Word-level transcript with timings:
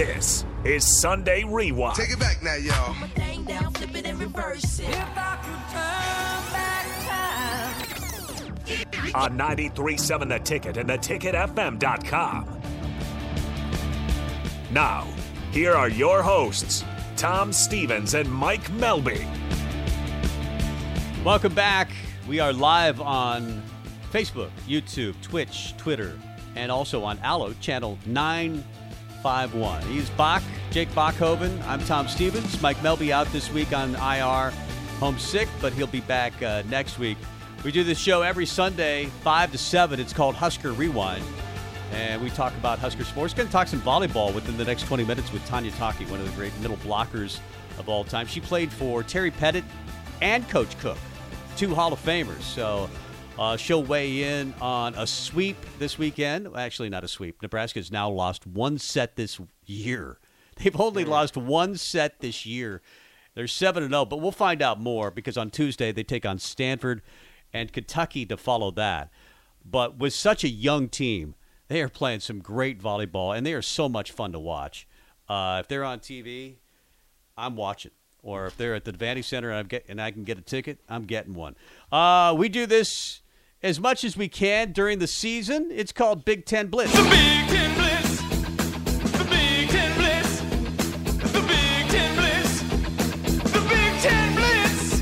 This 0.00 0.46
is 0.64 0.98
Sunday 0.98 1.44
Rewind. 1.44 1.94
Take 1.94 2.12
it 2.12 2.18
back 2.18 2.42
now, 2.42 2.54
y'all. 2.54 2.94
thing 3.08 3.44
down, 3.44 3.70
flip 3.74 3.94
it 3.94 4.06
and 4.06 4.22
it. 4.22 4.30
on 9.14 9.36
93.7 9.36 10.28
The 10.30 10.38
Ticket 10.38 10.78
and 10.78 10.88
theticketfm.com. 10.88 12.62
Now, 14.70 15.06
here 15.52 15.74
are 15.74 15.90
your 15.90 16.22
hosts, 16.22 16.82
Tom 17.18 17.52
Stevens 17.52 18.14
and 18.14 18.32
Mike 18.32 18.70
Melby. 18.70 19.22
Welcome 21.22 21.52
back. 21.52 21.90
We 22.26 22.40
are 22.40 22.54
live 22.54 23.02
on 23.02 23.62
Facebook, 24.10 24.50
YouTube, 24.66 25.20
Twitch, 25.20 25.76
Twitter, 25.76 26.18
and 26.56 26.72
also 26.72 27.04
on 27.04 27.18
Allo, 27.18 27.52
channel 27.60 27.98
951. 29.24 29.82
He's 29.82 30.10
Bach, 30.10 30.42
Jake 30.70 30.88
Bachhoven. 30.90 31.62
I'm 31.66 31.80
Tom 31.84 32.08
Stevens. 32.08 32.60
Mike 32.62 32.78
Melby 32.78 33.10
out 33.10 33.26
this 33.28 33.50
week 33.52 33.72
on 33.72 33.94
IR, 33.96 34.50
homesick, 34.98 35.48
but 35.60 35.72
he'll 35.72 35.86
be 35.86 36.00
back 36.00 36.40
uh, 36.42 36.62
next 36.68 36.98
week. 36.98 37.18
We 37.64 37.72
do 37.72 37.84
this 37.84 37.98
show 37.98 38.22
every 38.22 38.46
Sunday, 38.46 39.06
5 39.22 39.52
to 39.52 39.58
7. 39.58 40.00
It's 40.00 40.12
called 40.12 40.34
Husker 40.34 40.72
Rewind. 40.72 41.24
And 41.92 42.22
we 42.22 42.30
talk 42.30 42.54
about 42.54 42.78
Husker 42.78 43.04
sports. 43.04 43.34
Going 43.34 43.48
to 43.48 43.52
talk 43.52 43.68
some 43.68 43.82
volleyball 43.82 44.32
within 44.32 44.56
the 44.56 44.64
next 44.64 44.86
20 44.86 45.04
minutes 45.04 45.32
with 45.32 45.44
Tanya 45.46 45.70
Taki, 45.72 46.04
one 46.06 46.20
of 46.20 46.26
the 46.26 46.36
great 46.36 46.56
middle 46.60 46.78
blockers 46.78 47.40
of 47.78 47.88
all 47.88 48.04
time. 48.04 48.26
She 48.26 48.40
played 48.40 48.72
for 48.72 49.02
Terry 49.02 49.30
Pettit 49.30 49.64
and 50.22 50.48
Coach 50.48 50.78
Cook, 50.78 50.98
two 51.56 51.74
Hall 51.74 51.92
of 51.92 52.02
Famers. 52.02 52.40
So 52.42 52.88
uh, 53.40 53.56
she'll 53.56 53.82
weigh 53.82 54.22
in 54.22 54.52
on 54.60 54.94
a 54.94 55.06
sweep 55.06 55.56
this 55.78 55.98
weekend. 55.98 56.46
Actually, 56.54 56.90
not 56.90 57.04
a 57.04 57.08
sweep. 57.08 57.40
Nebraska's 57.40 57.90
now 57.90 58.10
lost 58.10 58.46
one 58.46 58.76
set 58.76 59.16
this 59.16 59.40
year. 59.64 60.18
They've 60.56 60.78
only 60.78 61.06
lost 61.06 61.38
one 61.38 61.76
set 61.76 62.20
this 62.20 62.44
year. 62.44 62.82
They're 63.34 63.46
7 63.46 63.88
0, 63.88 64.04
but 64.04 64.20
we'll 64.20 64.30
find 64.30 64.60
out 64.60 64.78
more 64.78 65.10
because 65.10 65.38
on 65.38 65.48
Tuesday 65.50 65.90
they 65.90 66.02
take 66.02 66.26
on 66.26 66.38
Stanford 66.38 67.00
and 67.50 67.72
Kentucky 67.72 68.26
to 68.26 68.36
follow 68.36 68.70
that. 68.72 69.10
But 69.64 69.96
with 69.96 70.12
such 70.12 70.44
a 70.44 70.48
young 70.48 70.90
team, 70.90 71.34
they 71.68 71.80
are 71.80 71.88
playing 71.88 72.20
some 72.20 72.40
great 72.40 72.78
volleyball, 72.78 73.34
and 73.34 73.46
they 73.46 73.54
are 73.54 73.62
so 73.62 73.88
much 73.88 74.12
fun 74.12 74.32
to 74.32 74.38
watch. 74.38 74.86
Uh, 75.30 75.58
if 75.60 75.68
they're 75.68 75.84
on 75.84 76.00
TV, 76.00 76.56
I'm 77.38 77.56
watching. 77.56 77.92
Or 78.22 78.46
if 78.46 78.58
they're 78.58 78.74
at 78.74 78.84
the 78.84 78.92
Devaney 78.92 79.24
Center 79.24 79.48
and, 79.48 79.60
I'm 79.60 79.66
get, 79.66 79.86
and 79.88 80.00
I 80.00 80.10
can 80.10 80.24
get 80.24 80.36
a 80.36 80.42
ticket, 80.42 80.78
I'm 80.90 81.04
getting 81.04 81.32
one. 81.32 81.56
Uh, 81.90 82.34
we 82.36 82.50
do 82.50 82.66
this 82.66 83.19
as 83.62 83.78
much 83.78 84.04
as 84.04 84.16
we 84.16 84.28
can 84.28 84.72
during 84.72 84.98
the 84.98 85.06
season. 85.06 85.70
It's 85.70 85.92
called 85.92 86.24
Big 86.24 86.46
Ten 86.46 86.68
Blitz. 86.68 86.92
The 86.92 87.02
Big 87.02 87.48
Ten 87.48 87.74
Blitz. 87.74 88.20
The 89.18 89.24
Big 89.24 89.68
Ten 89.68 89.96
Blitz. 89.96 90.40
The 91.32 91.40
Big 91.42 91.88
Ten 91.88 92.16
Blitz. 92.16 92.62
The 93.52 93.60
Big 93.68 94.00
Ten 94.00 94.34
Blitz. 94.34 95.00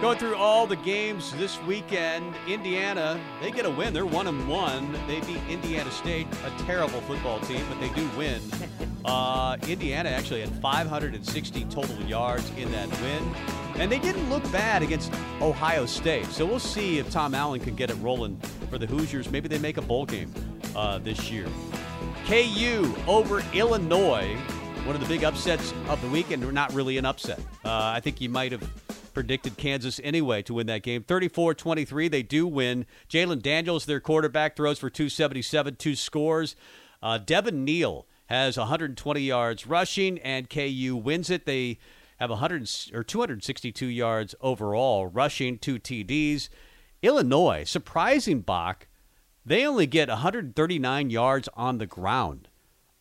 Going 0.00 0.18
through 0.18 0.36
all 0.36 0.66
the 0.66 0.76
games 0.76 1.32
this 1.34 1.60
weekend, 1.64 2.34
Indiana, 2.46 3.20
they 3.42 3.50
get 3.50 3.66
a 3.66 3.70
win. 3.70 3.92
They're 3.92 4.06
one 4.06 4.26
and 4.26 4.48
one. 4.48 4.92
They 5.06 5.20
beat 5.20 5.40
Indiana 5.48 5.90
State, 5.90 6.26
a 6.46 6.50
terrible 6.62 7.00
football 7.02 7.40
team, 7.40 7.64
but 7.68 7.78
they 7.80 7.90
do 7.90 8.08
win. 8.16 8.40
Uh, 9.08 9.56
Indiana 9.66 10.10
actually 10.10 10.40
had 10.42 10.50
560 10.60 11.64
total 11.70 11.96
yards 12.02 12.50
in 12.58 12.70
that 12.72 12.88
win. 13.00 13.34
And 13.76 13.90
they 13.90 13.98
didn't 13.98 14.28
look 14.28 14.42
bad 14.52 14.82
against 14.82 15.10
Ohio 15.40 15.86
State. 15.86 16.26
So 16.26 16.44
we'll 16.44 16.58
see 16.58 16.98
if 16.98 17.10
Tom 17.10 17.34
Allen 17.34 17.60
can 17.60 17.74
get 17.74 17.88
it 17.90 17.94
rolling 17.94 18.38
for 18.68 18.76
the 18.76 18.86
Hoosiers. 18.86 19.30
Maybe 19.30 19.48
they 19.48 19.58
make 19.58 19.78
a 19.78 19.82
bowl 19.82 20.04
game 20.04 20.30
uh, 20.76 20.98
this 20.98 21.30
year. 21.30 21.46
KU 22.26 22.94
over 23.06 23.42
Illinois, 23.54 24.36
one 24.84 24.94
of 24.94 25.00
the 25.00 25.08
big 25.08 25.24
upsets 25.24 25.72
of 25.88 26.02
the 26.02 26.08
weekend. 26.08 26.52
Not 26.52 26.74
really 26.74 26.98
an 26.98 27.06
upset. 27.06 27.38
Uh, 27.64 27.92
I 27.94 28.00
think 28.00 28.20
you 28.20 28.28
might 28.28 28.52
have 28.52 28.68
predicted 29.14 29.56
Kansas 29.56 30.00
anyway 30.04 30.42
to 30.42 30.54
win 30.54 30.66
that 30.66 30.82
game. 30.82 31.02
34 31.02 31.54
23, 31.54 32.08
they 32.08 32.22
do 32.22 32.46
win. 32.46 32.84
Jalon 33.08 33.40
Daniels, 33.40 33.86
their 33.86 34.00
quarterback, 34.00 34.54
throws 34.54 34.78
for 34.78 34.90
277, 34.90 35.76
two 35.76 35.94
scores. 35.94 36.56
Uh, 37.00 37.16
Devin 37.16 37.64
Neal 37.64 38.07
has 38.28 38.56
120 38.56 39.20
yards 39.20 39.66
rushing, 39.66 40.18
and 40.18 40.48
KU 40.48 40.96
wins 40.96 41.30
it. 41.30 41.46
They 41.46 41.78
have 42.18 42.30
100 42.30 42.68
or 42.92 43.02
262 43.02 43.86
yards 43.86 44.34
overall 44.40 45.06
rushing, 45.06 45.58
two 45.58 45.78
TDs. 45.78 46.48
Illinois, 47.02 47.64
surprising 47.64 48.40
Bach, 48.40 48.86
they 49.46 49.66
only 49.66 49.86
get 49.86 50.08
139 50.08 51.10
yards 51.10 51.48
on 51.54 51.78
the 51.78 51.86
ground. 51.86 52.48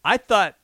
I 0.06 0.18
thought 0.18 0.56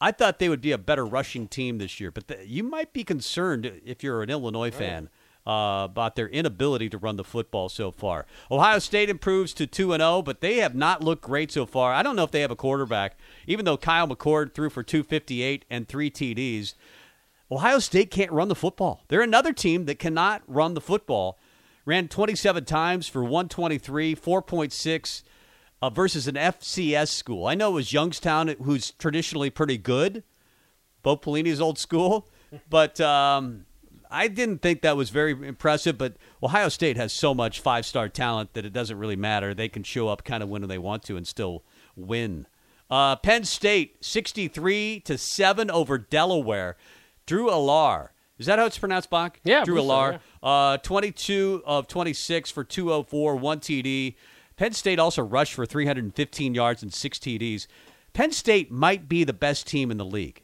I 0.00 0.12
thought 0.12 0.38
they 0.38 0.48
would 0.48 0.60
be 0.60 0.72
a 0.72 0.78
better 0.78 1.04
rushing 1.04 1.48
team 1.48 1.78
this 1.78 1.98
year, 1.98 2.10
but 2.10 2.28
the, 2.28 2.46
you 2.46 2.62
might 2.62 2.92
be 2.92 3.04
concerned 3.04 3.80
if 3.84 4.04
you're 4.04 4.22
an 4.22 4.30
Illinois 4.30 4.70
fan 4.70 5.08
uh, 5.46 5.82
about 5.84 6.16
their 6.16 6.28
inability 6.28 6.88
to 6.90 6.98
run 6.98 7.16
the 7.16 7.24
football 7.24 7.68
so 7.68 7.90
far. 7.90 8.26
Ohio 8.50 8.78
State 8.78 9.08
improves 9.08 9.54
to 9.54 9.66
2 9.66 9.92
and 9.92 10.00
0, 10.00 10.22
but 10.22 10.40
they 10.40 10.58
have 10.58 10.74
not 10.74 11.02
looked 11.02 11.22
great 11.22 11.50
so 11.50 11.64
far. 11.64 11.92
I 11.92 12.02
don't 12.02 12.16
know 12.16 12.24
if 12.24 12.30
they 12.30 12.40
have 12.40 12.50
a 12.50 12.56
quarterback, 12.56 13.16
even 13.46 13.64
though 13.64 13.76
Kyle 13.76 14.08
McCord 14.08 14.54
threw 14.54 14.70
for 14.70 14.82
258 14.82 15.64
and 15.70 15.88
3 15.88 16.10
TDs. 16.10 16.74
Ohio 17.50 17.78
State 17.78 18.10
can't 18.10 18.32
run 18.32 18.48
the 18.48 18.54
football. 18.54 19.04
They're 19.08 19.22
another 19.22 19.52
team 19.52 19.84
that 19.86 19.98
cannot 19.98 20.42
run 20.46 20.74
the 20.74 20.80
football. 20.80 21.38
Ran 21.84 22.08
27 22.08 22.64
times 22.64 23.06
for 23.08 23.22
123, 23.22 24.16
4.6 24.16 25.22
uh, 25.82 25.90
versus 25.90 26.26
an 26.26 26.34
FCS 26.34 27.08
school. 27.08 27.46
I 27.46 27.54
know 27.54 27.70
it 27.70 27.74
was 27.74 27.92
Youngstown, 27.92 28.48
who's 28.62 28.92
traditionally 28.92 29.50
pretty 29.50 29.76
good. 29.76 30.24
Bo 31.02 31.16
Pelini's 31.16 31.60
old 31.60 31.78
school, 31.78 32.28
but 32.70 33.00
um, 33.00 33.66
I 34.10 34.28
didn't 34.28 34.62
think 34.62 34.80
that 34.80 34.96
was 34.96 35.10
very 35.10 35.32
impressive. 35.32 35.98
But 35.98 36.16
Ohio 36.42 36.70
State 36.70 36.96
has 36.96 37.12
so 37.12 37.34
much 37.34 37.60
five 37.60 37.84
star 37.84 38.08
talent 38.08 38.54
that 38.54 38.64
it 38.64 38.72
doesn't 38.72 38.98
really 38.98 39.16
matter. 39.16 39.52
They 39.52 39.68
can 39.68 39.82
show 39.82 40.08
up 40.08 40.24
kind 40.24 40.42
of 40.42 40.48
when 40.48 40.66
they 40.66 40.78
want 40.78 41.02
to 41.04 41.16
and 41.16 41.26
still 41.26 41.64
win. 41.94 42.46
Uh, 42.94 43.16
Penn 43.16 43.42
State, 43.42 43.96
63 44.04 45.00
to 45.00 45.18
7 45.18 45.68
over 45.68 45.98
Delaware. 45.98 46.76
Drew 47.26 47.50
Allar. 47.50 48.10
Is 48.38 48.46
that 48.46 48.60
how 48.60 48.66
it's 48.66 48.78
pronounced, 48.78 49.10
Bach? 49.10 49.40
Yeah, 49.42 49.64
Drew 49.64 49.74
believe 49.74 49.88
so, 49.88 50.20
Allar. 50.44 50.74
Uh, 50.74 50.78
22 50.78 51.64
of 51.66 51.88
26 51.88 52.52
for 52.52 52.62
204, 52.62 53.34
one 53.34 53.58
TD. 53.58 54.14
Penn 54.56 54.72
State 54.74 55.00
also 55.00 55.24
rushed 55.24 55.54
for 55.54 55.66
315 55.66 56.54
yards 56.54 56.84
and 56.84 56.94
six 56.94 57.18
TDs. 57.18 57.66
Penn 58.12 58.30
State 58.30 58.70
might 58.70 59.08
be 59.08 59.24
the 59.24 59.32
best 59.32 59.66
team 59.66 59.90
in 59.90 59.96
the 59.96 60.04
league. 60.04 60.43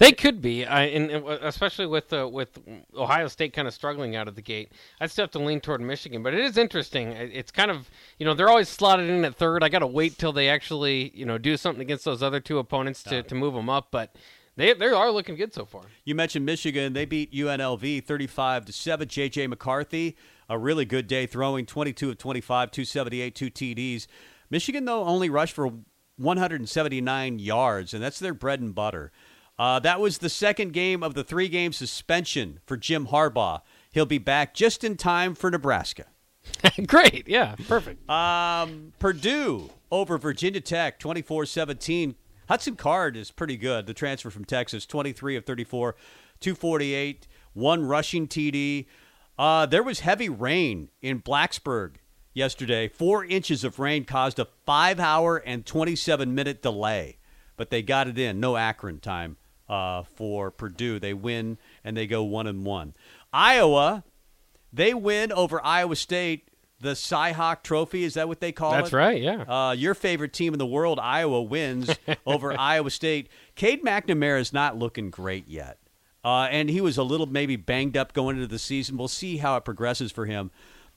They 0.00 0.12
could 0.12 0.40
be, 0.40 0.64
I, 0.64 0.84
and, 0.84 1.10
and 1.10 1.26
especially 1.28 1.84
with 1.84 2.10
uh, 2.10 2.26
with 2.26 2.58
Ohio 2.96 3.28
State 3.28 3.52
kind 3.52 3.68
of 3.68 3.74
struggling 3.74 4.16
out 4.16 4.28
of 4.28 4.34
the 4.34 4.40
gate. 4.40 4.72
I'd 4.98 5.10
still 5.10 5.24
have 5.24 5.30
to 5.32 5.38
lean 5.38 5.60
toward 5.60 5.82
Michigan, 5.82 6.22
but 6.22 6.32
it 6.32 6.42
is 6.42 6.56
interesting. 6.56 7.12
It's 7.12 7.50
kind 7.50 7.70
of 7.70 7.90
you 8.18 8.24
know 8.24 8.32
they're 8.32 8.48
always 8.48 8.70
slotted 8.70 9.10
in 9.10 9.26
at 9.26 9.36
third. 9.36 9.62
I 9.62 9.68
got 9.68 9.80
to 9.80 9.86
wait 9.86 10.16
till 10.16 10.32
they 10.32 10.48
actually 10.48 11.12
you 11.14 11.26
know 11.26 11.36
do 11.36 11.54
something 11.58 11.82
against 11.82 12.06
those 12.06 12.22
other 12.22 12.40
two 12.40 12.56
opponents 12.56 13.02
to, 13.04 13.22
to 13.22 13.34
move 13.34 13.52
them 13.52 13.68
up, 13.68 13.88
but 13.90 14.16
they 14.56 14.72
they 14.72 14.86
are 14.86 15.10
looking 15.10 15.36
good 15.36 15.52
so 15.52 15.66
far. 15.66 15.82
You 16.06 16.14
mentioned 16.14 16.46
Michigan. 16.46 16.94
They 16.94 17.04
beat 17.04 17.30
UNLV 17.34 18.02
35 18.06 18.64
to 18.64 18.72
7. 18.72 19.06
JJ 19.06 19.50
McCarthy, 19.50 20.16
a 20.48 20.56
really 20.56 20.86
good 20.86 21.08
day 21.08 21.26
throwing 21.26 21.66
22 21.66 22.08
of 22.08 22.16
25, 22.16 22.70
278, 22.70 23.34
two 23.34 23.50
TDs. 23.50 24.06
Michigan, 24.48 24.86
though, 24.86 25.04
only 25.04 25.28
rushed 25.28 25.54
for 25.54 25.70
179 26.16 27.38
yards, 27.38 27.92
and 27.92 28.02
that's 28.02 28.18
their 28.18 28.32
bread 28.34 28.60
and 28.60 28.74
butter. 28.74 29.12
Uh, 29.60 29.78
that 29.78 30.00
was 30.00 30.16
the 30.18 30.30
second 30.30 30.72
game 30.72 31.02
of 31.02 31.12
the 31.12 31.22
three 31.22 31.46
game 31.46 31.70
suspension 31.70 32.60
for 32.64 32.78
Jim 32.78 33.08
Harbaugh. 33.08 33.60
He'll 33.92 34.06
be 34.06 34.16
back 34.16 34.54
just 34.54 34.82
in 34.82 34.96
time 34.96 35.34
for 35.34 35.50
Nebraska. 35.50 36.06
Great, 36.86 37.28
yeah, 37.28 37.56
perfect. 37.68 38.08
Um, 38.08 38.94
Purdue 38.98 39.68
over 39.90 40.16
Virginia 40.16 40.62
Tech, 40.62 40.98
24 40.98 41.44
17. 41.44 42.14
Hudson 42.48 42.74
Card 42.74 43.18
is 43.18 43.30
pretty 43.30 43.58
good, 43.58 43.84
the 43.84 43.92
transfer 43.92 44.30
from 44.30 44.46
Texas, 44.46 44.86
23 44.86 45.36
of 45.36 45.44
34, 45.44 45.94
248, 46.40 47.28
one 47.52 47.84
rushing 47.84 48.26
TD. 48.26 48.86
Uh, 49.38 49.66
there 49.66 49.82
was 49.82 50.00
heavy 50.00 50.30
rain 50.30 50.88
in 51.02 51.20
Blacksburg 51.20 51.96
yesterday. 52.32 52.88
Four 52.88 53.26
inches 53.26 53.62
of 53.62 53.78
rain 53.78 54.06
caused 54.06 54.38
a 54.38 54.48
five 54.64 54.98
hour 54.98 55.36
and 55.36 55.66
27 55.66 56.34
minute 56.34 56.62
delay, 56.62 57.18
but 57.58 57.68
they 57.68 57.82
got 57.82 58.08
it 58.08 58.18
in. 58.18 58.40
No 58.40 58.56
Akron 58.56 59.00
time 59.00 59.36
uh, 59.70 60.02
for 60.16 60.50
Purdue. 60.50 60.98
They 60.98 61.14
win 61.14 61.56
and 61.84 61.96
they 61.96 62.06
go 62.06 62.22
one 62.24 62.46
and 62.46 62.66
one. 62.66 62.92
Iowa, 63.32 64.04
they 64.72 64.92
win 64.92 65.32
over 65.32 65.64
Iowa 65.64 65.96
State. 65.96 66.48
The 66.82 66.92
Cyhawk 66.92 67.62
Trophy 67.62 68.04
is 68.04 68.14
that 68.14 68.26
what 68.26 68.40
they 68.40 68.52
call 68.52 68.72
it? 68.72 68.78
That's 68.78 68.92
right, 68.94 69.20
yeah. 69.20 69.42
Uh, 69.42 69.72
your 69.72 69.94
favorite 69.94 70.32
team 70.32 70.54
in 70.54 70.58
the 70.58 70.66
world, 70.66 70.98
Iowa, 70.98 71.42
wins 71.42 71.94
over 72.26 72.58
Iowa 72.58 72.90
State. 72.90 73.28
Cade 73.54 73.84
McNamara 73.84 74.40
is 74.40 74.52
not 74.52 74.76
looking 74.78 75.10
great 75.10 75.46
yet. 75.46 75.78
Uh, 76.24 76.48
and 76.50 76.68
he 76.70 76.80
was 76.80 76.96
a 76.98 77.02
little 77.02 77.26
maybe 77.26 77.56
banged 77.56 77.96
up 77.98 78.12
going 78.14 78.36
into 78.36 78.48
the 78.48 78.58
season. 78.58 78.96
We'll 78.96 79.08
see 79.08 79.36
how 79.36 79.56
it 79.56 79.64
progresses 79.64 80.10
for 80.10 80.24
him. 80.26 80.50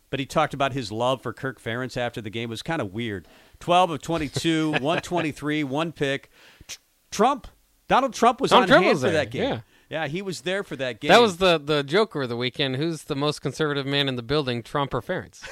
But 0.10 0.20
he 0.20 0.26
talked 0.26 0.54
about 0.54 0.74
his 0.74 0.92
love 0.92 1.22
for 1.22 1.34
Kirk 1.34 1.62
Ferentz 1.62 1.98
after 1.98 2.22
the 2.22 2.30
game. 2.30 2.50
It 2.50 2.52
was 2.52 2.62
kind 2.62 2.82
of 2.82 2.94
weird. 2.94 3.28
12 3.60 3.92
of 3.92 4.02
22, 4.02 4.72
123, 4.72 5.64
one 5.66 5.92
pick. 5.92 6.30
Tr- 6.68 6.78
Trump, 7.12 7.48
Donald 7.94 8.14
Trump 8.16 8.42
was 8.42 8.50
Donald 8.50 8.64
on 8.64 8.68
Trump 8.70 8.86
hand 8.86 8.98
for 8.98 9.04
there, 9.04 9.12
that 9.12 9.30
game. 9.30 9.44
yeah. 9.44 9.60
Yeah, 9.88 10.08
he 10.08 10.24
was 10.24 10.42
there 10.42 10.64
for 10.64 10.76
that 10.78 11.00
game. 11.00 11.10
That 11.10 11.22
was 11.22 11.38
the 11.38 11.60
the 11.60 11.84
joker 11.84 12.24
of 12.24 12.30
the 12.30 12.36
weekend. 12.36 12.78
Who's 12.78 13.04
the 13.04 13.16
most 13.16 13.44
conservative 13.44 13.86
man 13.86 14.10
in 14.10 14.16
the 14.16 14.24
building, 14.24 14.64
Trump 14.64 14.96
or 14.96 15.02
Ferentz? 15.02 15.44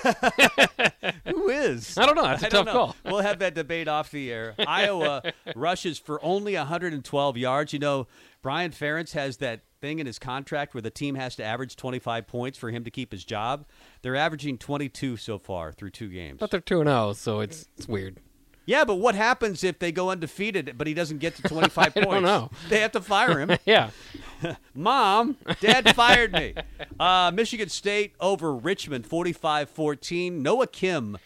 Who 1.28 1.50
is? 1.50 1.96
I 1.96 2.08
don't 2.08 2.16
know. 2.16 2.24
That's 2.24 2.42
a 2.42 2.48
I 2.48 2.50
tough 2.50 2.66
call. 2.66 2.96
We'll 3.06 3.20
have 3.20 3.38
that 3.40 3.54
debate 3.54 3.88
off 3.88 4.10
the 4.10 4.32
air. 4.32 4.56
Iowa 4.66 5.22
rushes 5.56 6.00
for 6.00 6.24
only 6.26 6.56
112 6.56 7.38
yards. 7.38 7.74
You 7.74 7.78
know, 7.80 8.08
Brian 8.42 8.72
Ferentz 8.72 9.12
has 9.12 9.38
that 9.38 9.62
thing 9.80 10.00
in 10.00 10.08
his 10.08 10.18
contract 10.18 10.74
where 10.74 10.82
the 10.82 10.90
team 10.90 11.14
has 11.14 11.36
to 11.36 11.44
average 11.44 11.76
25 11.76 12.26
points 12.26 12.58
for 12.58 12.72
him 12.72 12.84
to 12.84 12.90
keep 12.90 13.12
his 13.12 13.24
job. 13.24 13.68
They're 14.02 14.16
averaging 14.16 14.58
22 14.58 15.18
so 15.18 15.38
far 15.38 15.72
through 15.72 15.92
two 15.92 16.10
games. 16.10 16.40
But 16.40 16.50
they're 16.50 16.60
two 16.62 16.80
and 16.82 16.90
zero, 16.90 17.14
so 17.14 17.42
it's 17.42 17.68
it's 17.78 17.88
weird. 17.88 18.18
Yeah, 18.72 18.86
but 18.86 18.96
what 18.96 19.16
happens 19.16 19.66
if 19.66 19.80
they 19.80 19.92
go 19.92 20.10
undefeated 20.10 20.76
but 20.78 20.88
he 20.88 20.94
doesn't 20.94 21.18
get 21.18 21.36
to 21.36 21.42
25 21.50 21.78
I 21.78 21.90
points? 21.90 22.08
don't 22.10 22.24
know. 22.24 22.50
They 22.70 22.80
have 22.80 22.94
to 22.94 23.02
fire 23.02 23.38
him. 23.38 23.58
Yeah, 23.66 23.90
Mom, 24.74 25.36
Dad 25.60 25.94
fired 25.94 26.32
me. 26.32 26.56
Uh, 27.00 27.32
Michigan 27.34 27.68
State 27.68 28.14
over 28.22 28.56
Richmond, 28.56 29.06
45 29.06 29.70
14. 29.70 30.42
Noah 30.42 30.68
Kim, 30.68 31.18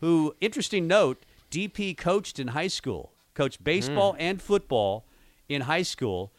who, 0.00 0.34
interesting 0.40 0.86
note, 0.86 1.24
DP 1.50 1.96
coached 1.96 2.38
in 2.38 2.48
high 2.48 2.68
school, 2.68 3.10
coached 3.34 3.62
baseball 3.64 4.14
and 4.18 4.40
football 4.40 5.04
in 5.48 5.62
high 5.62 5.82
school. 5.82 6.30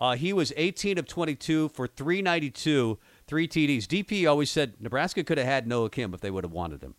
Uh, 0.00 0.16
he 0.16 0.32
was 0.32 0.52
18 0.56 0.98
of 0.98 1.06
22 1.06 1.68
for 1.68 1.86
392, 1.86 2.98
three 3.26 3.46
TDs. 3.46 3.84
DP 3.84 4.28
always 4.28 4.50
said 4.50 4.74
Nebraska 4.80 5.22
could 5.24 5.38
have 5.38 5.46
had 5.46 5.66
Noah 5.66 5.90
Kim 5.90 6.14
if 6.14 6.20
they 6.20 6.30
would 6.30 6.44
have 6.44 6.52
wanted 6.52 6.82
him. 6.82 6.94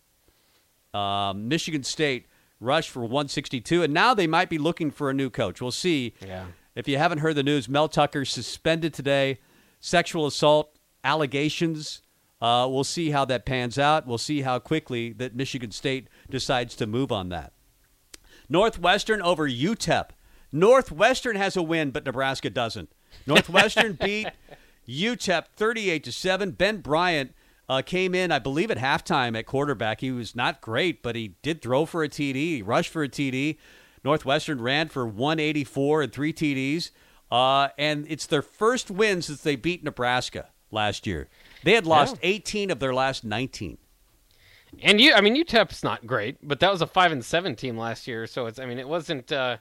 Um, 0.98 1.48
Michigan 1.48 1.82
State 1.84 2.26
rushed 2.60 2.90
for 2.90 3.00
162, 3.00 3.82
and 3.82 3.92
now 3.92 4.14
they 4.14 4.26
might 4.26 4.48
be 4.48 4.58
looking 4.58 4.90
for 4.90 5.10
a 5.10 5.14
new 5.14 5.30
coach. 5.30 5.60
We'll 5.60 5.70
see. 5.70 6.14
Yeah. 6.24 6.46
If 6.74 6.86
you 6.88 6.98
haven't 6.98 7.18
heard 7.18 7.34
the 7.34 7.42
news, 7.42 7.68
Mel 7.68 7.88
Tucker 7.88 8.24
suspended 8.24 8.94
today, 8.94 9.38
sexual 9.80 10.26
assault 10.26 10.78
allegations. 11.02 12.02
Uh, 12.40 12.68
we'll 12.70 12.84
see 12.84 13.10
how 13.10 13.24
that 13.24 13.44
pans 13.44 13.78
out. 13.78 14.06
We'll 14.06 14.18
see 14.18 14.42
how 14.42 14.58
quickly 14.58 15.12
that 15.14 15.34
Michigan 15.34 15.72
State 15.72 16.08
decides 16.30 16.76
to 16.76 16.86
move 16.86 17.10
on 17.10 17.30
that. 17.30 17.52
Northwestern 18.48 19.20
over 19.22 19.48
UTEP. 19.48 20.10
Northwestern 20.52 21.36
has 21.36 21.56
a 21.56 21.62
win, 21.62 21.90
but 21.90 22.04
Nebraska 22.04 22.48
doesn't. 22.48 22.90
Northwestern 23.26 23.92
beat 24.00 24.28
UTEP 24.88 25.46
38 25.56 26.04
to 26.04 26.12
7. 26.12 26.52
Ben 26.52 26.80
Bryant 26.80 27.34
uh, 27.68 27.82
came 27.82 28.14
in, 28.14 28.32
I 28.32 28.38
believe, 28.38 28.70
at 28.70 28.78
halftime 28.78 29.38
at 29.38 29.46
quarterback. 29.46 30.00
He 30.00 30.10
was 30.10 30.34
not 30.34 30.60
great, 30.60 31.02
but 31.02 31.16
he 31.16 31.34
did 31.42 31.62
throw 31.62 31.84
for 31.84 32.02
a 32.02 32.08
TD, 32.08 32.34
he 32.34 32.62
rushed 32.62 32.90
for 32.90 33.02
a 33.02 33.08
TD. 33.08 33.58
Northwestern 34.04 34.60
ran 34.60 34.88
for 34.88 35.06
184 35.06 36.02
and 36.02 36.12
three 36.12 36.32
TDs. 36.32 36.90
Uh, 37.30 37.68
and 37.76 38.06
it's 38.08 38.26
their 38.26 38.42
first 38.42 38.90
win 38.90 39.20
since 39.20 39.42
they 39.42 39.56
beat 39.56 39.84
Nebraska 39.84 40.48
last 40.70 41.06
year. 41.06 41.28
They 41.64 41.74
had 41.74 41.86
lost 41.86 42.16
18 42.22 42.70
of 42.70 42.78
their 42.78 42.94
last 42.94 43.24
19. 43.24 43.78
And 44.82 45.00
you, 45.00 45.12
I 45.14 45.20
mean, 45.20 45.34
UTEP's 45.34 45.82
not 45.82 46.06
great, 46.06 46.36
but 46.42 46.60
that 46.60 46.70
was 46.70 46.82
a 46.82 46.86
five 46.86 47.12
and 47.12 47.24
seven 47.24 47.56
team 47.56 47.76
last 47.76 48.06
year, 48.06 48.26
so 48.26 48.46
it's, 48.46 48.58
I 48.58 48.66
mean, 48.66 48.78
it 48.78 48.88
wasn't, 48.88 49.32
uh, 49.32 49.58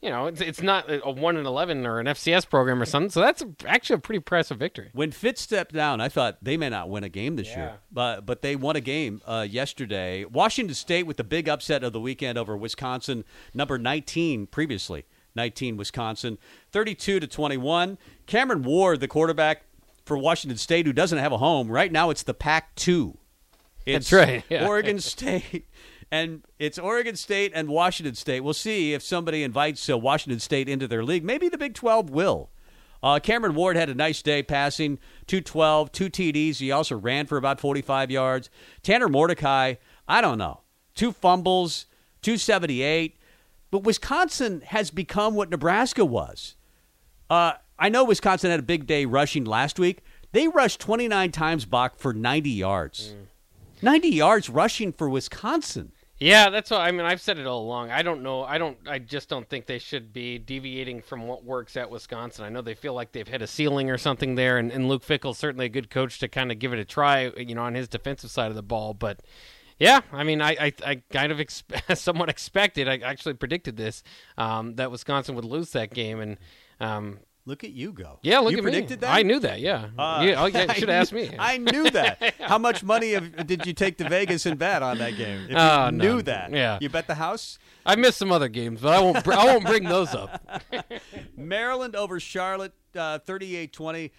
you 0.00 0.10
know, 0.10 0.26
it's, 0.26 0.40
it's 0.40 0.62
not 0.62 0.90
a 0.90 1.10
one 1.10 1.36
and 1.36 1.46
eleven 1.46 1.86
or 1.86 2.00
an 2.00 2.06
FCS 2.06 2.48
program 2.48 2.80
or 2.80 2.84
something. 2.86 3.10
So 3.10 3.20
that's 3.20 3.44
actually 3.66 3.94
a 3.94 3.98
pretty 3.98 4.16
impressive 4.16 4.58
victory. 4.58 4.90
When 4.92 5.10
Fitz 5.10 5.40
stepped 5.42 5.74
down, 5.74 6.00
I 6.00 6.08
thought 6.08 6.38
they 6.42 6.56
may 6.56 6.68
not 6.68 6.88
win 6.88 7.04
a 7.04 7.08
game 7.08 7.36
this 7.36 7.48
year, 7.48 7.74
but 7.92 8.26
but 8.26 8.42
they 8.42 8.56
won 8.56 8.76
a 8.76 8.80
game 8.80 9.20
uh, 9.26 9.46
yesterday. 9.48 10.24
Washington 10.24 10.74
State 10.74 11.06
with 11.06 11.16
the 11.16 11.24
big 11.24 11.48
upset 11.48 11.84
of 11.84 11.92
the 11.92 12.00
weekend 12.00 12.38
over 12.38 12.56
Wisconsin, 12.56 13.24
number 13.54 13.78
19 13.78 14.46
previously, 14.46 15.04
19 15.34 15.76
Wisconsin, 15.76 16.38
32 16.72 17.20
to 17.20 17.26
21. 17.26 17.98
Cameron 18.26 18.62
Ward, 18.62 19.00
the 19.00 19.08
quarterback 19.08 19.62
for 20.04 20.16
Washington 20.16 20.56
State, 20.56 20.86
who 20.86 20.92
doesn't 20.92 21.18
have 21.18 21.32
a 21.32 21.38
home 21.38 21.68
right 21.68 21.92
now, 21.92 22.10
it's 22.10 22.22
the 22.22 22.34
Pac-2. 22.34 23.16
It's 23.86 24.10
That's 24.10 24.28
right, 24.28 24.44
yeah. 24.50 24.66
Oregon 24.66 24.98
State. 25.00 25.66
And 26.10 26.44
it's 26.58 26.78
Oregon 26.78 27.16
State 27.16 27.52
and 27.54 27.68
Washington 27.68 28.14
State. 28.14 28.40
We'll 28.40 28.54
see 28.54 28.94
if 28.94 29.02
somebody 29.02 29.42
invites 29.42 29.88
uh, 29.90 29.98
Washington 29.98 30.38
State 30.38 30.68
into 30.68 30.86
their 30.86 31.04
league. 31.04 31.24
Maybe 31.24 31.48
the 31.48 31.58
Big 31.58 31.74
12 31.74 32.10
will. 32.10 32.50
Uh, 33.02 33.18
Cameron 33.18 33.54
Ward 33.54 33.76
had 33.76 33.88
a 33.88 33.94
nice 33.94 34.22
day 34.22 34.42
passing 34.42 34.98
212, 35.26 35.92
two 35.92 36.08
TDs. 36.08 36.58
He 36.58 36.70
also 36.70 36.96
ran 36.96 37.26
for 37.26 37.36
about 37.36 37.60
45 37.60 38.10
yards. 38.10 38.50
Tanner 38.82 39.08
Mordecai, 39.08 39.74
I 40.08 40.20
don't 40.20 40.38
know, 40.38 40.60
two 40.94 41.12
fumbles, 41.12 41.86
278. 42.22 43.16
But 43.70 43.82
Wisconsin 43.82 44.62
has 44.66 44.90
become 44.90 45.34
what 45.34 45.50
Nebraska 45.50 46.04
was. 46.04 46.54
Uh, 47.28 47.54
I 47.78 47.88
know 47.88 48.04
Wisconsin 48.04 48.50
had 48.50 48.60
a 48.60 48.64
big 48.64 48.86
day 48.86 49.04
rushing 49.04 49.44
last 49.44 49.78
week. 49.78 50.02
They 50.32 50.48
rushed 50.48 50.80
29 50.80 51.32
times, 51.32 51.64
Bach, 51.64 51.98
for 51.98 52.12
90 52.12 52.50
yards. 52.50 53.14
90 53.82 54.08
yards 54.08 54.48
rushing 54.48 54.92
for 54.92 55.08
Wisconsin. 55.08 55.92
Yeah, 56.18 56.48
that's 56.48 56.70
what 56.70 56.80
I 56.80 56.90
mean. 56.92 57.04
I've 57.04 57.20
said 57.20 57.38
it 57.38 57.46
all 57.46 57.60
along. 57.60 57.90
I 57.90 58.02
don't 58.02 58.22
know. 58.22 58.42
I 58.42 58.56
don't. 58.56 58.78
I 58.86 58.98
just 58.98 59.28
don't 59.28 59.46
think 59.46 59.66
they 59.66 59.78
should 59.78 60.14
be 60.14 60.38
deviating 60.38 61.02
from 61.02 61.26
what 61.26 61.44
works 61.44 61.76
at 61.76 61.90
Wisconsin. 61.90 62.46
I 62.46 62.48
know 62.48 62.62
they 62.62 62.74
feel 62.74 62.94
like 62.94 63.12
they've 63.12 63.28
hit 63.28 63.42
a 63.42 63.46
ceiling 63.46 63.90
or 63.90 63.98
something 63.98 64.34
there, 64.34 64.56
and, 64.56 64.72
and 64.72 64.88
Luke 64.88 65.02
Fickell's 65.02 65.36
certainly 65.36 65.66
a 65.66 65.68
good 65.70 65.90
coach 65.90 66.18
to 66.20 66.28
kind 66.28 66.50
of 66.50 66.58
give 66.58 66.72
it 66.72 66.78
a 66.78 66.86
try. 66.86 67.30
You 67.36 67.54
know, 67.54 67.64
on 67.64 67.74
his 67.74 67.86
defensive 67.86 68.30
side 68.30 68.48
of 68.50 68.56
the 68.56 68.62
ball, 68.62 68.94
but. 68.94 69.20
Yeah, 69.78 70.00
I 70.10 70.24
mean, 70.24 70.40
I, 70.40 70.56
I, 70.58 70.72
I 70.86 71.02
kind 71.10 71.30
of 71.30 71.38
ex- 71.38 71.62
somewhat 71.96 72.30
expected. 72.30 72.88
I 72.88 72.96
actually 72.96 73.34
predicted 73.34 73.76
this 73.76 74.02
um, 74.38 74.76
that 74.76 74.90
Wisconsin 74.90 75.34
would 75.34 75.44
lose 75.44 75.72
that 75.72 75.92
game, 75.92 76.18
and 76.18 76.38
um, 76.80 77.18
Look 77.48 77.62
at 77.62 77.70
you 77.70 77.92
go. 77.92 78.18
yeah, 78.22 78.40
look 78.40 78.50
you 78.52 78.58
at 78.58 78.62
predicted 78.64 79.00
me. 79.00 79.06
that? 79.06 79.14
I 79.16 79.22
knew 79.22 79.38
that. 79.38 79.60
Yeah, 79.60 79.86
Uh, 79.96 80.22
yeah. 80.26 80.42
Oh, 80.42 80.46
yeah. 80.46 80.64
You 80.74 80.74
should 80.80 80.90
ask 80.90 81.12
me. 81.12 81.30
I 81.38 81.58
knew 81.58 81.88
that. 81.90 82.34
How 82.40 82.58
much 82.58 82.82
money 82.82 83.12
have, 83.12 83.46
did 83.46 83.64
you 83.64 83.72
take 83.72 83.98
to 83.98 84.08
Vegas 84.08 84.46
and 84.46 84.58
bet 84.58 84.82
on 84.82 84.98
that 84.98 85.16
game? 85.16 85.44
If 85.44 85.50
you 85.50 85.56
Oh, 85.56 85.90
knew 85.90 86.16
none. 86.16 86.24
that. 86.24 86.50
Yeah. 86.52 86.78
You 86.80 86.88
bet 86.88 87.06
the 87.06 87.14
house? 87.14 87.58
I 87.86 87.94
missed 87.94 88.18
some 88.18 88.32
other 88.32 88.48
games, 88.48 88.80
but 88.80 88.92
I 88.92 89.00
won't. 89.00 89.22
br- 89.22 89.32
I 89.34 89.44
won't 89.44 89.64
bring 89.64 89.84
those 89.84 90.12
up. 90.12 90.42
Maryland 91.36 91.94
over 91.94 92.18
Charlotte, 92.20 92.72
uh, 92.96 93.20
38-20. 93.20 94.10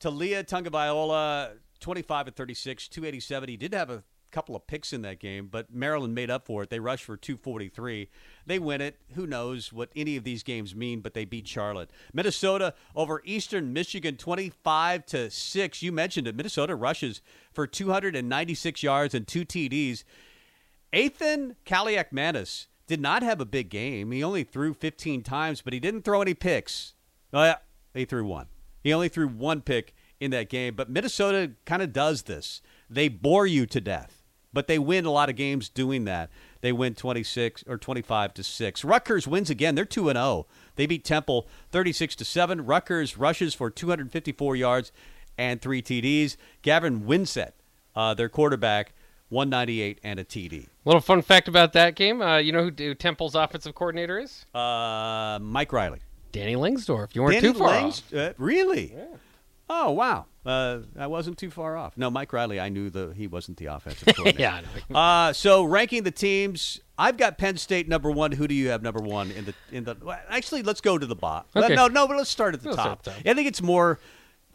Taulia 0.00 0.42
Tagovailoa, 0.44 1.50
25 1.78 2.28
at 2.28 2.36
36, 2.36 2.88
287. 2.88 3.48
He 3.48 3.56
did 3.56 3.74
have 3.74 3.90
a 3.90 4.02
couple 4.32 4.56
of 4.56 4.66
picks 4.66 4.92
in 4.92 5.02
that 5.02 5.20
game, 5.20 5.48
but 5.50 5.72
Maryland 5.72 6.14
made 6.14 6.30
up 6.30 6.46
for 6.46 6.62
it. 6.62 6.70
They 6.70 6.80
rushed 6.80 7.04
for 7.04 7.16
243. 7.16 8.08
They 8.46 8.58
win 8.58 8.80
it. 8.80 8.96
Who 9.14 9.26
knows 9.26 9.72
what 9.72 9.90
any 9.94 10.16
of 10.16 10.24
these 10.24 10.42
games 10.42 10.74
mean, 10.74 11.00
but 11.00 11.14
they 11.14 11.24
beat 11.24 11.46
Charlotte. 11.46 11.90
Minnesota 12.12 12.74
over 12.96 13.22
Eastern 13.24 13.72
Michigan, 13.72 14.16
25 14.16 15.06
to 15.06 15.30
6. 15.30 15.82
You 15.82 15.92
mentioned 15.92 16.26
it. 16.26 16.34
Minnesota 16.34 16.74
rushes 16.74 17.20
for 17.52 17.66
296 17.66 18.82
yards 18.82 19.14
and 19.14 19.26
two 19.26 19.44
TDs. 19.44 20.04
Athan 20.92 21.56
Kaliakmanis 21.64 22.66
did 22.86 23.00
not 23.00 23.22
have 23.22 23.40
a 23.40 23.46
big 23.46 23.70
game. 23.70 24.10
He 24.10 24.22
only 24.22 24.44
threw 24.44 24.74
15 24.74 25.22
times, 25.22 25.62
but 25.62 25.72
he 25.72 25.80
didn't 25.80 26.02
throw 26.02 26.20
any 26.20 26.34
picks. 26.34 26.94
Oh, 27.32 27.42
yeah, 27.44 27.56
he 27.94 28.04
threw 28.04 28.24
one. 28.24 28.46
He 28.82 28.92
only 28.92 29.08
threw 29.08 29.28
one 29.28 29.62
pick 29.62 29.94
in 30.20 30.30
that 30.32 30.48
game. 30.48 30.74
But 30.74 30.90
Minnesota 30.90 31.52
kind 31.64 31.82
of 31.82 31.92
does 31.92 32.22
this. 32.22 32.60
They 32.90 33.08
bore 33.08 33.46
you 33.46 33.66
to 33.66 33.80
death, 33.80 34.21
but 34.52 34.66
they 34.66 34.78
win 34.78 35.04
a 35.04 35.10
lot 35.10 35.28
of 35.28 35.36
games 35.36 35.68
doing 35.68 36.04
that. 36.04 36.30
They 36.60 36.72
win 36.72 36.94
26 36.94 37.64
or 37.66 37.76
25 37.78 38.34
to 38.34 38.42
6. 38.44 38.84
Rutgers 38.84 39.26
wins 39.26 39.50
again. 39.50 39.74
They're 39.74 39.84
2 39.84 40.08
and 40.08 40.16
0. 40.16 40.46
They 40.76 40.86
beat 40.86 41.04
Temple 41.04 41.46
36 41.70 42.14
to 42.16 42.24
7. 42.24 42.64
Rutgers 42.64 43.16
rushes 43.18 43.54
for 43.54 43.70
254 43.70 44.56
yards 44.56 44.92
and 45.36 45.60
3 45.60 45.82
TDs. 45.82 46.36
Gavin 46.62 47.00
Wimsatt, 47.02 47.52
uh, 47.96 48.14
their 48.14 48.28
quarterback, 48.28 48.92
198 49.30 49.98
and 50.04 50.20
a 50.20 50.24
TD. 50.24 50.68
Little 50.84 51.00
fun 51.00 51.22
fact 51.22 51.48
about 51.48 51.72
that 51.72 51.94
game. 51.94 52.20
Uh, 52.20 52.36
you 52.38 52.52
know 52.52 52.64
who, 52.64 52.70
who 52.76 52.94
Temple's 52.94 53.34
offensive 53.34 53.74
coordinator 53.74 54.18
is? 54.18 54.44
Uh, 54.54 55.38
Mike 55.40 55.72
Riley. 55.72 56.00
Danny 56.32 56.54
Langsdorf. 56.54 57.14
You 57.14 57.22
weren't 57.22 57.40
Danny 57.40 57.52
too 57.52 57.58
far 57.58 57.68
Langs- 57.68 58.02
off. 58.12 58.14
uh, 58.14 58.32
really? 58.38 58.94
Oh 59.68 59.90
wow! 59.90 60.26
Uh, 60.44 60.80
I 60.98 61.06
wasn't 61.06 61.38
too 61.38 61.50
far 61.50 61.76
off. 61.76 61.96
No, 61.96 62.10
Mike 62.10 62.32
Riley. 62.32 62.58
I 62.58 62.68
knew 62.68 62.90
the 62.90 63.12
he 63.16 63.26
wasn't 63.28 63.58
the 63.58 63.66
offensive 63.66 64.08
coordinator. 64.16 64.40
Yeah, 64.88 64.96
Uh, 64.96 65.32
so 65.32 65.62
ranking 65.62 66.02
the 66.02 66.10
teams, 66.10 66.80
I've 66.98 67.16
got 67.16 67.38
Penn 67.38 67.56
State 67.56 67.88
number 67.88 68.10
one. 68.10 68.32
Who 68.32 68.48
do 68.48 68.54
you 68.54 68.68
have 68.70 68.82
number 68.82 69.00
one 69.00 69.30
in 69.30 69.44
the 69.44 69.54
in 69.70 69.84
the? 69.84 69.96
Actually, 70.28 70.62
let's 70.62 70.80
go 70.80 70.98
to 70.98 71.06
the 71.06 71.14
bottom. 71.14 71.48
Okay. 71.54 71.74
No, 71.74 71.86
no, 71.86 72.08
but 72.08 72.16
let's 72.16 72.30
start 72.30 72.54
at 72.54 72.62
the 72.62 72.70
top. 72.74 72.78
start 72.78 72.98
at 72.98 73.04
the 73.04 73.10
top. 73.12 73.20
I 73.24 73.34
think 73.34 73.46
it's 73.48 73.62
more 73.62 74.00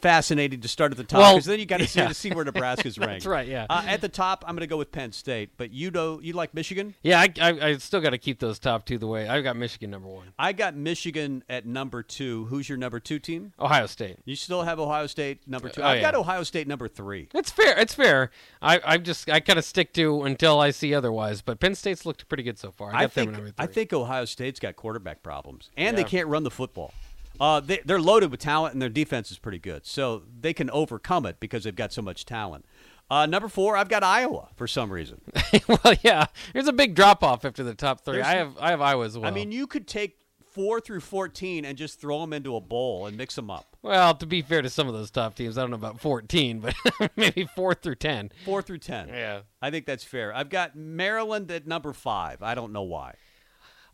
fascinating 0.01 0.61
to 0.61 0.67
start 0.67 0.91
at 0.91 0.97
the 0.97 1.03
top 1.03 1.19
Well, 1.19 1.33
because 1.35 1.45
then 1.45 1.59
you 1.59 1.65
got 1.65 1.79
to 1.79 1.87
see, 1.87 1.99
yeah. 1.99 2.07
to 2.07 2.13
see 2.13 2.31
where 2.31 2.45
Nebraska's 2.45 2.97
ranked. 2.97 3.23
That's 3.23 3.25
right, 3.25 3.47
yeah. 3.47 3.65
Uh, 3.69 3.83
at 3.87 4.01
the 4.01 4.09
top, 4.09 4.43
I'm 4.47 4.55
going 4.55 4.61
to 4.61 4.67
go 4.67 4.77
with 4.77 4.91
Penn 4.91 5.11
State, 5.11 5.51
but 5.57 5.71
you 5.71 5.91
know, 5.91 6.19
you 6.21 6.33
like 6.33 6.53
Michigan? 6.53 6.95
Yeah, 7.01 7.19
I, 7.19 7.33
I, 7.41 7.49
I 7.69 7.77
still 7.77 8.01
got 8.01 8.11
to 8.11 8.17
keep 8.17 8.39
those 8.39 8.59
top 8.59 8.85
two 8.85 8.97
the 8.97 9.07
way. 9.07 9.27
I've 9.27 9.43
got 9.43 9.55
Michigan 9.55 9.91
number 9.91 10.07
one. 10.07 10.27
I 10.37 10.53
got 10.53 10.75
Michigan 10.75 11.43
at 11.49 11.65
number 11.65 12.03
two. 12.03 12.45
Who's 12.45 12.69
your 12.69 12.77
number 12.77 12.99
two 12.99 13.19
team? 13.19 13.53
Ohio 13.59 13.85
State. 13.85 14.17
You 14.25 14.35
still 14.35 14.63
have 14.63 14.79
Ohio 14.79 15.07
State 15.07 15.47
number 15.47 15.69
two. 15.69 15.81
Oh, 15.81 15.87
I've 15.87 16.01
got. 16.01 16.15
Ohio 16.15 16.43
State 16.43 16.67
number 16.67 16.87
three. 16.87 17.29
It's 17.33 17.51
fair. 17.51 17.77
It's 17.77 17.93
fair. 17.93 18.31
I, 18.61 18.79
I 18.83 18.97
just 18.97 19.29
I 19.29 19.39
kind 19.39 19.59
of 19.59 19.65
stick 19.65 19.93
to 19.93 20.23
until 20.23 20.59
I 20.59 20.71
see 20.71 20.93
otherwise. 20.93 21.41
But 21.41 21.59
Penn 21.59 21.75
State's 21.75 22.05
looked 22.05 22.27
pretty 22.27 22.43
good 22.43 22.57
so 22.57 22.71
far. 22.71 22.93
I, 22.93 23.03
I 23.03 23.07
think 23.07 23.37
I 23.57 23.67
think 23.67 23.93
Ohio 23.93 24.25
State's 24.25 24.59
got 24.59 24.75
quarterback 24.75 25.21
problems, 25.21 25.69
and 25.77 25.97
they 25.97 26.03
can't 26.03 26.27
run 26.27 26.43
the 26.43 26.51
football. 26.51 26.93
Uh, 27.39 27.59
they, 27.59 27.79
they're 27.85 28.01
loaded 28.01 28.31
with 28.31 28.39
talent, 28.39 28.73
and 28.73 28.81
their 28.81 28.89
defense 28.89 29.31
is 29.31 29.37
pretty 29.39 29.59
good, 29.59 29.85
so 29.85 30.23
they 30.39 30.53
can 30.53 30.69
overcome 30.71 31.25
it 31.25 31.39
because 31.39 31.63
they've 31.63 31.75
got 31.75 31.91
so 31.93 32.01
much 32.01 32.25
talent. 32.25 32.65
Uh, 33.09 33.25
number 33.25 33.47
four, 33.47 33.77
I've 33.77 33.87
got 33.89 34.03
Iowa 34.03 34.49
for 34.55 34.67
some 34.67 34.91
reason. 34.91 35.21
well, 35.67 35.95
yeah. 36.03 36.25
There's 36.53 36.67
a 36.67 36.73
big 36.73 36.93
drop 36.93 37.23
off 37.23 37.45
after 37.45 37.63
the 37.63 37.73
top 37.73 38.03
three. 38.03 38.15
There's- 38.15 38.27
I 38.27 38.35
have 38.37 38.57
I 38.59 38.69
have 38.71 38.81
Iowa 38.81 39.05
as 39.05 39.17
well. 39.17 39.29
I 39.29 39.33
mean, 39.33 39.51
you 39.51 39.65
could 39.65 39.87
take 39.87 40.17
four 40.51 40.81
through 40.81 40.99
fourteen 40.99 41.63
and 41.63 41.77
just 41.77 42.01
throw 42.01 42.19
them 42.19 42.33
into 42.33 42.55
a 42.55 42.59
bowl 42.61 43.05
and 43.05 43.15
mix 43.15 43.35
them 43.35 43.49
up. 43.49 43.77
well, 43.81 44.13
to 44.15 44.25
be 44.25 44.41
fair 44.41 44.61
to 44.61 44.69
some 44.69 44.87
of 44.89 44.93
those 44.93 45.09
top 45.11 45.35
teams, 45.35 45.57
I 45.57 45.61
don't 45.61 45.69
know 45.69 45.75
about 45.77 46.01
14, 46.01 46.59
but 46.59 46.73
maybe 47.15 47.45
four 47.55 47.73
through 47.75 47.95
10. 47.95 48.31
Four 48.43 48.61
through 48.61 48.79
ten. 48.79 49.07
Yeah. 49.07 49.41
I 49.61 49.69
think 49.71 49.85
that's 49.85 50.03
fair. 50.03 50.35
I've 50.35 50.49
got 50.49 50.75
Maryland 50.75 51.49
at 51.51 51.65
number 51.67 51.93
five. 51.93 52.41
I 52.43 52.55
don't 52.55 52.73
know 52.73 52.81
why. 52.83 53.13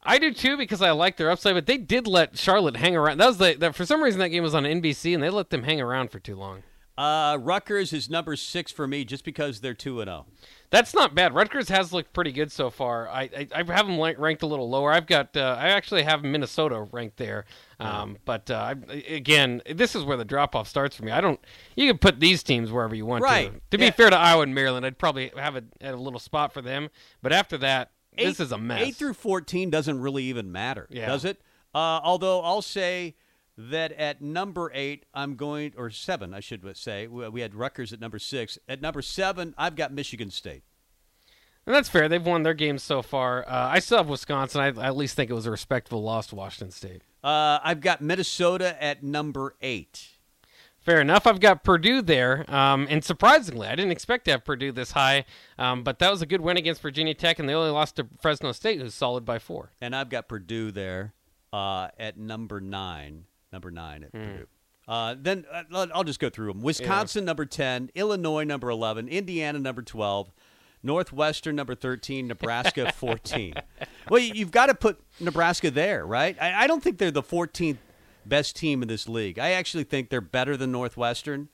I 0.06 0.20
do 0.20 0.34
too 0.34 0.58
because 0.58 0.82
I 0.82 0.92
like 0.92 1.18
their 1.18 1.32
upside, 1.32 1.56
but 1.56 1.66
they 1.66 1.78
did 1.78 2.08
let 2.08 2.38
Charlotte 2.38 2.78
hang 2.78 2.96
around. 2.96 3.20
That 3.20 3.28
was 3.28 3.38
the 3.38 3.56
that 3.60 3.76
for 3.76 3.86
some 3.86 4.04
reason 4.04 4.20
that 4.20 4.30
game 4.30 4.44
was 4.44 4.56
on 4.56 4.64
NBC 4.64 5.14
and 5.14 5.24
they 5.24 5.30
let 5.30 5.50
them 5.50 5.64
hang 5.64 5.82
around 5.82 6.12
for 6.12 6.20
too 6.20 6.36
long. 6.36 6.64
Uh, 6.96 7.40
Rutgers 7.42 7.92
is 7.92 8.08
number 8.08 8.36
six 8.36 8.72
for 8.72 8.86
me 8.86 9.04
just 9.04 9.26
because 9.26 9.62
they're 9.62 9.74
two 9.74 10.00
and 10.00 10.10
oh. 10.10 10.14
zero. 10.14 10.26
That's 10.70 10.94
not 10.94 11.14
bad. 11.14 11.34
Rutgers 11.34 11.70
has 11.70 11.94
looked 11.94 12.14
pretty 12.14 12.32
good 12.32 12.52
so 12.52 12.70
far. 12.70 13.08
I 13.08 13.30
I, 13.36 13.48
I 13.56 13.64
have 13.74 13.88
them 13.88 14.00
ranked 14.00 14.44
a 14.44 14.48
little 14.48 14.70
lower. 14.70 14.92
I've 14.92 15.08
got 15.08 15.36
uh, 15.36 15.58
I 15.60 15.70
actually 15.70 16.04
have 16.04 16.24
Minnesota 16.24 16.88
ranked 16.92 17.18
there. 17.18 17.46
Um, 17.80 18.18
but 18.26 18.50
uh, 18.50 18.76
I, 18.90 18.94
again, 19.08 19.62
this 19.70 19.94
is 19.96 20.04
where 20.04 20.18
the 20.18 20.24
drop 20.26 20.56
off 20.56 20.68
starts 20.68 20.96
for 20.96 21.04
me. 21.04 21.12
I 21.12 21.20
don't. 21.20 21.40
You 21.76 21.88
can 21.90 21.98
put 21.98 22.20
these 22.20 22.42
teams 22.44 22.72
wherever 22.72 22.96
you 22.96 23.06
want 23.06 23.24
Right. 23.24 23.52
to. 23.54 23.62
To 23.72 23.78
be 23.78 23.86
Yeah. 23.86 23.92
fair 23.92 24.10
to 24.10 24.16
Iowa 24.16 24.44
and 24.44 24.56
Maryland, 24.56 24.86
I'd 24.86 24.98
probably 24.98 25.32
have 25.36 25.56
a, 25.56 25.64
a 25.82 25.96
little 25.96 26.20
spot 26.20 26.54
for 26.54 26.62
them. 26.62 26.90
But 27.22 27.34
after 27.34 27.58
that, 27.58 27.92
this 28.18 28.40
is 28.40 28.52
a 28.52 28.58
mess. 28.58 28.82
Eight 28.82 28.96
through 28.96 29.14
fourteen 29.14 29.70
doesn't 29.70 30.00
really 30.00 30.24
even 30.26 30.52
matter, 30.52 30.88
Yeah. 30.90 31.08
does 31.08 31.26
it? 31.26 31.42
Uh, 31.74 32.00
although 32.04 32.42
I'll 32.42 32.62
say 32.62 33.16
that 33.58 33.92
at 33.94 34.22
number 34.22 34.72
eight, 34.74 35.06
I'm 35.14 35.36
going 35.36 35.74
or 35.78 35.90
seven, 35.90 36.34
I 36.34 36.40
should 36.40 36.78
say. 36.78 37.08
We 37.08 37.28
we 37.30 37.42
had 37.42 37.54
Rutgers 37.56 37.94
at 37.94 38.00
number 38.00 38.20
six. 38.20 38.58
At 38.68 38.82
number 38.82 39.02
seven, 39.02 39.54
I've 39.58 39.76
got 39.76 39.92
Michigan 39.94 40.32
State. 40.32 40.64
And 41.66 41.74
that's 41.74 41.88
fair. 41.88 42.10
They've 42.10 42.26
won 42.26 42.44
their 42.44 42.54
games 42.54 42.84
so 42.84 43.02
far. 43.02 43.48
Uh, 43.48 43.70
I 43.70 43.80
still 43.80 43.98
have 44.00 44.10
Wisconsin. 44.10 44.60
I, 44.60 44.68
I 44.82 44.88
at 44.88 44.98
least 44.98 45.16
think 45.16 45.32
it 45.32 45.34
was 45.34 45.46
a 45.46 45.52
respectable 45.52 46.04
loss 46.04 46.28
to 46.28 46.36
Washington 46.36 46.72
State. 46.72 47.04
Uh, 47.24 47.60
I've 47.64 47.80
got 47.80 48.02
Minnesota 48.02 48.82
at 48.84 49.02
number 49.02 49.56
eight. 49.62 50.13
Fair 50.84 51.00
enough. 51.00 51.26
I've 51.26 51.40
got 51.40 51.64
Purdue 51.64 52.02
there, 52.02 52.44
um, 52.54 52.88
and 52.90 53.04
surprisingly, 53.04 53.68
I 53.68 53.76
didn't 53.76 53.92
expect 53.92 54.26
to 54.26 54.32
have 54.32 54.44
Purdue 54.44 54.74
this 54.74 54.92
high, 54.92 55.24
um, 55.58 55.82
but 55.84 56.00
that 56.00 56.12
was 56.12 56.22
a 56.22 56.26
good 56.26 56.42
win 56.42 56.58
against 56.58 56.82
Virginia 56.82 57.14
Tech, 57.14 57.40
and 57.40 57.48
they 57.48 57.54
only 57.54 57.70
lost 57.72 57.96
to 57.96 58.08
Fresno 58.22 58.52
State, 58.52 58.82
who's 58.82 58.94
solid 58.94 59.24
by 59.24 59.40
four. 59.40 59.72
And 59.80 59.96
I've 59.96 60.10
got 60.10 60.28
Purdue 60.28 60.72
there 60.72 61.14
uh, 61.54 61.88
at 61.98 62.18
number 62.18 62.60
nine. 62.60 63.26
Number 63.54 63.72
nine 63.72 64.04
at 64.04 64.10
Hmm. 64.12 64.18
Purdue. 64.18 64.48
Uh, 64.86 65.16
then 65.18 65.46
uh, 65.50 65.88
I'll- 65.94 66.04
just 66.04 66.20
go 66.20 66.30
through 66.30 66.52
them. 66.52 66.62
Wisconsin 66.62 67.24
number 67.24 67.46
ten, 67.46 67.90
Illinois 67.96 68.44
number 68.44 68.70
eleven, 68.70 69.08
Indiana 69.08 69.60
number 69.60 69.82
twelve, 69.84 70.34
Northwestern 70.82 71.56
number 71.56 71.76
thirteen, 71.76 72.28
Nebraska 72.28 72.92
fourteen. 72.96 73.54
well, 74.10 74.20
you- 74.20 74.34
you've 74.36 74.52
got 74.52 74.66
to 74.66 74.76
put 74.76 75.00
Nebraska 75.22 75.72
there, 75.72 76.06
right? 76.06 76.36
I, 76.42 76.64
I 76.66 76.68
don't 76.68 76.84
think 76.84 76.98
they're 76.98 77.12
the 77.12 77.24
fourteenth 77.24 77.80
best 78.28 78.56
team 78.56 78.82
in 78.82 78.88
this 78.88 79.08
league. 79.08 79.40
I 79.40 79.52
actually 79.52 79.84
think 79.84 80.10
they're 80.10 80.22
better 80.22 80.58
than 80.58 80.72
Northwestern, 80.72 81.50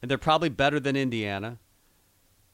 and 0.00 0.10
they're 0.10 0.18
probably 0.18 0.48
better 0.48 0.78
than 0.80 0.96
Indiana. 0.96 1.58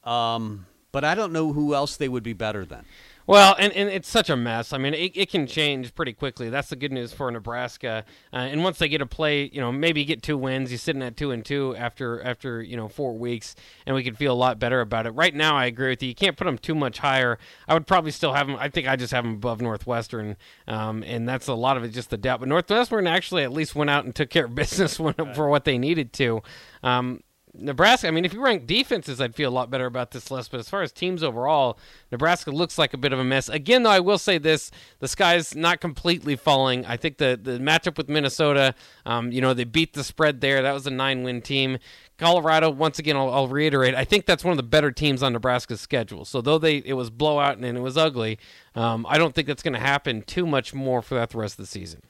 Um, 0.03 0.65
but 0.91 1.03
I 1.03 1.15
don't 1.15 1.33
know 1.33 1.53
who 1.53 1.73
else 1.73 1.97
they 1.97 2.09
would 2.09 2.23
be 2.23 2.33
better 2.33 2.65
than. 2.65 2.85
Well, 3.25 3.55
and, 3.57 3.71
and 3.73 3.89
it's 3.89 4.09
such 4.09 4.29
a 4.29 4.35
mess. 4.35 4.73
I 4.73 4.77
mean, 4.77 4.93
it, 4.93 5.15
it 5.15 5.29
can 5.29 5.47
change 5.47 5.95
pretty 5.95 6.13
quickly. 6.13 6.49
That's 6.49 6.69
the 6.69 6.75
good 6.75 6.91
news 6.91 7.13
for 7.13 7.31
Nebraska. 7.31 8.03
Uh, 8.33 8.37
and 8.37 8.63
once 8.63 8.79
they 8.79 8.89
get 8.89 9.01
a 9.01 9.05
play, 9.05 9.49
you 9.53 9.61
know, 9.61 9.71
maybe 9.71 10.03
get 10.03 10.21
two 10.21 10.37
wins. 10.37 10.71
You're 10.71 10.77
sitting 10.77 11.01
at 11.01 11.15
two 11.15 11.31
and 11.31 11.45
two 11.45 11.75
after 11.77 12.21
after 12.23 12.61
you 12.61 12.75
know 12.75 12.87
four 12.87 13.17
weeks, 13.17 13.55
and 13.85 13.95
we 13.95 14.03
can 14.03 14.15
feel 14.15 14.33
a 14.33 14.35
lot 14.35 14.59
better 14.59 14.81
about 14.81 15.05
it. 15.05 15.11
Right 15.11 15.33
now, 15.33 15.55
I 15.55 15.65
agree 15.65 15.89
with 15.89 16.03
you. 16.03 16.09
You 16.09 16.15
can't 16.15 16.35
put 16.35 16.45
them 16.45 16.57
too 16.57 16.75
much 16.75 16.99
higher. 16.99 17.37
I 17.67 17.73
would 17.73 17.87
probably 17.87 18.11
still 18.11 18.33
have 18.33 18.47
them. 18.47 18.57
I 18.59 18.69
think 18.69 18.87
I 18.87 18.95
just 18.95 19.13
have 19.13 19.23
them 19.23 19.35
above 19.35 19.61
Northwestern, 19.61 20.35
um, 20.67 21.03
and 21.03 21.27
that's 21.27 21.47
a 21.47 21.53
lot 21.53 21.77
of 21.77 21.83
it 21.83 21.89
just 21.89 22.09
the 22.09 22.17
doubt. 22.17 22.41
But 22.41 22.49
Northwestern 22.49 23.07
actually 23.07 23.43
at 23.43 23.53
least 23.53 23.75
went 23.75 23.89
out 23.89 24.03
and 24.05 24.13
took 24.13 24.29
care 24.29 24.45
of 24.45 24.55
business 24.63 24.97
for 24.97 25.49
what 25.49 25.63
they 25.63 25.77
needed 25.77 26.11
to. 26.13 26.41
Um, 26.83 27.21
Nebraska, 27.55 28.07
I 28.07 28.11
mean, 28.11 28.25
if 28.25 28.33
you 28.33 28.43
rank 28.43 28.65
defenses, 28.65 29.21
I'd 29.21 29.35
feel 29.35 29.49
a 29.49 29.53
lot 29.53 29.69
better 29.69 29.85
about 29.85 30.09
this 30.09 30.31
list. 30.31 30.49
But 30.49 30.59
as 30.59 30.69
far 30.69 30.81
as 30.81 30.91
teams 30.91 31.21
overall, 31.21 31.77
Nebraska 32.11 32.49
looks 32.49 32.79
like 32.79 32.95
a 32.95 32.97
bit 32.97 33.13
of 33.13 33.19
a 33.19 33.23
mess. 33.23 33.47
Again, 33.47 33.83
though, 33.83 33.91
I 33.91 33.99
will 33.99 34.17
say 34.17 34.39
this: 34.39 34.71
the 34.99 35.07
sky's 35.07 35.55
not 35.55 35.79
completely 35.79 36.35
falling. 36.35 36.83
I 36.85 36.97
think 36.97 37.17
the 37.17 37.39
the 37.41 37.59
matchup 37.59 37.97
with 37.97 38.09
Minnesota, 38.09 38.73
um, 39.05 39.31
you 39.31 39.39
know, 39.39 39.53
they 39.53 39.65
beat 39.65 39.93
the 39.93 40.03
spread 40.03 40.41
there. 40.41 40.63
That 40.63 40.73
was 40.73 40.87
a 40.87 40.91
nine-win 40.91 41.41
team. 41.41 41.77
Colorado, 42.17 42.69
once 42.69 42.99
again, 42.99 43.17
I'll, 43.17 43.29
I'll 43.31 43.47
reiterate, 43.47 43.95
I 43.95 44.05
think 44.05 44.25
that's 44.25 44.43
one 44.43 44.51
of 44.51 44.57
the 44.57 44.63
better 44.63 44.91
teams 44.91 45.23
on 45.23 45.33
Nebraska's 45.33 45.81
schedule. 45.81 46.25
So 46.25 46.41
though 46.41 46.57
they 46.57 46.77
it 46.77 46.93
was 46.93 47.09
blowout 47.09 47.57
and 47.57 47.65
it 47.65 47.81
was 47.81 47.97
ugly, 47.97 48.39
um, 48.75 49.05
I 49.09 49.17
don't 49.17 49.35
think 49.35 49.47
that's 49.47 49.63
going 49.63 49.73
to 49.73 49.79
happen 49.79 50.21
too 50.21 50.45
much 50.45 50.73
more 50.73 51.01
for 51.01 51.15
that 51.15 51.31
the 51.31 51.37
rest 51.37 51.59
of 51.59 51.65
the 51.65 51.67
season. 51.67 52.01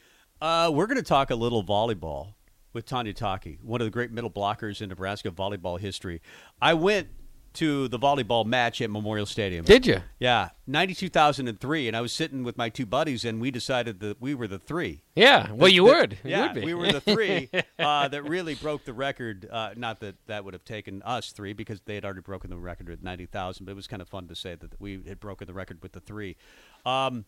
Uh, 0.41 0.69
we're 0.73 0.87
going 0.87 0.97
to 0.97 1.03
talk 1.03 1.31
a 1.31 1.35
little 1.35 1.63
volleyball 1.63 2.33
with 2.73 2.85
Tanya 2.85 3.13
Taki, 3.13 3.59
one 3.61 3.81
of 3.81 3.85
the 3.85 3.91
great 3.91 4.11
middle 4.11 4.29
blockers 4.31 4.81
in 4.81 4.89
Nebraska 4.89 5.29
volleyball 5.31 5.79
history. 5.79 6.21
I 6.61 6.73
went 6.73 7.07
to 7.53 7.87
the 7.87 7.99
volleyball 7.99 8.47
match 8.47 8.81
at 8.81 8.89
Memorial 8.89 9.27
Stadium. 9.27 9.63
Did 9.63 9.85
you? 9.85 10.01
Yeah, 10.19 10.49
92,003, 10.65 11.87
and 11.87 11.95
I 11.95 12.01
was 12.01 12.11
sitting 12.11 12.43
with 12.43 12.57
my 12.57 12.69
two 12.69 12.87
buddies, 12.87 13.23
and 13.23 13.39
we 13.39 13.51
decided 13.51 13.99
that 13.99 14.19
we 14.19 14.33
were 14.33 14.47
the 14.47 14.57
three. 14.57 15.03
Yeah. 15.15 15.51
Well, 15.51 15.69
you 15.69 15.85
that- 15.87 15.99
would. 15.99 16.11
You 16.23 16.31
Yeah, 16.31 16.41
would 16.47 16.55
be. 16.55 16.65
we 16.65 16.73
were 16.73 16.91
the 16.91 16.99
three 17.01 17.51
uh, 17.79 18.07
that 18.07 18.23
really 18.27 18.55
broke 18.55 18.85
the 18.85 18.93
record. 18.93 19.47
Uh, 19.51 19.71
not 19.77 19.99
that 19.99 20.15
that 20.25 20.43
would 20.45 20.55
have 20.55 20.65
taken 20.65 21.03
us 21.03 21.31
three 21.31 21.53
because 21.53 21.81
they 21.81 21.93
had 21.93 22.03
already 22.05 22.21
broken 22.21 22.49
the 22.49 22.57
record 22.57 22.89
with 22.89 23.03
90,000, 23.03 23.65
but 23.65 23.71
it 23.71 23.75
was 23.75 23.85
kind 23.85 24.01
of 24.01 24.09
fun 24.09 24.27
to 24.29 24.35
say 24.35 24.55
that 24.55 24.81
we 24.81 25.03
had 25.07 25.19
broken 25.19 25.45
the 25.45 25.53
record 25.53 25.79
with 25.83 25.91
the 25.91 25.99
three. 25.99 26.35
Um, 26.87 27.25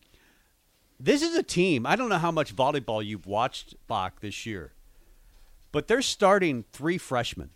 this 0.98 1.22
is 1.22 1.36
a 1.36 1.42
team. 1.44 1.86
I 1.86 1.94
don't 1.94 2.08
know 2.08 2.18
how 2.18 2.32
much 2.32 2.56
volleyball 2.56 3.04
you've 3.04 3.26
watched, 3.26 3.74
Bach, 3.86 4.20
this 4.20 4.44
year, 4.46 4.72
but 5.76 5.88
they're 5.88 6.00
starting 6.00 6.64
three 6.72 6.96
freshmen. 6.96 7.50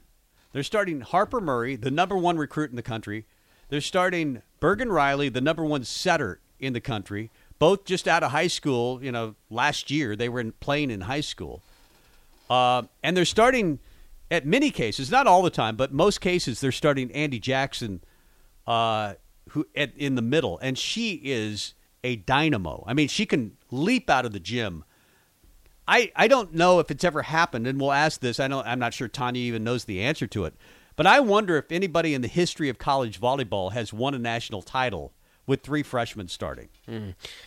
They're 0.53 0.63
starting 0.63 1.01
Harper 1.01 1.41
Murray, 1.41 1.75
the 1.75 1.91
number 1.91 2.19
one 2.19 2.37
recruit 2.37 2.69
in 2.69 2.77
the 2.77 2.83
country. 2.83 3.25
They're 3.71 3.81
starting 3.81 4.43
Bergen 4.61 4.93
Reilly, 4.93 5.31
the 5.31 5.41
number 5.41 5.65
one 5.65 5.85
setter 5.85 6.39
in 6.59 6.75
the 6.75 6.83
country. 6.83 7.31
Both 7.59 7.87
just 7.87 8.07
out 8.07 8.23
of 8.23 8.31
high 8.31 8.49
school. 8.49 9.03
You 9.03 9.11
know, 9.11 9.37
last 9.49 9.91
year 9.91 10.17
they 10.17 10.29
were 10.29 10.41
in, 10.41 10.53
playing 10.53 10.91
in 10.91 11.01
high 11.01 11.23
school, 11.23 11.63
uh, 12.51 12.83
and 13.03 13.17
they're 13.17 13.25
starting 13.25 13.79
at 14.31 14.45
many 14.45 14.71
cases, 14.71 15.11
not 15.11 15.27
all 15.27 15.41
the 15.41 15.49
time, 15.49 15.77
but 15.77 15.91
most 15.91 16.21
cases 16.21 16.61
they're 16.61 16.73
starting 16.73 17.09
Andi 17.09 17.41
Jackson, 17.41 18.03
uh, 18.67 19.15
who 19.49 19.67
at, 19.75 19.97
in 19.97 20.15
the 20.15 20.21
middle, 20.21 20.59
and 20.59 20.77
she 20.77 21.23
is 21.25 21.73
a 22.05 22.17
dynamo. 22.17 22.85
I 22.87 22.93
mean, 22.93 23.09
she 23.09 23.25
can 23.25 23.57
leap 23.71 24.11
out 24.11 24.27
of 24.27 24.33
the 24.33 24.41
gym. 24.41 24.85
I, 25.89 26.13
I 26.15 26.29
don't 26.29 26.55
know 26.55 26.79
if 26.79 26.91
it's 26.91 27.05
ever 27.05 27.23
happened, 27.23 27.67
and 27.67 27.81
we'll 27.81 27.93
ask 27.93 28.21
this. 28.21 28.39
I 28.39 28.47
know 28.47 28.63
I'm 28.63 28.79
not 28.79 28.95
sure 28.95 29.09
Tanya 29.09 29.41
even 29.43 29.65
knows 29.65 29.85
the 29.85 30.03
answer 30.03 30.27
to 30.29 30.45
it, 30.45 30.55
but 30.95 31.07
I 31.07 31.21
wonder 31.21 31.57
if 31.57 31.73
anybody 31.73 32.15
in 32.15 32.23
the 32.23 32.29
history 32.29 32.69
of 32.69 32.79
college 32.79 33.21
volleyball 33.21 33.73
has 33.73 33.93
won 33.93 34.15
a 34.15 34.19
national 34.19 34.63
title 34.63 35.13
with 35.47 35.63
three 35.63 35.83
freshmen 35.83 36.29
starting. 36.29 36.69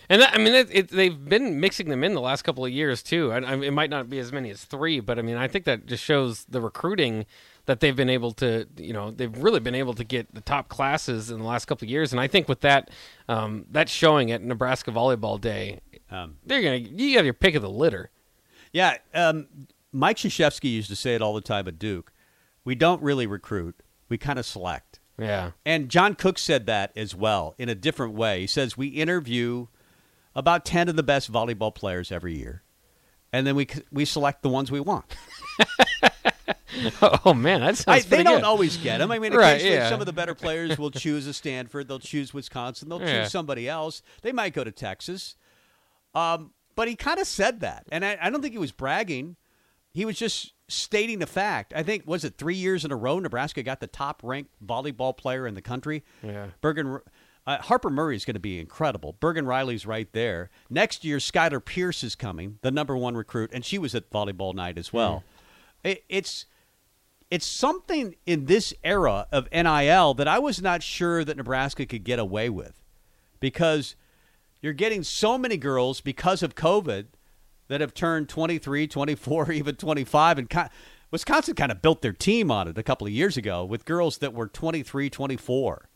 And 0.09 0.21
that, 0.21 0.33
I 0.33 0.37
mean, 0.37 0.53
it, 0.53 0.67
it, 0.71 0.87
they've 0.89 1.23
been 1.23 1.61
mixing 1.61 1.87
them 1.87 2.03
in 2.03 2.13
the 2.13 2.19
last 2.19 2.41
couple 2.41 2.65
of 2.65 2.71
years 2.71 3.01
too. 3.01 3.31
I, 3.31 3.37
I, 3.37 3.55
it 3.55 3.71
might 3.71 3.89
not 3.89 4.09
be 4.09 4.19
as 4.19 4.33
many 4.33 4.49
as 4.49 4.65
three, 4.65 4.99
but 4.99 5.17
I 5.17 5.21
mean, 5.21 5.37
I 5.37 5.47
think 5.47 5.63
that 5.65 5.85
just 5.85 6.03
shows 6.03 6.43
the 6.49 6.59
recruiting 6.59 7.25
that 7.65 7.79
they've 7.79 7.95
been 7.95 8.09
able 8.09 8.33
to. 8.33 8.67
You 8.75 8.91
know, 8.91 9.11
they've 9.11 9.37
really 9.37 9.61
been 9.61 9.75
able 9.75 9.93
to 9.93 10.03
get 10.03 10.33
the 10.35 10.41
top 10.41 10.67
classes 10.67 11.31
in 11.31 11.39
the 11.39 11.45
last 11.45 11.63
couple 11.65 11.85
of 11.85 11.89
years. 11.89 12.11
And 12.11 12.19
I 12.19 12.27
think 12.27 12.49
with 12.49 12.59
that, 12.61 12.89
um, 13.29 13.67
that 13.71 13.87
showing 13.87 14.31
at 14.31 14.43
Nebraska 14.43 14.91
Volleyball 14.91 15.39
Day, 15.39 15.79
Um, 16.11 16.37
they're 16.45 16.61
gonna 16.61 16.77
you 16.77 17.15
got 17.15 17.23
your 17.23 17.33
pick 17.33 17.55
of 17.55 17.61
the 17.61 17.69
litter. 17.69 18.09
Yeah, 18.73 18.97
um, 19.13 19.47
Mike 19.91 20.17
Krzyzewski 20.17 20.71
used 20.71 20.89
to 20.89 20.95
say 20.95 21.15
it 21.15 21.21
all 21.21 21.33
the 21.33 21.41
time 21.41 21.67
at 21.67 21.79
Duke. 21.79 22.11
We 22.65 22.75
don't 22.75 23.01
really 23.01 23.27
recruit; 23.27 23.75
we 24.09 24.17
kind 24.17 24.37
of 24.39 24.45
select. 24.45 24.99
Yeah. 25.17 25.51
And 25.65 25.89
John 25.89 26.15
Cook 26.15 26.39
said 26.39 26.65
that 26.65 26.91
as 26.95 27.13
well 27.15 27.53
in 27.59 27.69
a 27.69 27.75
different 27.75 28.13
way. 28.13 28.41
He 28.41 28.47
says 28.47 28.75
we 28.75 28.87
interview 28.87 29.67
about 30.35 30.65
10 30.65 30.89
of 30.89 30.95
the 30.95 31.03
best 31.03 31.31
volleyball 31.31 31.73
players 31.73 32.11
every 32.11 32.35
year. 32.35 32.63
And 33.31 33.45
then 33.45 33.55
we 33.55 33.67
we 33.91 34.05
select 34.05 34.41
the 34.41 34.49
ones 34.49 34.71
we 34.71 34.79
want. 34.79 35.15
oh 37.25 37.33
man, 37.33 37.61
that 37.61 37.77
sounds 37.77 38.05
I, 38.05 38.07
they 38.09 38.23
don't 38.23 38.37
good. 38.37 38.43
always 38.43 38.77
get 38.77 38.97
them. 38.97 39.11
I 39.11 39.19
mean, 39.19 39.33
Right, 39.37 39.63
yeah. 39.63 39.89
some 39.89 39.99
of 39.99 40.05
the 40.07 40.13
better 40.13 40.33
players 40.35 40.77
will 40.77 40.91
choose 40.91 41.27
a 41.27 41.33
Stanford, 41.33 41.87
they'll 41.87 41.99
choose 41.99 42.33
Wisconsin, 42.33 42.89
they'll 42.89 43.01
Yeah. 43.01 43.23
choose 43.23 43.31
somebody 43.31 43.69
else. 43.69 44.01
They 44.23 44.31
might 44.31 44.53
go 44.53 44.63
to 44.63 44.71
Texas. 44.71 45.35
Um, 46.15 46.51
but 46.75 46.87
he 46.87 46.95
kind 46.95 47.19
of 47.19 47.27
said 47.27 47.59
that, 47.61 47.85
and 47.91 48.03
I, 48.03 48.17
I 48.21 48.29
don't 48.29 48.41
think 48.41 48.53
he 48.53 48.59
was 48.59 48.71
bragging. 48.71 49.35
He 49.93 50.05
was 50.05 50.17
just 50.17 50.53
stating 50.67 51.19
the 51.19 51.27
fact. 51.27 51.73
I 51.75 51.83
think 51.83 52.07
was 52.07 52.23
it 52.23 52.37
three 52.37 52.55
years 52.55 52.83
in 52.83 52.91
a 52.91 52.95
row 52.95 53.19
Nebraska 53.19 53.61
got 53.63 53.79
the 53.79 53.87
top 53.87 54.21
ranked 54.23 54.51
volleyball 54.65 55.15
player 55.15 55.45
in 55.45 55.53
the 55.53 55.61
country. 55.61 56.03
Yeah. 56.23 56.47
Bergen 56.61 56.99
uh, 57.45 57.57
Harper 57.57 57.89
Murray 57.89 58.15
is 58.15 58.25
going 58.25 58.35
to 58.35 58.39
be 58.39 58.59
incredible. 58.59 59.15
Bergen 59.19 59.45
Reilly's 59.45 59.85
right 59.85 60.11
there. 60.13 60.49
Next 60.69 61.03
year, 61.03 61.17
Skylar 61.17 61.63
Pierce 61.63 62.03
is 62.03 62.15
coming, 62.15 62.57
the 62.61 62.71
number 62.71 62.95
one 62.95 63.15
recruit, 63.15 63.51
and 63.53 63.65
she 63.65 63.77
was 63.77 63.93
at 63.93 64.09
volleyball 64.09 64.53
night 64.53 64.77
as 64.77 64.93
well. 64.93 65.23
It, 65.83 66.03
it's 66.07 66.45
it's 67.29 67.45
something 67.45 68.15
in 68.25 68.45
this 68.45 68.73
era 68.83 69.27
of 69.31 69.51
NIL 69.51 70.13
that 70.13 70.27
I 70.27 70.39
was 70.39 70.61
not 70.61 70.83
sure 70.83 71.25
that 71.25 71.35
Nebraska 71.35 71.85
could 71.85 72.03
get 72.03 72.19
away 72.19 72.49
with 72.49 72.81
because 73.39 73.95
you're 74.63 74.73
getting 74.73 75.03
so 75.03 75.37
many 75.37 75.57
girls 75.57 75.99
because 75.99 76.41
of 76.41 76.55
COVID 76.55 77.07
that 77.67 77.81
have 77.81 77.93
turned 77.93 78.29
23, 78.29 78.87
24, 78.87 79.51
even 79.51 79.75
25. 79.75 80.37
And 80.39 80.69
Wisconsin 81.11 81.53
kind 81.53 81.71
of 81.71 81.81
built 81.81 82.01
their 82.01 82.13
team 82.13 82.49
on 82.49 82.69
it 82.69 82.77
a 82.77 82.83
couple 82.83 83.05
of 83.05 83.13
years 83.13 83.35
ago 83.35 83.65
with 83.65 83.85
girls 83.85 84.19
that 84.19 84.33
were 84.33 84.47
23, 84.47 85.09
24 85.09 85.89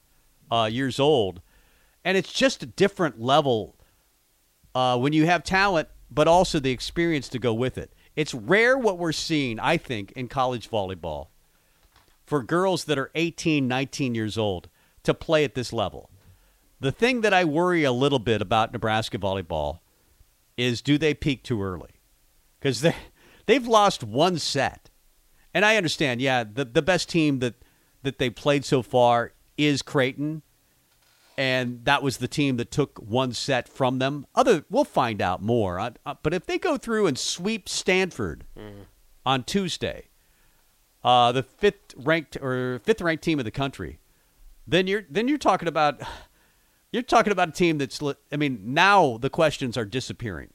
uh, 0.52 0.70
years 0.72 1.00
old. 1.00 1.42
And 2.04 2.18
it's 2.18 2.32
just 2.32 2.62
a 2.62 2.66
different 2.66 3.22
level 3.22 3.78
uh, 4.76 4.98
when 4.98 5.14
you 5.14 5.26
have 5.26 5.44
talent, 5.44 5.88
but 6.12 6.28
also 6.28 6.60
the 6.60 6.72
experience 6.72 7.30
to 7.30 7.40
go 7.40 7.54
with 7.54 7.78
it. 7.78 7.94
It's 8.18 8.34
rare 8.34 8.78
what 8.78 8.98
we're 8.98 9.14
seeing, 9.14 9.60
I 9.62 9.78
think, 9.78 10.12
in 10.12 10.28
college 10.28 10.70
volleyball 10.70 11.28
for 12.26 12.44
girls 12.44 12.84
that 12.86 12.98
are 12.98 13.12
18, 13.16 13.66
19 13.66 14.14
years 14.14 14.38
old 14.38 14.68
to 15.04 15.14
play 15.14 15.46
at 15.46 15.56
this 15.56 15.72
level. 15.72 16.10
The 16.80 16.92
thing 16.92 17.22
that 17.22 17.34
I 17.34 17.44
worry 17.44 17.84
a 17.84 17.92
little 17.92 18.20
bit 18.20 18.42
about 18.42 18.72
Nebraska 18.72 19.18
volleyball 19.18 19.80
is 20.58 20.82
do 20.82 20.98
they 20.98 21.14
peak 21.14 21.44
too 21.44 21.62
early? 21.62 21.92
Because 22.60 22.82
they, 22.82 22.96
they've 23.46 23.68
lost 23.68 24.04
one 24.04 24.38
set. 24.38 24.90
And 25.54 25.66
I 25.66 25.78
understand, 25.78 26.22
yeah, 26.22 26.44
the, 26.44 26.66
the 26.66 26.82
best 26.82 27.10
team 27.10 27.40
that, 27.40 27.56
that 28.04 28.20
they 28.20 28.30
played 28.30 28.64
so 28.64 28.82
far 28.82 29.34
is 29.58 29.82
Creighton. 29.82 30.44
And 31.36 31.86
that 31.86 32.02
was 32.02 32.18
the 32.18 32.28
team 32.28 32.58
that 32.58 32.72
took 32.72 32.98
one 32.98 33.32
set 33.32 33.68
from 33.68 34.00
them. 34.00 34.26
Other, 34.34 34.66
we'll 34.70 34.84
find 34.84 35.22
out 35.22 35.42
more. 35.42 35.80
Uh, 35.80 35.92
uh, 36.06 36.16
but 36.24 36.34
if 36.34 36.46
they 36.46 36.58
go 36.58 36.78
through 36.78 37.06
and 37.08 37.18
sweep 37.18 37.70
Stanford 37.70 38.44
on 39.26 39.44
Tuesday, 39.44 40.10
uh, 41.04 41.32
the 41.32 41.44
fifth 41.44 41.94
ranked 41.96 42.38
or 42.38 42.80
fifth 42.84 43.02
ranked 43.02 43.24
team 43.24 43.38
of 43.38 43.46
the 43.46 43.52
country, 43.52 44.00
then 44.66 44.88
you're 44.88 45.06
then 45.10 45.28
you're 45.28 45.38
talking 45.38 45.68
about 45.68 46.02
you're 46.92 47.04
talking 47.04 47.32
about 47.32 47.50
a 47.50 47.52
team 47.52 47.78
that's. 47.78 48.02
I 48.32 48.38
mean, 48.38 48.62
now 48.64 49.18
the 49.18 49.30
questions 49.30 49.78
are 49.78 49.86
disappearing. 49.86 50.50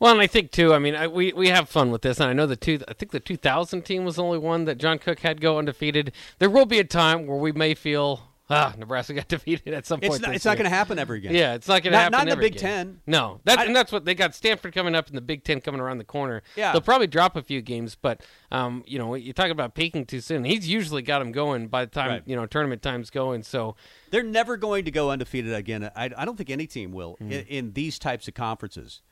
Well, 0.00 0.12
and 0.12 0.20
I 0.20 0.26
think 0.26 0.52
too. 0.52 0.72
I 0.74 0.78
mean, 0.78 0.94
I, 0.94 1.08
we 1.08 1.32
we 1.32 1.48
have 1.48 1.68
fun 1.68 1.90
with 1.90 2.02
this, 2.02 2.20
and 2.20 2.30
I 2.30 2.32
know 2.32 2.46
the 2.46 2.56
two. 2.56 2.80
I 2.86 2.92
think 2.92 3.12
the 3.12 3.20
2000 3.20 3.82
team 3.82 4.04
was 4.04 4.16
the 4.16 4.22
only 4.22 4.38
one 4.38 4.64
that 4.66 4.78
John 4.78 4.98
Cook 4.98 5.20
had 5.20 5.40
go 5.40 5.58
undefeated. 5.58 6.12
There 6.38 6.50
will 6.50 6.66
be 6.66 6.78
a 6.78 6.84
time 6.84 7.26
where 7.26 7.38
we 7.38 7.52
may 7.52 7.74
feel 7.74 8.22
ah, 8.50 8.74
Nebraska 8.78 9.14
got 9.14 9.28
defeated 9.36 9.74
at 9.74 9.86
some 9.86 10.00
point. 10.00 10.14
It's 10.14 10.22
not, 10.22 10.34
it's 10.34 10.44
not 10.44 10.56
going 10.56 10.64
to 10.64 10.74
happen 10.74 10.98
ever 10.98 11.14
again. 11.14 11.34
Yeah, 11.34 11.54
it's 11.54 11.68
not 11.68 11.82
going 11.82 11.92
to 11.92 11.98
happen. 11.98 12.12
not 12.12 12.22
in 12.22 12.28
the 12.30 12.36
Big 12.36 12.56
again. 12.56 12.60
Ten. 12.86 13.00
No, 13.06 13.40
that, 13.44 13.58
I- 13.58 13.64
and 13.64 13.76
that's 13.76 13.92
what 13.92 14.04
they 14.04 14.14
got. 14.14 14.34
Stanford 14.34 14.74
coming 14.74 14.94
up, 14.94 15.08
and 15.08 15.16
the 15.16 15.20
Big 15.20 15.44
Ten 15.44 15.60
coming 15.60 15.80
around 15.80 15.98
the 15.98 16.04
corner. 16.04 16.42
Yeah. 16.56 16.72
they'll 16.72 16.80
probably 16.80 17.06
drop 17.06 17.36
a 17.36 17.42
few 17.42 17.60
games, 17.62 17.94
but 18.00 18.22
um, 18.50 18.82
you 18.86 18.98
know, 18.98 19.14
you 19.14 19.32
talk 19.32 19.50
about 19.50 19.74
peaking 19.74 20.06
too 20.06 20.20
soon. 20.20 20.44
He's 20.44 20.68
usually 20.68 21.02
got 21.02 21.18
them 21.20 21.32
going 21.32 21.68
by 21.68 21.84
the 21.84 21.90
time 21.90 22.08
Right. 22.10 22.22
you 22.26 22.36
know 22.36 22.46
tournament 22.46 22.82
time's 22.82 23.10
going. 23.10 23.42
So 23.42 23.76
They're 24.10 24.22
never 24.22 24.56
going 24.56 24.84
to 24.86 24.90
go 24.90 25.10
undefeated 25.10 25.52
again. 25.52 25.90
I, 25.94 26.10
I 26.16 26.24
don't 26.24 26.36
think 26.36 26.50
any 26.50 26.66
team 26.66 26.92
will 26.92 27.14
Hmm. 27.18 27.32
in, 27.32 27.46
in 27.46 27.72
these 27.74 27.98
types 27.98 28.28
of 28.28 28.34
conferences. 28.34 29.02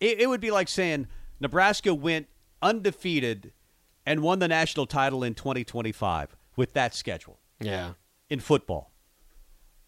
It, 0.00 0.20
it 0.20 0.28
would 0.28 0.40
be 0.40 0.50
like 0.50 0.68
saying 0.68 1.08
Nebraska 1.40 1.94
went 1.94 2.28
undefeated 2.74 3.52
and 4.06 4.22
won 4.22 4.38
the 4.38 4.48
national 4.48 4.86
title 4.86 5.22
in 5.22 5.34
2025 5.34 6.36
with 6.56 6.72
that 6.74 6.94
schedule 6.94 7.38
yeah, 7.60 7.92
in 8.30 8.40
football. 8.40 8.90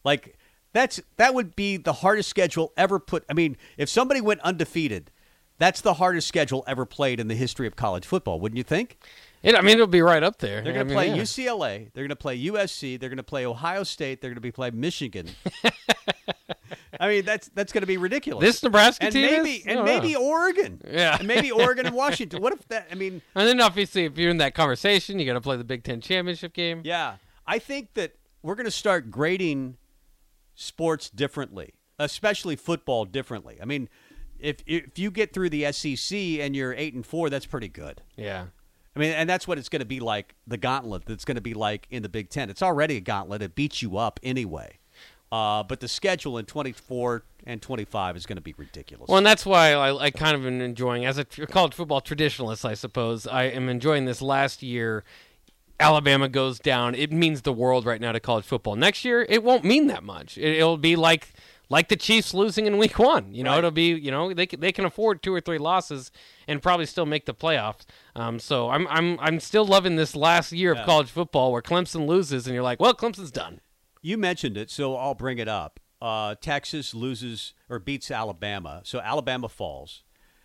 Like 0.05 0.37
that's 0.73 1.01
that 1.17 1.35
would 1.35 1.55
be 1.57 1.77
the 1.77 1.93
hardest 1.95 2.29
schedule 2.29 2.73
ever 2.77 2.99
put. 2.99 3.25
I 3.31 3.35
mean, 3.35 3.57
if 3.79 3.89
somebody 3.89 4.21
went 4.21 4.41
undefeated, 4.41 5.11
that's 5.59 5.81
the 5.81 5.95
hardest 5.95 6.27
schedule 6.29 6.65
ever 6.67 6.85
played 6.85 7.21
in 7.21 7.29
the 7.29 7.35
history 7.35 7.67
of 7.67 7.77
college 7.77 8.05
football, 8.05 8.41
wouldn't 8.41 8.57
you 8.57 8.65
think? 8.65 8.99
it, 9.43 9.55
I 9.55 9.61
mean, 9.61 9.75
it'll 9.75 9.87
be 9.87 10.03
right 10.03 10.23
up 10.23 10.39
there. 10.39 10.63
They're 10.63 10.73
going 10.73 10.87
to 10.89 10.95
play 10.95 11.09
yeah. 11.09 11.17
UCLA. 11.17 11.91
They're 11.93 12.03
going 12.05 12.09
to 12.11 12.17
play 12.17 12.41
USC. 12.45 12.99
They're 12.99 13.09
going 13.09 13.17
to 13.17 13.23
play 13.25 13.45
Ohio 13.45 13.83
State. 13.83 14.21
They're 14.21 14.31
going 14.31 14.37
to 14.37 14.41
be 14.41 14.53
playing 14.53 14.79
Michigan. 14.79 15.29
I 17.01 17.09
mean, 17.09 17.25
that's 17.25 17.49
that's 17.49 17.73
going 17.73 17.83
to 17.83 17.87
be 17.87 17.97
ridiculous. 17.97 18.45
This 18.45 18.63
Nebraska 18.63 19.07
and 19.07 19.13
team 19.13 19.31
maybe 19.31 19.51
is? 19.57 19.67
and 19.67 19.81
Oh, 19.81 19.85
maybe. 19.85 20.15
Oregon. 20.15 20.81
Yeah. 20.89 21.17
and 21.19 21.27
maybe 21.27 21.51
Oregon 21.51 21.87
and 21.87 21.95
Washington. 22.05 22.41
What 22.41 22.53
if 22.53 22.69
that? 22.69 22.89
I 22.93 22.95
mean, 22.95 23.21
And 23.35 23.49
then 23.49 23.61
obviously, 23.61 24.05
if 24.05 24.17
you're 24.17 24.31
in 24.31 24.37
that 24.39 24.55
conversation, 24.55 25.19
you 25.19 25.27
got 25.27 25.35
to 25.35 25.41
play 25.41 25.57
the 25.57 25.65
Big 25.65 25.83
Ten 25.85 26.01
championship 26.01 26.53
game. 26.53 26.83
yeah. 26.85 27.17
I 27.45 27.59
think 27.59 27.95
that 27.95 28.15
we're 28.43 28.55
going 28.55 28.67
to 28.67 28.71
start 28.71 29.11
grading 29.11 29.77
sports 30.55 31.11
differently, 31.11 31.75
especially 31.99 32.57
football 32.57 33.05
differently. 33.05 33.59
I 33.61 33.65
mean, 33.65 33.89
if 34.39 34.57
if 34.67 34.99
you 34.99 35.11
get 35.11 35.33
through 35.33 35.51
the 35.51 35.71
SEC 35.73 36.19
and 36.19 36.55
you're 36.55 36.75
eight 36.75 36.95
and 36.95 37.07
four, 37.07 37.31
that's 37.31 37.47
pretty 37.47 37.69
good. 37.69 38.03
Yeah. 38.17 38.47
I 38.95 38.99
mean, 38.99 39.13
and 39.13 39.29
that's 39.29 39.49
what 39.49 39.57
it's 39.57 39.71
going 39.71 39.81
to 39.81 39.87
be 39.87 40.01
like 40.01 40.35
the 40.47 40.59
gauntlet 40.59 41.07
that's 41.07 41.25
going 41.25 41.37
to 41.37 41.41
be 41.43 41.55
like 41.55 41.87
in 41.91 42.03
the 42.03 42.09
Big 42.09 42.29
Ten. 42.29 42.51
It's 42.51 42.63
already 42.63 42.97
a 42.97 43.01
gauntlet. 43.01 43.41
It 43.41 43.55
beats 43.55 43.81
you 43.81 43.97
up 43.97 44.21
anyway. 44.23 44.79
Uh, 45.31 45.63
but 45.63 45.81
the 45.81 45.89
schedule 45.89 46.37
in 46.37 46.45
24 46.45 47.23
and 47.47 47.63
25 47.63 48.17
is 48.19 48.27
going 48.27 48.37
to 48.37 48.43
be 48.43 48.55
ridiculous. 48.59 49.09
Well, 49.09 49.17
and 49.17 49.27
that's 49.27 49.47
why 49.47 49.73
I, 49.73 49.97
I 49.97 50.11
kind 50.11 50.37
of 50.37 50.45
am 50.47 50.61
enjoying, 50.61 51.07
as 51.07 51.17
a 51.17 51.25
college 51.25 51.73
football 51.73 52.03
traditionalist, 52.03 52.67
I 52.67 52.75
suppose, 52.75 53.27
I 53.27 53.45
am 53.45 53.71
enjoying 53.71 54.05
this 54.05 54.21
last 54.21 54.63
year. 54.63 55.05
Alabama 55.83 56.29
goes 56.29 56.59
down. 56.59 56.95
It 56.95 57.13
means 57.13 57.43
the 57.43 57.53
world 57.53 57.85
right 57.85 58.01
now 58.01 58.13
to 58.13 58.21
college 58.21 58.45
football. 58.45 58.77
Next 58.77 59.05
year, 59.05 59.27
it 59.29 59.43
won't 59.43 59.65
mean 59.65 59.89
that 59.89 60.03
much. 60.03 60.39
It, 60.39 60.57
it'll 60.57 60.77
be 60.79 60.97
like 60.97 61.33
like 61.69 61.89
the 61.89 61.97
Chiefs 61.97 62.35
losing 62.35 62.67
in 62.67 62.77
Week 62.79 62.99
One. 62.99 63.35
You 63.35 63.45
know, 63.45 63.51
Right. 63.53 63.59
it'll 63.59 63.71
be 63.71 63.89
you 63.95 64.11
know 64.11 64.33
they 64.33 64.47
can, 64.47 64.61
they 64.61 64.73
can 64.73 64.85
afford 64.85 65.23
two 65.23 65.35
or 65.35 65.41
three 65.41 65.59
losses 65.59 66.11
and 66.47 66.63
probably 66.63 66.87
still 66.87 67.07
make 67.07 67.27
the 67.27 67.35
playoffs. 67.35 67.85
Um, 68.15 68.39
so 68.39 68.71
I'm 68.71 68.87
I'm 68.89 69.19
I'm 69.21 69.41
still 69.41 69.65
loving 69.67 69.97
this 69.97 70.15
last 70.15 70.53
year 70.53 70.75
Yeah. 70.75 70.81
of 70.81 70.87
college 70.87 71.09
football 71.11 71.51
where 71.53 71.63
Clemson 71.63 72.07
loses 72.07 72.47
and 72.47 72.55
you're 72.55 72.63
like, 72.63 72.79
well, 72.81 72.95
Clemson's 72.95 73.31
done. 73.31 73.61
you 74.03 74.17
mentioned 74.19 74.57
it, 74.57 74.71
so 74.71 74.97
I'll 74.97 75.15
bring 75.15 75.39
it 75.39 75.49
up. 75.49 75.81
Uh, 76.01 76.35
Texas 76.41 76.95
loses 76.95 77.55
or 77.69 77.79
beats 77.79 78.11
Alabama, 78.11 78.81
so 78.85 78.99
Alabama 79.01 79.49
falls. 79.49 80.03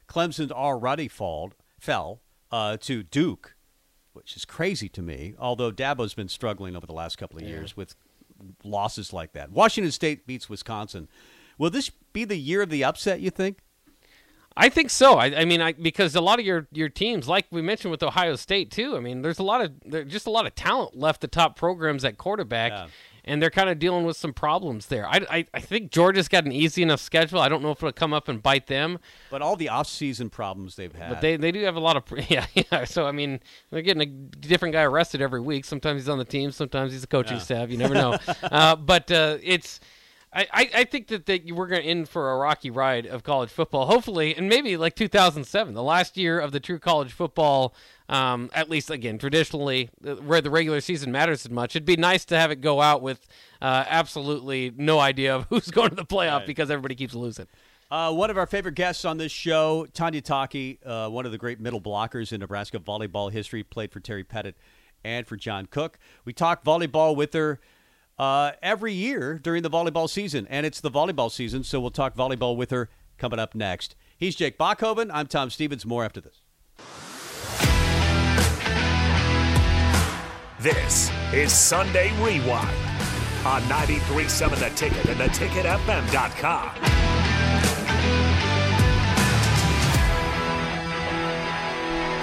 Clemson 0.07 0.51
already 0.51 1.07
falled, 1.07 1.55
fell 1.79 2.21
uh, 2.51 2.77
to 2.77 3.01
Duke, 3.03 3.55
which 4.17 4.35
is 4.35 4.43
crazy 4.45 4.89
to 4.89 5.01
me. 5.01 5.35
Although 5.39 5.71
Dabo's 5.71 6.13
been 6.13 6.27
struggling 6.27 6.75
over 6.75 6.85
the 6.85 6.93
last 6.93 7.17
couple 7.17 7.37
of 7.39 7.45
years 7.45 7.77
with 7.77 7.95
losses 8.63 9.13
like 9.13 9.33
that. 9.33 9.51
Washington 9.51 9.91
State 9.91 10.25
beats 10.27 10.49
Wisconsin. 10.49 11.07
Will 11.57 11.69
this 11.69 11.89
be 12.13 12.25
the 12.25 12.35
year 12.37 12.61
of 12.63 12.69
the 12.69 12.83
upset? 12.83 13.19
You 13.19 13.29
think? 13.29 13.59
I 14.55 14.69
think 14.69 14.89
so. 14.89 15.19
I, 15.19 15.41
I 15.41 15.45
mean, 15.45 15.61
I, 15.61 15.73
because 15.73 16.15
a 16.15 16.21
lot 16.21 16.39
of 16.39 16.45
your, 16.45 16.67
your 16.71 16.89
teams, 16.89 17.27
like 17.27 17.45
we 17.51 17.61
mentioned 17.61 17.91
with 17.91 18.01
Ohio 18.01 18.35
State 18.35 18.71
too. 18.71 18.97
I 18.97 18.99
mean, 18.99 19.21
there's 19.21 19.37
a 19.37 19.43
lot 19.43 19.61
of 19.61 19.71
there's 19.85 20.11
just 20.11 20.25
a 20.25 20.31
lot 20.31 20.47
of 20.47 20.55
talent 20.55 20.95
left 20.97 21.21
the 21.21 21.27
top 21.27 21.55
programs 21.55 22.03
at 22.03 22.17
quarterback, 22.17 22.71
Yeah. 22.71 22.87
And 23.27 23.41
they're 23.41 23.49
kind 23.49 23.69
of 23.69 23.77
dealing 23.79 24.05
with 24.05 24.17
some 24.17 24.33
problems 24.33 24.87
there. 24.87 25.07
I, 25.07 25.19
I, 25.29 25.45
I 25.53 25.59
think 25.59 25.91
Georgia's 25.91 26.27
got 26.27 26.45
an 26.45 26.51
easy 26.51 26.81
enough 26.81 26.99
schedule. 27.01 27.39
I 27.39 27.49
don't 27.49 27.61
know 27.61 27.71
if 27.71 27.77
it'll 27.79 27.91
come 27.91 28.13
up 28.13 28.27
and 28.27 28.41
bite 28.41 28.67
them, 28.67 28.99
But 29.29 29.41
all 29.41 29.55
the 29.55 29.69
off-season 29.69 30.29
problems 30.29 30.75
they've 30.75 30.93
had. 30.95 31.09
but 31.09 31.21
they, 31.21 31.35
they 31.37 31.51
do 31.51 31.61
have 31.63 31.75
a 31.75 31.79
lot 31.79 31.97
of 31.97 32.03
yeah 32.29 32.45
yeah. 32.55 32.85
So 32.85 33.05
I 33.05 33.11
mean, 33.11 33.39
they're 33.69 33.81
getting 33.81 34.01
a 34.03 34.05
different 34.05 34.73
guy 34.73 34.83
arrested 34.83 35.21
every 35.21 35.41
week. 35.41 35.65
Sometimes 35.65 36.01
he's 36.01 36.09
on 36.09 36.17
the 36.17 36.25
team, 36.25 36.51
sometimes 36.51 36.91
he's 36.91 37.01
the 37.01 37.07
coaching 37.07 37.37
Yeah. 37.37 37.43
staff. 37.43 37.69
You 37.69 37.77
never 37.77 37.93
know. 37.93 38.17
uh, 38.43 38.75
but 38.75 39.11
uh, 39.11 39.37
it's. 39.43 39.79
I, 40.37 40.47
I, 40.53 40.69
I 40.75 40.83
think 40.83 41.07
that, 41.07 41.25
that 41.25 41.51
we're 41.51 41.65
going 41.65 41.81
to 41.81 41.89
in 41.89 42.05
for 42.05 42.31
a 42.31 42.37
rocky 42.37 42.69
ride 42.69 43.07
of 43.07 43.23
college 43.23 43.49
football, 43.49 43.87
hopefully, 43.87 44.35
and 44.35 44.47
maybe 44.47 44.77
like 44.77 44.95
2007, 44.95 45.73
the 45.73 45.81
last 45.81 46.15
year 46.15 46.39
of 46.39 46.51
the 46.51 46.59
true 46.59 46.77
college 46.79 47.11
football. 47.11 47.73
Um, 48.09 48.49
at 48.53 48.69
least 48.69 48.89
again, 48.89 49.17
traditionally, 49.17 49.89
uh, 50.07 50.15
where 50.15 50.39
the 50.39 50.49
regular 50.49 50.79
season 50.79 51.11
matters 51.11 51.45
as 51.45 51.51
much, 51.51 51.75
it'd 51.75 51.85
be 51.85 51.97
nice 51.97 52.23
to 52.25 52.37
have 52.37 52.51
it 52.51 52.61
go 52.61 52.79
out 52.81 53.01
with 53.01 53.27
uh, 53.61 53.83
absolutely 53.89 54.71
no 54.77 54.99
idea 54.99 55.35
of 55.35 55.45
who's 55.49 55.69
going 55.71 55.89
to 55.89 55.95
the 55.95 56.05
playoff 56.05 56.37
Right. 56.37 56.47
because 56.47 56.71
everybody 56.71 56.95
keeps 56.95 57.13
losing. 57.15 57.47
Uh, 57.91 58.13
one 58.13 58.29
of 58.29 58.37
our 58.37 58.45
favorite 58.45 58.75
guests 58.75 59.03
on 59.05 59.17
this 59.17 59.31
show, 59.31 59.87
Tanya 59.93 60.21
Taki, 60.21 60.79
uh, 60.85 61.09
one 61.09 61.25
of 61.25 61.31
the 61.33 61.37
great 61.37 61.59
middle 61.59 61.81
blockers 61.81 62.31
in 62.31 62.39
Nebraska 62.39 62.79
volleyball 62.79 63.31
history, 63.31 63.63
played 63.63 63.91
for 63.91 63.99
Terry 63.99 64.23
Pettit 64.23 64.55
and 65.03 65.25
for 65.27 65.35
John 65.35 65.65
Cook. 65.65 65.97
We 66.25 66.31
talked 66.31 66.63
volleyball 66.63 67.15
with 67.15 67.33
her 67.33 67.59
uh, 68.17 68.51
every 68.61 68.93
year 68.93 69.39
during 69.41 69.63
the 69.63 69.69
volleyball 69.69 70.09
season, 70.09 70.47
and 70.49 70.65
it's 70.65 70.81
the 70.81 70.91
volleyball 70.91 71.31
season, 71.31 71.63
so 71.63 71.79
we'll 71.79 71.91
talk 71.91 72.15
volleyball 72.15 72.55
with 72.55 72.71
her 72.71 72.89
coming 73.17 73.39
up 73.39 73.55
next. 73.55 73.95
He's 74.17 74.35
Jake 74.35 74.57
Bachhoven. 74.57 75.09
I'm 75.13 75.27
Tom 75.27 75.49
Stevens. 75.49 75.85
More 75.85 76.03
after 76.03 76.21
this. 76.21 76.41
This 80.59 81.11
is 81.33 81.53
Sunday 81.53 82.11
Rewind 82.23 82.67
on 83.45 83.61
93.7 83.63 84.59
The 84.59 84.69
Ticket 84.75 85.05
and 85.05 85.19
theticketfm.com. 85.19 86.71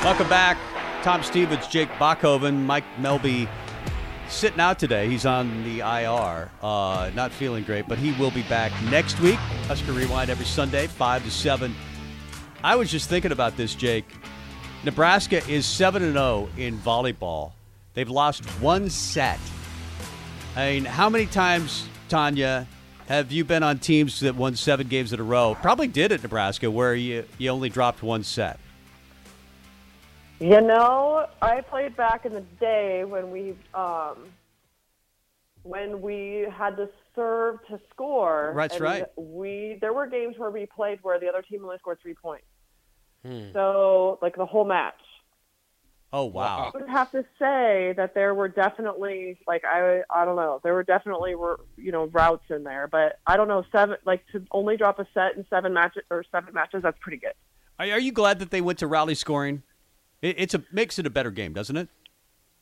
Welcome 0.05 0.29
back. 0.29 0.59
Tom 1.03 1.23
Stevens, 1.23 1.67
Jake 1.69 1.89
Bachhoven, 1.91 2.65
Mike 2.67 2.85
Melby 2.99 3.49
sitting 4.29 4.61
out 4.61 4.79
today. 4.79 5.09
He's 5.09 5.27
on 5.27 5.65
the 5.65 5.81
IR, 5.81 6.51
uh, 6.63 7.11
not 7.15 7.33
feeling 7.33 7.65
great, 7.65 7.87
but 7.89 7.99
he 7.99 8.13
will 8.13 8.31
be 8.31 8.43
back 8.43 8.73
next 8.91 9.21
week. 9.21 9.39
Husker 9.67 9.93
Rewind 9.93 10.31
every 10.31 10.47
Sunday, 10.47 10.87
5 10.87 11.25
to 11.25 11.31
7. 11.31 11.75
I 12.63 12.77
was 12.77 12.91
just 12.91 13.09
thinking 13.09 13.33
about 13.33 13.57
this, 13.57 13.75
Jake. 13.75 14.07
Nebraska 14.85 15.47
is 15.49 15.67
7 15.67 16.03
and 16.03 16.15
0 16.15 16.49
in 16.57 16.79
volleyball. 16.79 17.53
They've 17.95 18.09
lost 18.09 18.45
one 18.61 18.91
set. 18.91 19.39
I 20.57 20.73
mean, 20.73 20.85
how 20.85 21.09
many 21.09 21.27
times, 21.27 21.89
Tanya, 22.09 22.67
have 23.07 23.33
you 23.33 23.45
been 23.45 23.63
on 23.63 23.79
teams 23.79 24.21
that 24.21 24.35
won 24.35 24.57
seven 24.57 24.89
games 24.89 25.13
in 25.13 25.21
a 25.21 25.23
row? 25.23 25.57
Probably 25.61 25.89
did 25.89 26.13
at 26.13 26.23
Nebraska, 26.23 26.71
where 26.71 26.95
you, 26.95 27.25
you 27.39 27.51
only 27.51 27.69
dropped 27.69 28.03
one 28.03 28.23
set. 28.23 28.59
You 30.45 30.61
know, 30.61 31.27
I 31.41 31.63
played 31.63 31.97
back 31.97 32.27
in 32.27 32.35
the 32.35 32.43
day 32.61 33.05
when 33.05 33.31
we 33.31 33.57
um, 33.73 34.27
when 35.63 36.03
we 36.03 36.47
had 36.55 36.77
to 36.77 36.91
serve 37.17 37.61
to 37.69 37.81
score. 37.89 38.53
That's 38.55 38.75
and 38.75 38.85
right. 38.85 39.05
We 39.17 39.79
there 39.81 39.95
were 39.95 40.07
games 40.07 40.35
where 40.37 40.51
we 40.51 40.67
played 40.67 40.99
where 41.01 41.19
the 41.19 41.29
other 41.29 41.41
team 41.41 41.65
only 41.65 41.79
scored 41.79 41.99
three 42.03 42.13
points. 42.13 42.45
Hmm. 43.25 43.55
So 43.55 44.19
like 44.21 44.37
the 44.37 44.45
whole 44.45 44.67
match. 44.67 45.01
Oh, 46.13 46.27
wow. 46.27 46.71
I 46.75 46.79
would 46.79 46.91
have 46.91 47.11
to 47.13 47.25
say 47.39 47.95
that 47.97 48.13
there 48.15 48.35
were 48.35 48.49
definitely 48.49 49.39
like 49.49 49.65
I 49.65 50.03
I 50.15 50.27
don't 50.27 50.37
know 50.37 50.61
there 50.63 50.75
were 50.75 50.85
definitely 50.85 51.37
were 51.37 51.61
you 51.79 51.91
know 51.91 52.05
routes 52.09 52.45
in 52.51 52.65
there, 52.65 52.87
but 52.87 53.19
I 53.27 53.39
don't 53.39 53.49
know 53.49 53.65
seven 53.73 53.97
like 54.05 54.23
to 54.33 54.45
only 54.51 54.77
drop 54.77 54.99
a 54.99 55.07
set 55.15 55.39
in 55.39 55.47
seven 55.49 55.73
matches 55.73 56.03
or 56.11 56.23
seven 56.31 56.53
matches 56.53 56.83
that's 56.83 56.99
pretty 57.01 57.17
good. 57.17 57.33
Are, 57.79 57.87
are 57.87 57.99
you 57.99 58.13
glad 58.13 58.41
that 58.41 58.51
they 58.51 58.61
went 58.61 58.79
to 58.81 58.87
rally 58.87 59.15
scoring? 59.15 59.63
It, 60.25 60.37
it's 60.39 60.55
a 60.55 60.65
makes 60.73 60.99
it 60.99 61.07
a 61.07 61.11
better 61.11 61.31
game, 61.31 61.53
doesn't 61.53 61.77
it? 61.77 61.89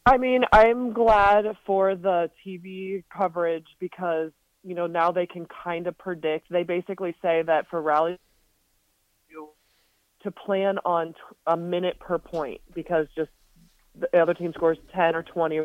I 0.04 0.18
mean, 0.18 0.42
I'm 0.52 0.92
glad 0.92 1.44
for 1.64 1.94
the 1.94 2.28
TV 2.44 3.04
coverage 3.16 3.68
because, 3.78 4.32
you 4.64 4.74
know, 4.74 4.88
now 4.88 5.12
they 5.12 5.26
can 5.26 5.46
kind 5.64 5.86
of 5.86 5.96
predict. 5.96 6.50
They 6.50 6.64
basically 6.64 7.14
say 7.22 7.42
that 7.42 7.68
for 7.70 7.80
rally 7.80 8.18
to 10.24 10.30
plan 10.30 10.78
on 10.84 11.14
a 11.46 11.56
minute 11.56 11.98
per 11.98 12.18
point 12.18 12.60
because 12.74 13.06
just 13.16 13.30
the 13.98 14.20
other 14.20 14.34
team 14.34 14.52
scores 14.54 14.78
10 14.94 15.16
or 15.16 15.24
20 15.24 15.62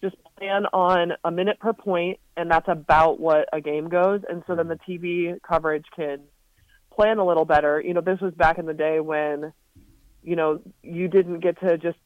just 0.00 0.14
plan 0.38 0.66
on 0.72 1.12
a 1.24 1.32
minute 1.32 1.58
per 1.58 1.72
point 1.72 2.20
and 2.36 2.48
that's 2.48 2.68
about 2.68 3.18
what 3.18 3.48
a 3.52 3.60
game 3.60 3.88
goes 3.88 4.20
and 4.28 4.44
so 4.46 4.54
then 4.54 4.68
the 4.68 4.78
TV 4.88 5.36
coverage 5.42 5.84
can 5.96 6.20
plan 6.94 7.18
a 7.18 7.26
little 7.26 7.44
better. 7.44 7.80
You 7.80 7.94
know, 7.94 8.00
this 8.00 8.20
was 8.20 8.32
back 8.34 8.58
in 8.58 8.66
the 8.66 8.72
day 8.72 9.00
when 9.00 9.52
you 10.26 10.36
know, 10.36 10.60
you 10.82 11.08
didn't 11.08 11.40
get 11.40 11.58
to 11.60 11.78
just 11.78 11.96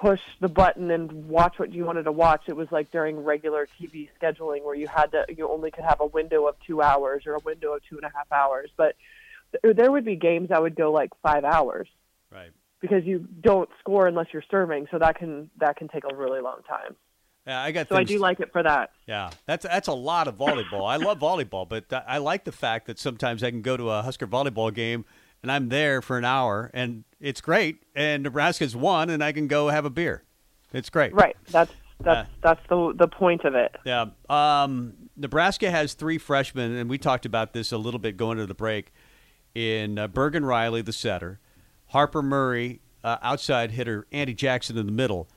push 0.00 0.20
the 0.40 0.48
button 0.48 0.90
and 0.90 1.28
watch 1.28 1.58
what 1.58 1.72
you 1.72 1.84
wanted 1.84 2.04
to 2.04 2.12
watch. 2.12 2.42
It 2.48 2.56
was 2.56 2.66
like 2.72 2.90
during 2.90 3.22
regular 3.22 3.68
TV 3.80 4.08
scheduling 4.20 4.64
where 4.64 4.74
you 4.74 4.88
had 4.88 5.12
to, 5.12 5.26
you 5.36 5.48
only 5.48 5.70
could 5.70 5.84
have 5.84 6.00
a 6.00 6.06
window 6.06 6.48
of 6.48 6.56
two 6.66 6.82
hours 6.82 7.24
or 7.26 7.34
a 7.34 7.38
window 7.44 7.74
of 7.74 7.82
two 7.88 7.96
and 7.98 8.04
a 8.04 8.10
half 8.16 8.32
hours. 8.32 8.70
But 8.76 8.96
there 9.62 9.92
would 9.92 10.04
be 10.04 10.16
games 10.16 10.48
that 10.48 10.60
would 10.62 10.74
go 10.74 10.90
like 10.90 11.10
five 11.22 11.44
hours 11.44 11.86
Right. 12.32 12.50
because 12.80 13.04
you 13.04 13.28
don't 13.42 13.68
score 13.80 14.06
unless 14.08 14.28
you're 14.32 14.44
serving. 14.50 14.88
So 14.90 14.98
that 14.98 15.16
can 15.18 15.50
that 15.58 15.76
can 15.76 15.88
take 15.88 16.04
a 16.10 16.16
really 16.16 16.40
long 16.40 16.62
time. 16.66 16.96
Yeah, 17.46 17.60
I 17.60 17.70
got. 17.72 17.88
So 17.88 17.96
I 17.96 18.04
do 18.04 18.18
like 18.18 18.40
it 18.40 18.50
for 18.52 18.62
that. 18.62 18.92
Yeah, 19.06 19.30
that's 19.46 19.64
that's 19.64 19.88
a 19.88 19.92
lot 19.92 20.26
of 20.26 20.36
volleyball. 20.38 20.88
I 20.88 20.96
love 20.96 21.18
volleyball, 21.18 21.68
but 21.68 21.84
I 22.08 22.18
like 22.18 22.44
the 22.44 22.52
fact 22.52 22.86
that 22.86 22.98
sometimes 22.98 23.42
I 23.42 23.50
can 23.50 23.62
go 23.62 23.76
to 23.76 23.90
a 23.90 24.00
Husker 24.02 24.26
volleyball 24.28 24.72
game 24.72 25.04
and 25.42 25.50
I'm 25.50 25.68
there 25.68 26.00
for 26.00 26.18
an 26.18 26.24
hour, 26.24 26.70
and 26.72 27.04
it's 27.20 27.40
great. 27.40 27.82
And 27.94 28.22
Nebraska's 28.22 28.76
won, 28.76 29.10
and 29.10 29.22
I 29.22 29.32
can 29.32 29.48
go 29.48 29.68
have 29.68 29.84
a 29.84 29.90
beer. 29.90 30.22
It's 30.72 30.88
great. 30.88 31.12
Right. 31.14 31.36
That's 31.50 31.72
that's 32.00 32.28
Yeah. 32.28 32.34
that's 32.40 32.60
the 32.68 32.94
the 32.96 33.08
point 33.08 33.44
of 33.44 33.54
it. 33.54 33.74
Yeah. 33.84 34.06
Um, 34.28 34.94
Nebraska 35.16 35.70
has 35.70 35.94
three 35.94 36.18
freshmen, 36.18 36.74
and 36.74 36.88
we 36.88 36.98
talked 36.98 37.26
about 37.26 37.52
this 37.52 37.72
a 37.72 37.78
little 37.78 38.00
bit 38.00 38.16
going 38.16 38.38
to 38.38 38.46
the 38.46 38.54
break. 38.54 38.92
In 39.54 39.98
uh, 39.98 40.08
Bergen 40.08 40.46
Reilly, 40.46 40.80
the 40.80 40.94
setter, 40.94 41.38
Harper 41.88 42.22
Murray, 42.22 42.80
uh, 43.04 43.18
outside 43.20 43.72
hitter, 43.72 44.06
Andi 44.10 44.34
Jackson 44.34 44.78
in 44.78 44.86
the 44.86 44.92
middle. 44.92 45.28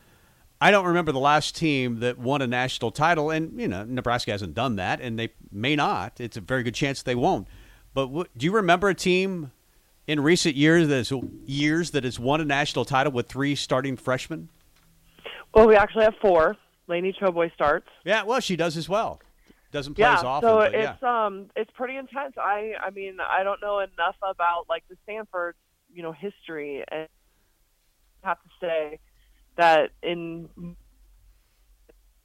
I 0.62 0.72
don't 0.72 0.86
remember 0.86 1.12
the 1.12 1.20
last 1.20 1.54
team 1.58 2.00
that 2.00 2.18
won 2.18 2.42
a 2.42 2.48
national 2.48 2.92
title, 2.92 3.30
and 3.30 3.60
you 3.60 3.68
know 3.68 3.84
Nebraska 3.84 4.32
hasn't 4.32 4.54
done 4.54 4.78
that, 4.78 5.02
and 5.02 5.20
they 5.20 5.30
may 5.52 5.76
not. 5.76 6.22
It's 6.22 6.38
a 6.38 6.42
very 6.42 6.64
good 6.64 6.76
chance 6.76 7.04
they 7.04 7.16
won't. 7.16 7.48
But 7.94 8.06
w- 8.06 8.26
do 8.38 8.46
you 8.46 8.54
remember 8.54 8.88
a 8.88 8.96
team 8.96 9.52
in 10.08 10.20
recent 10.20 10.56
years 10.56 10.88
that 10.88 10.96
has, 10.96 11.14
years 11.46 11.92
that 11.92 12.04
has 12.04 12.20
won 12.20 12.42
a 12.42 12.46
national 12.46 12.86
title 12.86 13.12
with 13.12 13.28
three 13.28 13.56
starting 13.56 13.98
freshmen? 13.98 14.50
Well, 15.54 15.68
we 15.68 15.76
actually 15.76 16.04
have 16.04 16.16
four. 16.22 16.58
Laney 16.88 17.14
Choboy 17.14 17.52
starts. 17.54 17.88
Yeah, 18.04 18.24
well, 18.24 18.40
she 18.40 18.56
does 18.56 18.78
as 18.78 18.88
well. 18.88 19.20
Doesn't 19.72 19.96
play 19.96 20.04
yeah, 20.04 20.18
as 20.18 20.24
often. 20.24 20.48
so 20.48 20.56
but 20.58 20.74
it's 20.74 21.02
yeah. 21.02 21.26
um 21.26 21.50
it's 21.56 21.72
pretty 21.72 21.98
intense. 21.98 22.36
I 22.38 22.74
I 22.82 22.92
mean 22.92 23.18
I 23.20 23.44
don't 23.44 23.62
know 23.62 23.80
enough 23.80 24.16
about 24.22 24.68
like 24.70 24.84
the 24.90 24.96
Stanford 25.04 25.56
you 25.94 26.02
know 26.02 26.14
history 26.14 26.84
and 26.90 27.10
I 28.24 28.28
have 28.28 28.38
to 28.42 28.50
say 28.62 29.00
that 29.58 29.90
in 30.02 30.48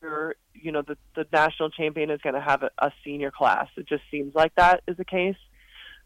your 0.00 0.36
you 0.54 0.70
know 0.70 0.82
the 0.82 0.96
the 1.16 1.26
national 1.32 1.70
champion 1.70 2.10
is 2.10 2.20
going 2.20 2.34
to 2.34 2.40
have 2.40 2.62
a, 2.62 2.70
a 2.78 2.92
senior 3.04 3.30
class. 3.30 3.66
It 3.76 3.88
just 3.88 4.02
seems 4.10 4.34
like 4.34 4.54
that 4.56 4.82
is 4.86 4.96
the 4.96 5.04
case. 5.04 5.36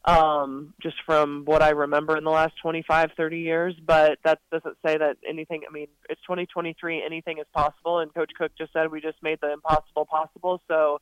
Um, 0.06 0.74
just 0.82 0.96
from 1.06 1.44
what 1.46 1.62
I 1.62 1.70
remember 1.70 2.18
in 2.18 2.24
the 2.24 2.30
last 2.30 2.52
25, 2.60 3.12
30 3.16 3.38
years, 3.38 3.74
but 3.86 4.18
that 4.22 4.38
doesn't 4.52 4.76
say 4.84 4.98
that 4.98 5.16
anything. 5.26 5.62
I 5.66 5.72
mean, 5.72 5.86
it's 6.10 6.20
2023. 6.22 7.02
Anything 7.02 7.38
is 7.38 7.46
possible, 7.54 8.00
and 8.00 8.12
Coach 8.12 8.30
Cook 8.36 8.52
just 8.58 8.74
said 8.74 8.90
we 8.92 9.00
just 9.00 9.22
made 9.22 9.38
the 9.40 9.50
impossible 9.50 10.04
possible. 10.04 10.60
So, 10.68 11.00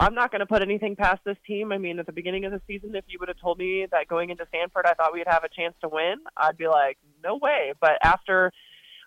I'm 0.00 0.14
not 0.14 0.30
going 0.30 0.40
to 0.40 0.46
put 0.46 0.62
anything 0.62 0.96
past 0.96 1.20
this 1.26 1.36
team. 1.46 1.72
I 1.72 1.78
mean, 1.78 1.98
at 1.98 2.06
the 2.06 2.12
beginning 2.12 2.46
of 2.46 2.52
the 2.52 2.62
season, 2.66 2.94
if 2.94 3.04
you 3.06 3.18
would 3.20 3.28
have 3.28 3.38
told 3.38 3.58
me 3.58 3.86
that 3.90 4.08
going 4.08 4.30
into 4.30 4.46
Stanford, 4.48 4.86
I 4.86 4.94
thought 4.94 5.12
we'd 5.12 5.26
have 5.26 5.44
a 5.44 5.48
chance 5.50 5.74
to 5.82 5.90
win, 5.90 6.16
I'd 6.38 6.56
be 6.56 6.68
like, 6.68 6.96
no 7.22 7.36
way. 7.36 7.74
But 7.78 7.98
after 8.02 8.50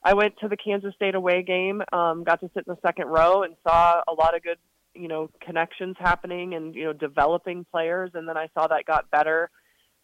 I 0.04 0.14
went 0.14 0.38
to 0.42 0.48
the 0.48 0.56
Kansas 0.56 0.94
State 0.94 1.16
away 1.16 1.42
game, 1.42 1.82
um, 1.92 2.24
got 2.24 2.42
to 2.42 2.50
sit 2.54 2.66
in 2.68 2.76
the 2.76 2.78
second 2.86 3.08
row 3.08 3.42
and 3.42 3.56
saw 3.68 4.02
a 4.08 4.14
lot 4.14 4.36
of 4.36 4.44
good, 4.44 4.60
you 4.96 5.08
know, 5.08 5.30
connections 5.42 5.96
happening 6.00 6.54
and 6.54 6.76
you 6.76 6.86
know 6.86 6.94
developing 6.94 7.66
players, 7.72 8.12
and 8.14 8.28
then 8.28 8.38
I 8.38 8.50
saw 8.54 8.68
that 8.68 8.86
got 8.86 9.10
better 9.12 9.50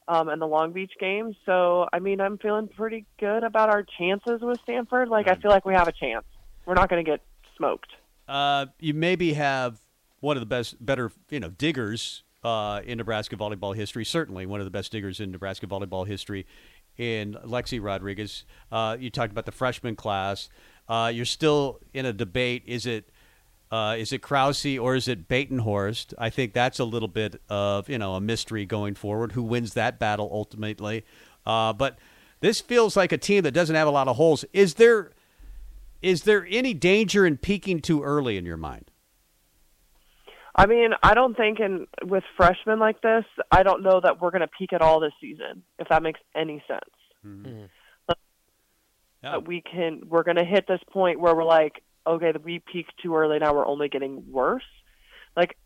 um, 0.10 0.28
in 0.30 0.40
the 0.40 0.48
Long 0.48 0.74
Beach 0.74 0.94
game. 1.00 1.36
So, 1.46 1.88
I 1.94 2.00
mean, 2.00 2.20
I'm 2.20 2.40
feeling 2.40 2.68
pretty 2.68 3.06
good 3.20 3.44
about 3.44 3.70
our 3.70 3.86
chances 3.98 4.42
with 4.42 4.60
Stanford. 4.62 5.08
Like, 5.08 5.28
I 5.28 5.36
feel 5.36 5.52
like 5.52 5.66
we 5.66 5.76
have 5.76 5.88
a 5.88 5.92
chance. 5.92 6.26
We're 6.66 6.74
not 6.74 6.90
going 6.90 7.06
to 7.06 7.10
get 7.10 7.22
smoked. 7.56 7.92
Uh, 8.28 8.66
you 8.80 8.94
maybe 8.94 9.34
have 9.34 9.80
one 10.20 10.36
of 10.36 10.42
the 10.42 10.48
best, 10.48 10.84
better, 10.84 11.12
you 11.30 11.40
know, 11.40 11.50
diggers 11.50 12.24
uh, 12.44 12.82
in 12.84 12.98
Nebraska 12.98 13.36
volleyball 13.36 13.76
history. 13.76 14.04
Certainly, 14.04 14.48
one 14.48 14.60
of 14.60 14.66
the 14.66 14.72
best 14.72 14.92
diggers 14.92 15.20
in 15.20 15.32
Nebraska 15.32 15.68
volleyball 15.68 16.08
history. 16.08 16.46
In 16.98 17.38
Lexi 17.46 17.82
Rodriguez, 17.82 18.44
uh, 18.74 18.98
you 19.00 19.10
talked 19.10 19.32
about 19.32 19.46
the 19.46 19.54
freshman 19.54 19.96
class. 19.96 20.50
Uh, 20.90 21.10
you're 21.14 21.24
still 21.24 21.80
in 21.94 22.06
a 22.06 22.12
debate. 22.12 22.64
Is 22.66 22.86
it 22.86 23.10
uh, 23.72 23.96
is 23.98 24.12
it 24.12 24.20
Krause 24.20 24.78
or 24.78 24.96
is 24.96 25.08
it 25.08 25.28
Batenhorst? 25.28 26.14
I 26.18 26.30
think 26.30 26.54
that's 26.54 26.80
a 26.80 26.86
little 26.86 27.08
bit 27.08 27.42
of 27.50 27.90
you 27.90 27.98
know 27.98 28.16
a 28.16 28.22
mystery 28.22 28.66
going 28.66 28.96
forward. 28.96 29.34
Who 29.34 29.44
wins 29.44 29.74
that 29.74 30.00
battle 30.00 30.30
ultimately? 30.32 31.06
Uh, 31.46 31.74
but 31.74 31.98
this 32.40 32.62
feels 32.62 32.96
like 32.96 33.12
a 33.12 33.18
team 33.18 33.44
that 33.44 33.52
doesn't 33.52 33.76
have 33.76 33.88
a 33.88 33.92
lot 33.92 34.08
of 34.08 34.16
holes. 34.16 34.46
Is 34.54 34.76
there 34.76 35.12
is 36.02 36.24
there 36.24 36.48
any 36.50 36.74
danger 36.74 37.26
in 37.26 37.38
peaking 37.38 37.82
too 37.82 38.02
early 38.02 38.38
in 38.38 38.46
your 38.46 38.58
mind? 38.58 38.90
I 40.56 40.66
mean, 40.66 40.92
I 41.04 41.14
don't 41.14 41.38
think 41.38 41.60
in 41.60 41.88
with 42.04 42.24
freshmen 42.36 42.80
like 42.80 43.02
this, 43.02 43.24
I 43.52 43.64
don't 43.64 43.84
know 43.84 44.02
that 44.02 44.20
we're 44.20 44.32
going 44.32 44.42
to 44.42 44.48
peak 44.48 44.74
at 44.74 44.82
all 44.82 45.00
this 45.00 45.14
season. 45.22 45.64
If 45.78 45.88
that 45.90 46.04
makes 46.04 46.20
any 46.36 46.64
sense, 46.68 46.90
Yeah. 49.22 49.38
We 49.38 49.62
can 49.62 50.04
we're 50.08 50.24
going 50.24 50.38
to 50.38 50.46
hit 50.46 50.66
this 50.68 50.82
point 50.92 51.20
where 51.20 51.36
we're 51.36 51.44
like, 51.44 51.84
okay, 52.10 52.34
we 52.44 52.60
peaked 52.60 52.94
too 53.02 53.16
early. 53.16 53.40
Now 53.40 53.54
we're 53.54 53.68
only 53.68 53.90
getting 53.90 54.32
worse. 54.32 54.64
Like 55.38 55.58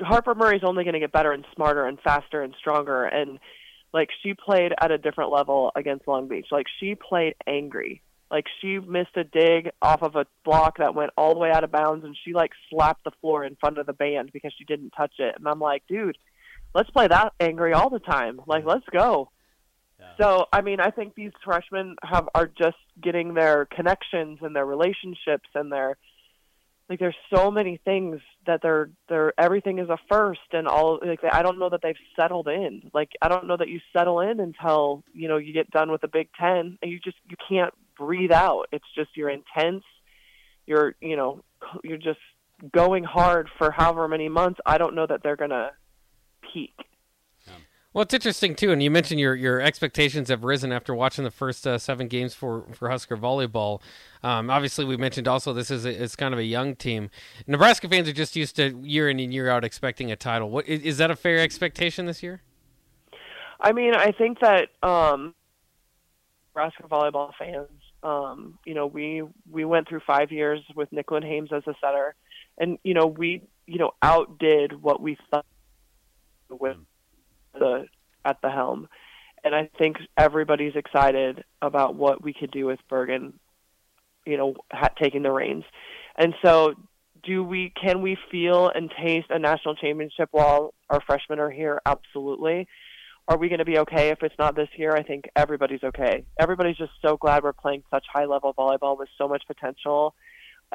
Harper 0.00 0.34
Murray's 0.34 0.62
only 0.64 0.84
going 0.84 0.94
to 0.94 1.00
get 1.00 1.12
better 1.12 1.32
and 1.32 1.44
smarter 1.54 1.86
and 1.86 1.98
faster 2.00 2.42
and 2.42 2.54
stronger. 2.58 3.04
And 3.04 3.38
like 3.92 4.08
she 4.22 4.34
played 4.34 4.72
at 4.80 4.90
a 4.90 4.98
different 4.98 5.32
level 5.32 5.72
against 5.74 6.06
Long 6.06 6.28
Beach. 6.28 6.46
Like 6.50 6.66
she 6.78 6.94
played 6.94 7.34
angry. 7.46 8.02
Like 8.30 8.44
she 8.60 8.78
missed 8.78 9.16
a 9.16 9.24
dig 9.24 9.70
off 9.80 10.02
of 10.02 10.14
a 10.14 10.26
block 10.44 10.78
that 10.78 10.94
went 10.94 11.12
all 11.16 11.32
the 11.32 11.40
way 11.40 11.50
out 11.50 11.64
of 11.64 11.72
bounds, 11.72 12.04
and 12.04 12.16
she 12.24 12.34
like 12.34 12.50
slapped 12.68 13.04
the 13.04 13.10
floor 13.22 13.44
in 13.44 13.56
front 13.56 13.78
of 13.78 13.86
the 13.86 13.94
band 13.94 14.30
because 14.32 14.52
she 14.56 14.64
didn't 14.64 14.90
touch 14.90 15.14
it. 15.18 15.34
And 15.36 15.48
I'm 15.48 15.60
like, 15.60 15.82
dude, 15.88 16.18
let's 16.74 16.90
play 16.90 17.08
that 17.08 17.32
angry 17.40 17.72
all 17.72 17.88
the 17.88 17.98
time. 17.98 18.40
Like, 18.46 18.64
let's 18.66 18.84
go. 18.92 19.30
So, 20.20 20.46
I 20.52 20.62
mean, 20.62 20.80
I 20.80 20.90
think 20.90 21.14
these 21.14 21.30
freshmen 21.44 21.96
have 22.02 22.28
are 22.34 22.46
just 22.46 22.76
getting 23.00 23.34
their 23.34 23.66
connections 23.66 24.38
and 24.42 24.54
their 24.54 24.66
relationships 24.66 25.48
and 25.54 25.70
their 25.70 25.96
like. 26.88 26.98
There's 26.98 27.16
so 27.32 27.50
many 27.52 27.80
things 27.84 28.20
that 28.46 28.60
they're 28.60 28.90
they're 29.08 29.32
everything 29.38 29.78
is 29.78 29.88
a 29.88 29.98
first 30.10 30.40
and 30.52 30.66
all. 30.66 30.98
Like 31.04 31.20
I 31.30 31.42
don't 31.42 31.60
know 31.60 31.68
that 31.70 31.82
they've 31.82 31.94
settled 32.18 32.48
in. 32.48 32.90
Like 32.92 33.10
I 33.22 33.28
don't 33.28 33.46
know 33.46 33.56
that 33.56 33.68
you 33.68 33.80
settle 33.92 34.20
in 34.20 34.40
until 34.40 35.04
you 35.12 35.28
know 35.28 35.36
you 35.36 35.52
get 35.52 35.70
done 35.70 35.92
with 35.92 36.00
the 36.00 36.08
Big 36.08 36.28
Ten 36.38 36.78
and 36.82 36.90
you 36.90 36.98
just 36.98 37.18
you 37.28 37.36
can't 37.48 37.74
breathe 37.96 38.32
out. 38.32 38.66
It's 38.72 38.86
just 38.96 39.10
you're 39.14 39.30
intense. 39.30 39.84
You're 40.66 40.96
you 41.00 41.16
know 41.16 41.44
you're 41.84 41.96
just 41.96 42.20
going 42.72 43.04
hard 43.04 43.48
for 43.56 43.70
however 43.70 44.08
many 44.08 44.28
months. 44.28 44.58
I 44.66 44.78
don't 44.78 44.96
know 44.96 45.06
that 45.06 45.22
they're 45.22 45.36
gonna 45.36 45.70
peak. 46.52 46.74
Well, 47.98 48.04
it's 48.04 48.14
interesting 48.14 48.54
too, 48.54 48.70
and 48.70 48.80
you 48.80 48.92
mentioned 48.92 49.18
your 49.18 49.34
your 49.34 49.60
expectations 49.60 50.28
have 50.28 50.44
risen 50.44 50.70
after 50.70 50.94
watching 50.94 51.24
the 51.24 51.32
first 51.32 51.66
uh, 51.66 51.78
seven 51.78 52.06
games 52.06 52.32
for 52.32 52.64
for 52.72 52.90
Husker 52.90 53.16
volleyball. 53.16 53.80
Um, 54.22 54.50
obviously, 54.50 54.84
we 54.84 54.96
mentioned 54.96 55.26
also 55.26 55.52
this 55.52 55.68
is 55.68 55.84
a, 55.84 56.04
it's 56.04 56.14
kind 56.14 56.32
of 56.32 56.38
a 56.38 56.44
young 56.44 56.76
team. 56.76 57.10
Nebraska 57.48 57.88
fans 57.88 58.08
are 58.08 58.12
just 58.12 58.36
used 58.36 58.54
to 58.54 58.78
year 58.84 59.10
in 59.10 59.18
and 59.18 59.34
year 59.34 59.48
out 59.48 59.64
expecting 59.64 60.12
a 60.12 60.16
title. 60.16 60.48
What 60.48 60.68
is, 60.68 60.80
is 60.82 60.98
that 60.98 61.10
a 61.10 61.16
fair 61.16 61.40
expectation 61.40 62.06
this 62.06 62.22
year? 62.22 62.40
I 63.60 63.72
mean, 63.72 63.96
I 63.96 64.12
think 64.12 64.38
that 64.42 64.68
um, 64.80 65.34
Nebraska 66.54 66.84
volleyball 66.84 67.32
fans, 67.36 67.68
um, 68.04 68.60
you 68.64 68.74
know, 68.74 68.86
we 68.86 69.24
we 69.50 69.64
went 69.64 69.88
through 69.88 70.02
five 70.06 70.30
years 70.30 70.60
with 70.76 70.88
Nicklin 70.92 71.24
Hames 71.24 71.50
as 71.52 71.64
a 71.66 71.74
setter, 71.80 72.14
and 72.58 72.78
you 72.84 72.94
know, 72.94 73.06
we 73.06 73.42
you 73.66 73.78
know 73.78 73.90
outdid 74.02 74.80
what 74.80 75.02
we 75.02 75.18
thought 75.32 75.46
with 76.48 76.76
the 77.58 77.86
at 78.24 78.40
the 78.42 78.50
helm, 78.50 78.88
and 79.44 79.54
I 79.54 79.70
think 79.78 79.96
everybody's 80.16 80.74
excited 80.76 81.44
about 81.62 81.94
what 81.94 82.22
we 82.22 82.32
could 82.32 82.50
do 82.50 82.66
with 82.66 82.80
Bergen, 82.88 83.38
you 84.26 84.36
know, 84.36 84.54
ha- 84.72 84.90
taking 85.00 85.22
the 85.22 85.32
reins, 85.32 85.64
and 86.16 86.34
so. 86.44 86.74
Do 87.24 87.42
we 87.42 87.70
can 87.70 88.00
we 88.00 88.16
feel 88.30 88.70
and 88.72 88.90
taste 89.02 89.26
a 89.30 89.40
national 89.40 89.74
championship 89.74 90.28
while 90.30 90.72
our 90.88 91.00
freshmen 91.04 91.40
are 91.40 91.50
here? 91.50 91.80
Absolutely 91.84 92.68
are 93.28 93.36
we 93.36 93.48
going 93.48 93.58
to 93.58 93.64
be 93.64 93.78
okay 93.78 94.08
if 94.08 94.22
it's 94.22 94.34
not 94.38 94.56
this 94.56 94.68
year? 94.76 94.96
I 94.96 95.02
think 95.02 95.28
everybody's 95.36 95.84
okay. 95.84 96.24
Everybody's 96.38 96.78
just 96.78 96.92
so 97.02 97.18
glad 97.18 97.42
we're 97.42 97.52
playing 97.52 97.82
such 97.90 98.06
high 98.10 98.24
level 98.24 98.54
volleyball 98.54 98.98
with 98.98 99.10
so 99.18 99.28
much 99.28 99.42
potential. 99.46 100.14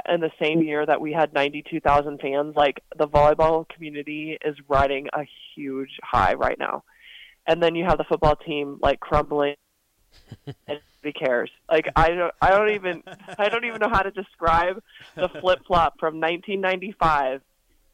In 0.10 0.22
the 0.22 0.32
same 0.42 0.62
year 0.64 0.86
that 0.86 1.00
we 1.02 1.14
had 1.14 1.34
92,000 1.34 2.20
fans, 2.20 2.56
like 2.56 2.84
the 2.98 3.08
volleyball 3.08 3.68
community 3.70 4.38
is 4.44 4.56
riding 4.68 5.08
a 5.14 5.24
huge 5.56 6.00
high 6.02 6.34
right 6.34 6.58
now. 6.58 6.84
And 7.46 7.62
then 7.62 7.76
you 7.76 7.86
have 7.86 7.98
the 7.98 8.04
football 8.06 8.36
team 8.36 8.80
like 8.82 9.00
crumbling 9.00 9.56
and 10.48 10.56
nobody 11.04 11.14
cares. 11.14 11.52
Like 11.70 11.88
I 11.96 12.10
don't 12.10 12.34
I 12.42 12.50
don't 12.52 12.72
even 12.72 13.04
I 13.38 13.50
don't 13.50 13.66
even 13.66 13.80
know 13.80 13.90
how 13.90 14.02
to 14.02 14.12
describe 14.12 14.82
the 15.16 15.30
flip 15.30 15.60
flop 15.68 16.00
from 16.00 16.20
1995 16.20 17.42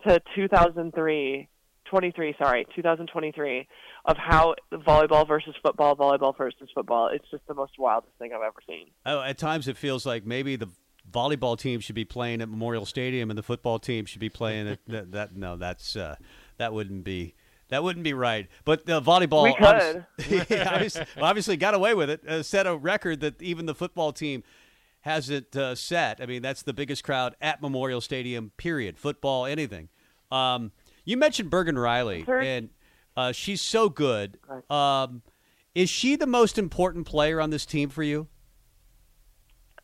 to 0.07 0.21
2003 0.35 1.49
23 1.85 2.35
sorry 2.41 2.65
2023 2.75 3.67
of 4.05 4.15
how 4.15 4.53
volleyball 4.71 5.27
versus 5.27 5.55
football 5.61 5.95
volleyball 5.95 6.37
versus 6.37 6.69
football 6.73 7.09
it's 7.11 7.25
just 7.31 7.45
the 7.47 7.53
most 7.53 7.73
wildest 7.79 8.13
thing 8.19 8.31
i've 8.31 8.41
ever 8.41 8.59
seen 8.67 8.85
Oh, 9.05 9.21
at 9.21 9.37
times 9.37 9.67
it 9.67 9.75
feels 9.75 10.05
like 10.05 10.25
maybe 10.25 10.55
the 10.55 10.69
volleyball 11.11 11.57
team 11.57 11.79
should 11.79 11.95
be 11.95 12.05
playing 12.05 12.41
at 12.41 12.49
Memorial 12.49 12.85
Stadium 12.85 13.29
and 13.29 13.37
the 13.37 13.43
football 13.43 13.79
team 13.79 14.05
should 14.05 14.19
be 14.21 14.29
playing 14.29 14.67
at 14.67 14.79
that. 14.87 15.11
that 15.11 15.35
no, 15.35 15.57
that's 15.57 15.95
uh, 15.95 16.15
that 16.57 16.73
wouldn't 16.73 17.03
be 17.03 17.35
that 17.69 17.83
wouldn't 17.83 18.03
be 18.03 18.13
right. 18.13 18.47
But 18.65 18.85
the 18.85 19.01
volleyball, 19.01 19.43
We 19.43 19.53
could. 19.53 20.05
obvi- 20.19 20.49
Yeah, 20.49 20.71
obviously, 20.73 21.05
obviously 21.21 21.57
got 21.57 21.73
away 21.75 21.93
with 21.93 22.09
it. 22.09 22.27
Uh, 22.27 22.41
set 22.43 22.65
a 22.67 22.75
record 22.75 23.19
that 23.21 23.41
even 23.41 23.65
the 23.67 23.75
football 23.75 24.11
team 24.11 24.43
hasn't 25.01 25.55
uh, 25.55 25.75
set. 25.75 26.19
I 26.21 26.25
mean, 26.25 26.41
that's 26.41 26.63
the 26.63 26.73
biggest 26.73 27.03
crowd 27.03 27.35
at 27.39 27.61
Memorial 27.61 28.01
Stadium. 28.01 28.51
Period. 28.57 28.97
Football, 28.97 29.45
anything. 29.45 29.89
Um, 30.31 30.71
you 31.05 31.15
mentioned 31.15 31.49
Bergen 31.49 31.77
Reilly, 31.77 32.23
Sure. 32.25 32.41
and 32.41 32.69
uh, 33.15 33.31
she's 33.31 33.61
so 33.61 33.87
good. 33.89 34.37
Um, 34.69 35.21
is 35.75 35.89
she 35.89 36.15
the 36.15 36.27
most 36.27 36.57
important 36.57 37.05
player 37.05 37.39
on 37.39 37.49
this 37.51 37.65
team 37.65 37.89
for 37.89 38.03
you? 38.03 38.27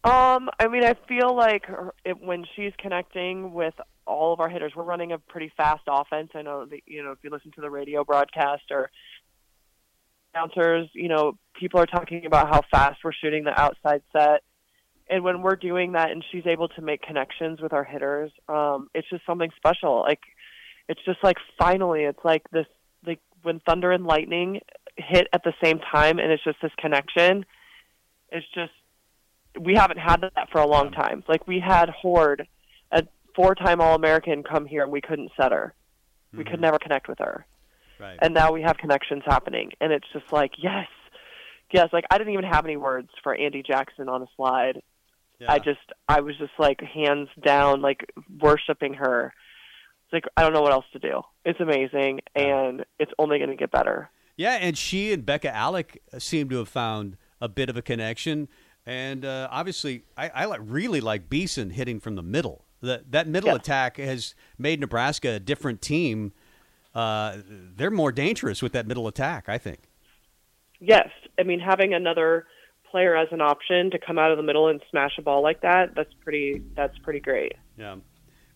Um, 0.06 0.52
I 0.60 0.68
mean, 0.68 0.84
I 0.84 0.94
feel 1.08 1.36
like 1.36 1.65
it, 2.04 2.22
when 2.22 2.46
she's 2.56 2.74
connecting 2.78 3.54
with 3.54 3.74
all 4.06 4.34
of 4.34 4.39
our 4.39 4.48
hitters, 4.48 4.74
we're 4.76 4.84
running 4.84 5.12
a 5.12 5.18
pretty 5.18 5.52
fast 5.58 5.82
offense. 5.88 6.30
I 6.36 6.44
know 6.44 6.63
that 6.63 6.82
you 6.86 7.04
know 7.04 7.12
if 7.12 7.18
you 7.24 7.32
listen 7.32 7.52
to 7.54 7.62
the 7.62 7.72
radio 7.72 8.04
broadcast 8.04 8.65
or 8.70 8.91
announcers, 10.36 10.89
you 10.94 11.08
know, 11.08 11.39
people 11.60 11.80
are 11.80 11.88
talking 11.88 12.28
about 12.28 12.50
how 12.50 12.62
fast 12.70 13.00
we're 13.04 13.13
shooting 13.13 13.46
the 13.46 13.60
outside 13.60 14.04
set. 14.13 14.44
And 15.10 15.24
when 15.24 15.41
we're 15.41 15.56
doing 15.56 15.94
that, 15.94 16.12
and 16.12 16.24
she's 16.32 16.46
able 16.46 16.68
to 16.70 16.84
make 16.84 17.02
connections 17.02 17.60
with 17.60 17.74
our 17.74 17.84
hitters, 17.84 18.32
um, 18.48 18.89
it's 18.94 19.10
just 19.10 19.26
something 19.26 19.50
special. 19.56 20.02
Like, 20.02 20.22
it's 20.88 21.02
just 21.04 21.24
like 21.24 21.38
finally, 21.58 22.04
it's 22.04 22.24
like 22.24 22.44
this, 22.52 22.68
like 23.08 23.22
when 23.41 23.60
thunder 23.62 23.91
and 23.91 24.06
lightning 24.06 24.62
hit 24.98 25.28
at 25.34 25.44
the 25.44 25.54
same 25.63 25.80
time, 25.80 26.20
and 26.20 26.32
it's 26.32 26.44
just 26.44 26.58
this 26.62 26.72
connection. 26.78 27.44
It's 28.32 28.46
just 28.54 28.72
we 29.60 29.76
haven't 29.76 29.98
had 29.98 30.22
that 30.22 30.50
for 30.52 30.60
a 30.60 30.68
long 30.68 30.91
time. 30.91 31.24
Like 31.28 31.48
we 31.48 31.60
had 31.60 31.89
Horde, 31.89 32.48
a 32.91 33.04
four-time 33.36 33.82
All-American, 33.82 34.44
come 34.44 34.65
here 34.65 34.84
and 34.84 34.91
we 34.91 35.02
couldn't 35.02 35.32
set 35.39 35.52
her. 35.52 35.74
We 36.34 36.44
could 36.44 36.56
hmm. 36.56 36.62
never 36.62 36.80
connect 36.80 37.08
with 37.08 37.20
her, 37.20 37.46
Right. 38.00 38.20
and 38.22 38.34
now 38.34 38.52
we 38.52 38.62
have 38.62 38.78
connections 38.78 39.24
happening, 39.26 39.72
and 39.80 39.94
it's 39.94 40.08
just 40.12 40.32
like 40.34 40.52
yes, 40.58 40.88
yes. 41.72 41.89
Like 41.94 42.04
I 42.12 42.18
didn't 42.18 42.34
even 42.34 42.46
have 42.46 42.65
any 42.65 42.76
words 42.76 43.10
for 43.24 43.36
Andi 43.36 43.65
Jackson 43.65 44.10
on 44.10 44.22
a 44.22 44.28
slide. 44.36 44.82
Yeah. 45.39 45.52
I 45.52 45.60
just, 45.60 45.80
I 46.08 46.22
was 46.22 46.38
just 46.38 46.54
like 46.58 46.82
hands 46.82 47.28
down, 47.41 47.82
like 47.82 48.10
worshiping 48.41 48.94
her. 48.96 49.34
It's 50.06 50.13
like 50.13 50.26
I 50.36 50.44
don't 50.44 50.54
know 50.54 50.62
what 50.62 50.72
else 50.74 50.86
to 50.94 51.00
do. 51.00 51.22
It's 51.46 51.60
amazing, 51.60 52.20
and 52.36 52.86
it's 53.00 53.12
only 53.18 53.38
going 53.38 53.50
to 53.50 53.56
get 53.56 53.72
better. 53.72 54.10
Yeah, 54.38 54.54
and 54.54 54.78
she 54.78 55.13
and 55.13 55.26
Bekka 55.26 55.54
Allick 55.54 55.98
uh, 56.13 56.20
seem 56.20 56.50
to 56.50 56.58
have 56.58 56.70
found 56.70 57.18
a 57.39 57.48
bit 57.48 57.70
of 57.70 57.78
a 57.78 57.82
connection. 57.82 58.48
And 58.86 59.26
uh, 59.26 59.48
obviously, 59.52 60.04
I, 60.15 60.30
I 60.30 60.45
like, 60.45 60.62
really 60.63 61.02
like 61.02 61.30
Beason 61.30 61.71
hitting 61.71 62.00
from 62.00 62.15
the 62.15 62.21
middle. 62.24 62.65
That 62.82 63.12
that 63.13 63.28
middle 63.28 63.50
Yeah. 63.50 63.56
attack 63.56 63.98
has 63.98 64.36
made 64.58 64.80
Nebraska 64.80 65.30
a 65.30 65.39
different 65.39 65.82
team. 65.82 66.34
Uh, 66.93 67.38
they're 67.48 67.89
more 67.91 68.12
dangerous 68.12 68.62
with 68.62 68.74
that 68.74 68.86
middle 68.86 69.08
attack, 69.08 69.50
I 69.50 69.58
think. 69.58 69.89
Yes, 70.80 71.10
I 71.39 71.43
mean 71.43 71.60
having 71.60 71.93
another 71.93 72.45
player 72.91 73.15
as 73.15 73.28
an 73.32 73.41
option 73.41 73.89
to 73.91 73.98
come 74.00 74.19
out 74.19 74.32
of 74.32 74.38
the 74.38 74.43
middle 74.43 74.67
and 74.67 74.82
smash 74.91 75.17
a 75.17 75.21
ball 75.21 75.41
like 75.41 75.62
that, 75.62 75.95
that's 75.95 76.13
pretty 76.24 76.62
that's 76.76 76.98
pretty 77.00 77.19
great. 77.19 77.54
Yeah. 77.78 77.95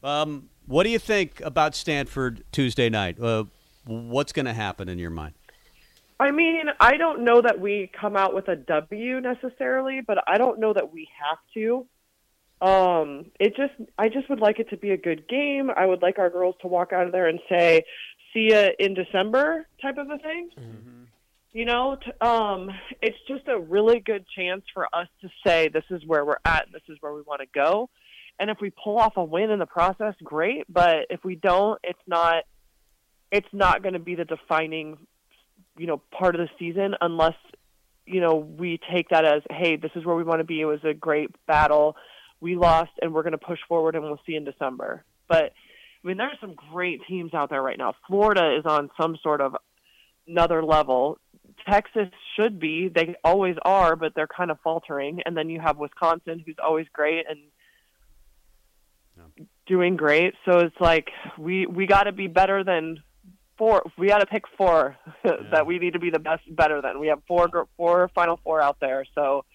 Um, 0.03 0.49
what 0.67 0.83
do 0.83 0.89
you 0.89 0.99
think 0.99 1.41
about 1.41 1.73
Stanford 1.75 2.43
Tuesday 2.51 2.89
night? 2.89 3.19
Uh, 3.19 3.45
what's 3.85 4.31
going 4.31 4.45
to 4.45 4.53
happen 4.53 4.87
in 4.87 4.99
your 4.99 5.09
mind? 5.09 5.33
I 6.19 6.31
mean, 6.31 6.65
I 6.79 6.97
don't 6.97 7.23
know 7.23 7.41
that 7.41 7.59
we 7.59 7.89
come 7.99 8.17
out 8.17 8.35
with 8.35 8.49
a 8.49 8.55
W 8.55 9.21
necessarily, 9.21 10.01
but 10.05 10.17
I 10.27 10.37
don't 10.37 10.59
know 10.59 10.73
that 10.73 10.91
we 10.91 11.07
have 11.21 11.37
to. 11.53 11.85
Um, 12.61 13.31
it 13.39 13.55
just 13.55 13.73
I 13.97 14.09
just 14.09 14.29
would 14.29 14.41
like 14.41 14.59
it 14.59 14.69
to 14.71 14.77
be 14.77 14.91
a 14.91 14.97
good 14.97 15.29
game. 15.29 15.69
I 15.75 15.85
would 15.85 16.01
like 16.01 16.19
our 16.19 16.29
girls 16.29 16.55
to 16.61 16.67
walk 16.67 16.91
out 16.91 17.05
of 17.05 17.13
there 17.13 17.27
and 17.27 17.39
say, 17.47 17.83
"See 18.33 18.49
ya 18.51 18.67
in 18.77 18.95
December," 18.95 19.65
type 19.81 19.97
of 19.97 20.09
a 20.09 20.17
thing. 20.17 20.49
You 21.53 21.65
know, 21.65 21.95
t- 21.95 22.11
um, 22.19 22.69
it's 23.01 23.17
just 23.27 23.47
a 23.47 23.57
really 23.57 24.01
good 24.01 24.25
chance 24.35 24.63
for 24.73 24.87
us 24.93 25.07
to 25.21 25.29
say 25.45 25.69
this 25.69 25.85
is 25.89 26.05
where 26.05 26.25
we're 26.25 26.37
at, 26.43 26.65
and 26.65 26.73
this 26.75 26.83
is 26.89 26.97
where 26.99 27.13
we 27.13 27.21
want 27.21 27.41
to 27.41 27.47
go. 27.53 27.89
And 28.39 28.49
if 28.49 28.59
we 28.61 28.71
pull 28.71 28.99
off 28.99 29.15
a 29.15 29.23
win 29.23 29.51
in 29.51 29.59
the 29.59 29.65
process, 29.65 30.15
great. 30.23 30.65
But 30.67 31.07
if 31.09 31.23
we 31.23 31.35
don't, 31.35 31.79
it's 31.83 31.99
not. 32.07 32.43
It's 33.31 33.47
not 33.53 33.83
going 33.83 33.93
to 33.93 33.99
be 33.99 34.15
the 34.15 34.25
defining, 34.25 34.97
you 35.79 35.87
know, 35.87 36.01
part 36.11 36.35
of 36.35 36.41
the 36.41 36.49
season 36.59 36.93
unless, 36.99 37.35
you 38.05 38.19
know, 38.19 38.35
we 38.35 38.79
take 38.91 39.09
that 39.09 39.23
as, 39.23 39.41
hey, 39.49 39.77
this 39.77 39.91
is 39.95 40.05
where 40.05 40.15
we 40.15 40.23
want 40.23 40.41
to 40.41 40.43
be. 40.43 40.59
It 40.59 40.65
was 40.65 40.83
a 40.83 40.93
great 40.93 41.29
battle. 41.47 41.95
We 42.41 42.55
lost, 42.57 42.91
and 43.01 43.13
we're 43.13 43.23
going 43.23 43.31
to 43.31 43.37
push 43.37 43.59
forward, 43.67 43.95
and 43.95 44.03
we'll 44.03 44.19
see 44.25 44.35
in 44.35 44.43
December. 44.43 45.03
But 45.29 45.53
I 46.03 46.07
mean, 46.07 46.17
there's 46.17 46.37
some 46.41 46.53
great 46.53 47.01
teams 47.07 47.33
out 47.33 47.49
there 47.49 47.61
right 47.61 47.77
now. 47.77 47.93
Florida 48.07 48.57
is 48.57 48.65
on 48.65 48.89
some 48.99 49.17
sort 49.23 49.41
of 49.41 49.55
another 50.27 50.63
level. 50.63 51.17
Texas 51.67 52.09
should 52.35 52.59
be. 52.59 52.89
They 52.93 53.15
always 53.23 53.55
are, 53.63 53.95
but 53.95 54.13
they're 54.15 54.27
kind 54.27 54.51
of 54.51 54.59
faltering. 54.63 55.21
And 55.25 55.35
then 55.35 55.49
you 55.49 55.59
have 55.59 55.77
Wisconsin, 55.77 56.43
who's 56.45 56.55
always 56.61 56.87
great 56.91 57.25
and 57.29 57.39
doing 59.65 59.95
great. 59.95 60.33
So 60.45 60.59
it's 60.59 60.79
like 60.79 61.09
we 61.37 61.65
we 61.65 61.85
got 61.85 62.03
to 62.03 62.11
be 62.11 62.27
better 62.27 62.63
than 62.63 63.03
four. 63.59 63.83
We 63.97 64.07
got 64.07 64.19
to 64.19 64.25
pick 64.25 64.45
four 64.57 64.97
that 65.51 65.67
we 65.67 65.77
need 65.77 65.93
to 65.93 65.99
be 65.99 66.09
the 66.09 66.17
best, 66.19 66.43
better 66.55 66.81
than. 66.81 66.99
We 66.99 67.07
have 67.07 67.19
four 67.27 67.47
four 67.77 68.09
Final 68.15 68.39
Four 68.43 68.59
out 68.61 68.77
there. 68.79 69.05
So 69.13 69.45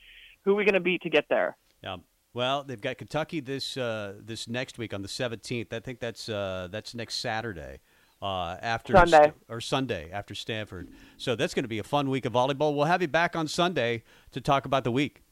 who 0.45 0.53
are 0.53 0.55
we 0.55 0.65
going 0.65 0.75
to 0.75 0.81
beat 0.81 1.03
to 1.03 1.11
get 1.11 1.25
there? 1.29 1.57
Yeah. 1.83 1.97
Well, 2.35 2.63
they've 2.63 2.81
got 2.81 2.99
Kentucky 2.99 3.41
this 3.41 3.77
uh, 3.77 4.15
this 4.21 4.47
next 4.49 4.79
week 4.79 4.95
on 4.95 5.03
the 5.03 5.09
seventeenth. 5.09 5.73
I 5.73 5.81
think 5.81 5.99
that's 5.99 6.29
uh, 6.29 6.69
that's 6.71 6.95
next 6.95 7.17
Saturday. 7.17 7.81
uh, 8.23 8.57
after 8.63 8.95
Sunday. 8.95 9.33
or 9.49 9.61
Sunday 9.61 10.11
after 10.11 10.35
Stanford. 10.35 10.89
So 11.19 11.37
that's 11.37 11.53
going 11.53 11.65
to 11.65 11.69
be 11.69 11.79
a 11.79 11.85
fun 11.85 12.09
week 12.09 12.25
of 12.25 12.33
volleyball. 12.33 12.75
We'll 12.75 12.87
have 12.87 13.03
you 13.03 13.09
back 13.09 13.37
on 13.37 13.49
Sunday 13.49 14.03
to 14.33 14.41
talk 14.41 14.65
about 14.65 14.85
the 14.85 14.91
week. 14.93 15.23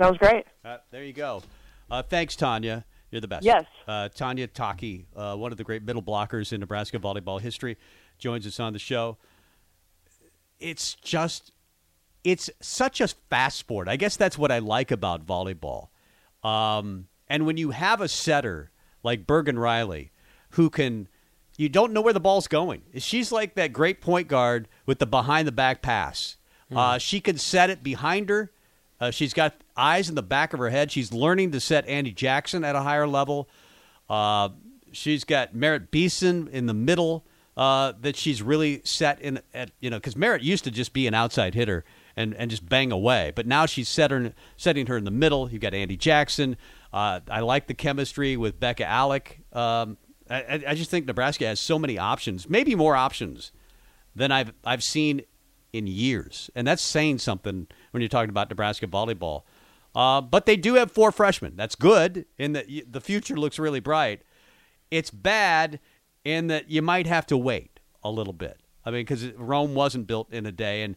Sounds 0.00 0.16
great. 0.16 0.46
Uh, 0.64 0.78
there 0.90 1.04
you 1.04 1.12
go. 1.12 1.42
Uh, 1.90 2.02
thanks, 2.02 2.36
Tanya. 2.36 2.86
You're 3.10 3.20
the 3.20 3.28
best. 3.28 3.44
Yes. 3.44 3.66
Uh, 3.88 4.08
Tanya 4.08 4.46
Taki, 4.46 5.06
uh, 5.16 5.36
one 5.36 5.52
of 5.52 5.58
the 5.58 5.64
great 5.64 5.82
middle 5.82 6.02
blockers 6.02 6.52
in 6.52 6.60
Nebraska 6.60 6.98
volleyball 6.98 7.40
history, 7.40 7.76
joins 8.18 8.46
us 8.46 8.60
on 8.60 8.72
the 8.72 8.78
show. 8.78 9.16
It's 10.58 10.94
just, 10.94 11.52
it's 12.22 12.50
such 12.60 13.00
a 13.00 13.08
fast 13.08 13.58
sport. 13.58 13.88
I 13.88 13.96
guess 13.96 14.16
that's 14.16 14.38
what 14.38 14.52
I 14.52 14.58
like 14.58 14.90
about 14.90 15.26
volleyball. 15.26 15.88
Um, 16.44 17.08
and 17.28 17.46
when 17.46 17.56
you 17.56 17.70
have 17.70 18.00
a 18.00 18.08
setter 18.08 18.70
like 19.02 19.26
Bergen 19.26 19.58
Reilly, 19.58 20.12
who 20.50 20.70
can, 20.70 21.08
you 21.56 21.68
don't 21.68 21.92
know 21.92 22.00
where 22.00 22.12
the 22.12 22.20
ball's 22.20 22.46
going. 22.46 22.82
She's 22.98 23.32
like 23.32 23.54
that 23.54 23.72
great 23.72 24.00
point 24.00 24.28
guard 24.28 24.68
with 24.86 24.98
the 24.98 25.06
behind 25.06 25.48
the 25.48 25.52
back 25.52 25.82
pass. 25.82 26.36
Uh, 26.74 26.98
she 26.98 27.20
can 27.20 27.36
set 27.36 27.68
it 27.68 27.82
behind 27.82 28.28
her. 28.28 28.52
Uh, 29.00 29.10
she's 29.10 29.34
got 29.34 29.54
eyes 29.80 30.08
in 30.08 30.14
the 30.14 30.22
back 30.22 30.52
of 30.52 30.58
her 30.58 30.70
head. 30.70 30.92
She's 30.92 31.12
learning 31.12 31.52
to 31.52 31.60
set 31.60 31.86
Andi 31.86 32.14
Jackson 32.14 32.64
at 32.64 32.76
a 32.76 32.80
higher 32.82 33.06
level. 33.06 33.48
Uh, 34.08 34.50
she's 34.92 35.24
got 35.24 35.54
Merritt 35.54 35.90
Beason 35.90 36.48
in 36.48 36.66
the 36.66 36.74
middle 36.74 37.24
uh, 37.56 37.92
that 38.00 38.16
she's 38.16 38.42
really 38.42 38.80
set 38.84 39.20
in 39.20 39.40
at 39.54 39.70
you 39.80 39.90
know 39.90 39.96
because 39.98 40.16
Merritt 40.16 40.42
used 40.42 40.64
to 40.64 40.70
just 40.70 40.92
be 40.92 41.06
an 41.06 41.14
outside 41.14 41.54
hitter 41.54 41.84
and, 42.16 42.34
and 42.34 42.50
just 42.50 42.68
bang 42.68 42.90
away, 42.92 43.32
but 43.34 43.46
now 43.46 43.66
she's 43.66 43.88
set 43.88 44.10
her, 44.10 44.32
setting 44.56 44.86
her 44.86 44.96
in 44.96 45.04
the 45.04 45.10
middle. 45.10 45.50
You've 45.50 45.62
got 45.62 45.72
Andi 45.72 45.98
Jackson. 45.98 46.56
Uh, 46.92 47.20
I 47.30 47.40
like 47.40 47.66
the 47.66 47.74
chemistry 47.74 48.36
with 48.36 48.58
Bekka 48.60 48.84
Allick. 48.86 49.56
Um, 49.56 49.96
I, 50.28 50.62
I- 50.68 50.74
just 50.74 50.90
think 50.90 51.06
Nebraska 51.06 51.46
has 51.46 51.60
so 51.60 51.78
many 51.78 51.98
options, 51.98 52.48
maybe 52.48 52.74
more 52.74 52.96
options 52.96 53.52
than 54.14 54.32
I've 54.32 54.52
I've 54.64 54.82
seen 54.82 55.22
in 55.72 55.86
years, 55.86 56.50
and 56.56 56.66
that's 56.66 56.82
saying 56.82 57.18
something 57.18 57.68
when 57.92 58.00
you're 58.00 58.08
talking 58.08 58.30
about 58.30 58.50
Nebraska 58.50 58.86
volleyball. 58.88 59.42
Uh, 59.94 60.20
but 60.20 60.46
they 60.46 60.56
do 60.56 60.74
have 60.74 60.90
four 60.90 61.10
freshmen. 61.10 61.56
That's 61.56 61.74
good, 61.74 62.26
in 62.38 62.52
that 62.52 62.66
the 62.90 63.00
future 63.00 63.36
looks 63.36 63.58
really 63.58 63.80
bright. 63.80 64.22
It's 64.90 65.10
bad 65.10 65.80
in 66.24 66.46
that 66.48 66.70
you 66.70 66.82
might 66.82 67.06
have 67.06 67.26
to 67.26 67.36
wait 67.36 67.80
a 68.02 68.10
little 68.10 68.32
bit. 68.32 68.60
I 68.84 68.90
mean, 68.90 69.02
because 69.02 69.26
Rome 69.32 69.74
wasn't 69.74 70.06
built 70.06 70.32
in 70.32 70.46
a 70.46 70.52
day, 70.52 70.82
and 70.82 70.96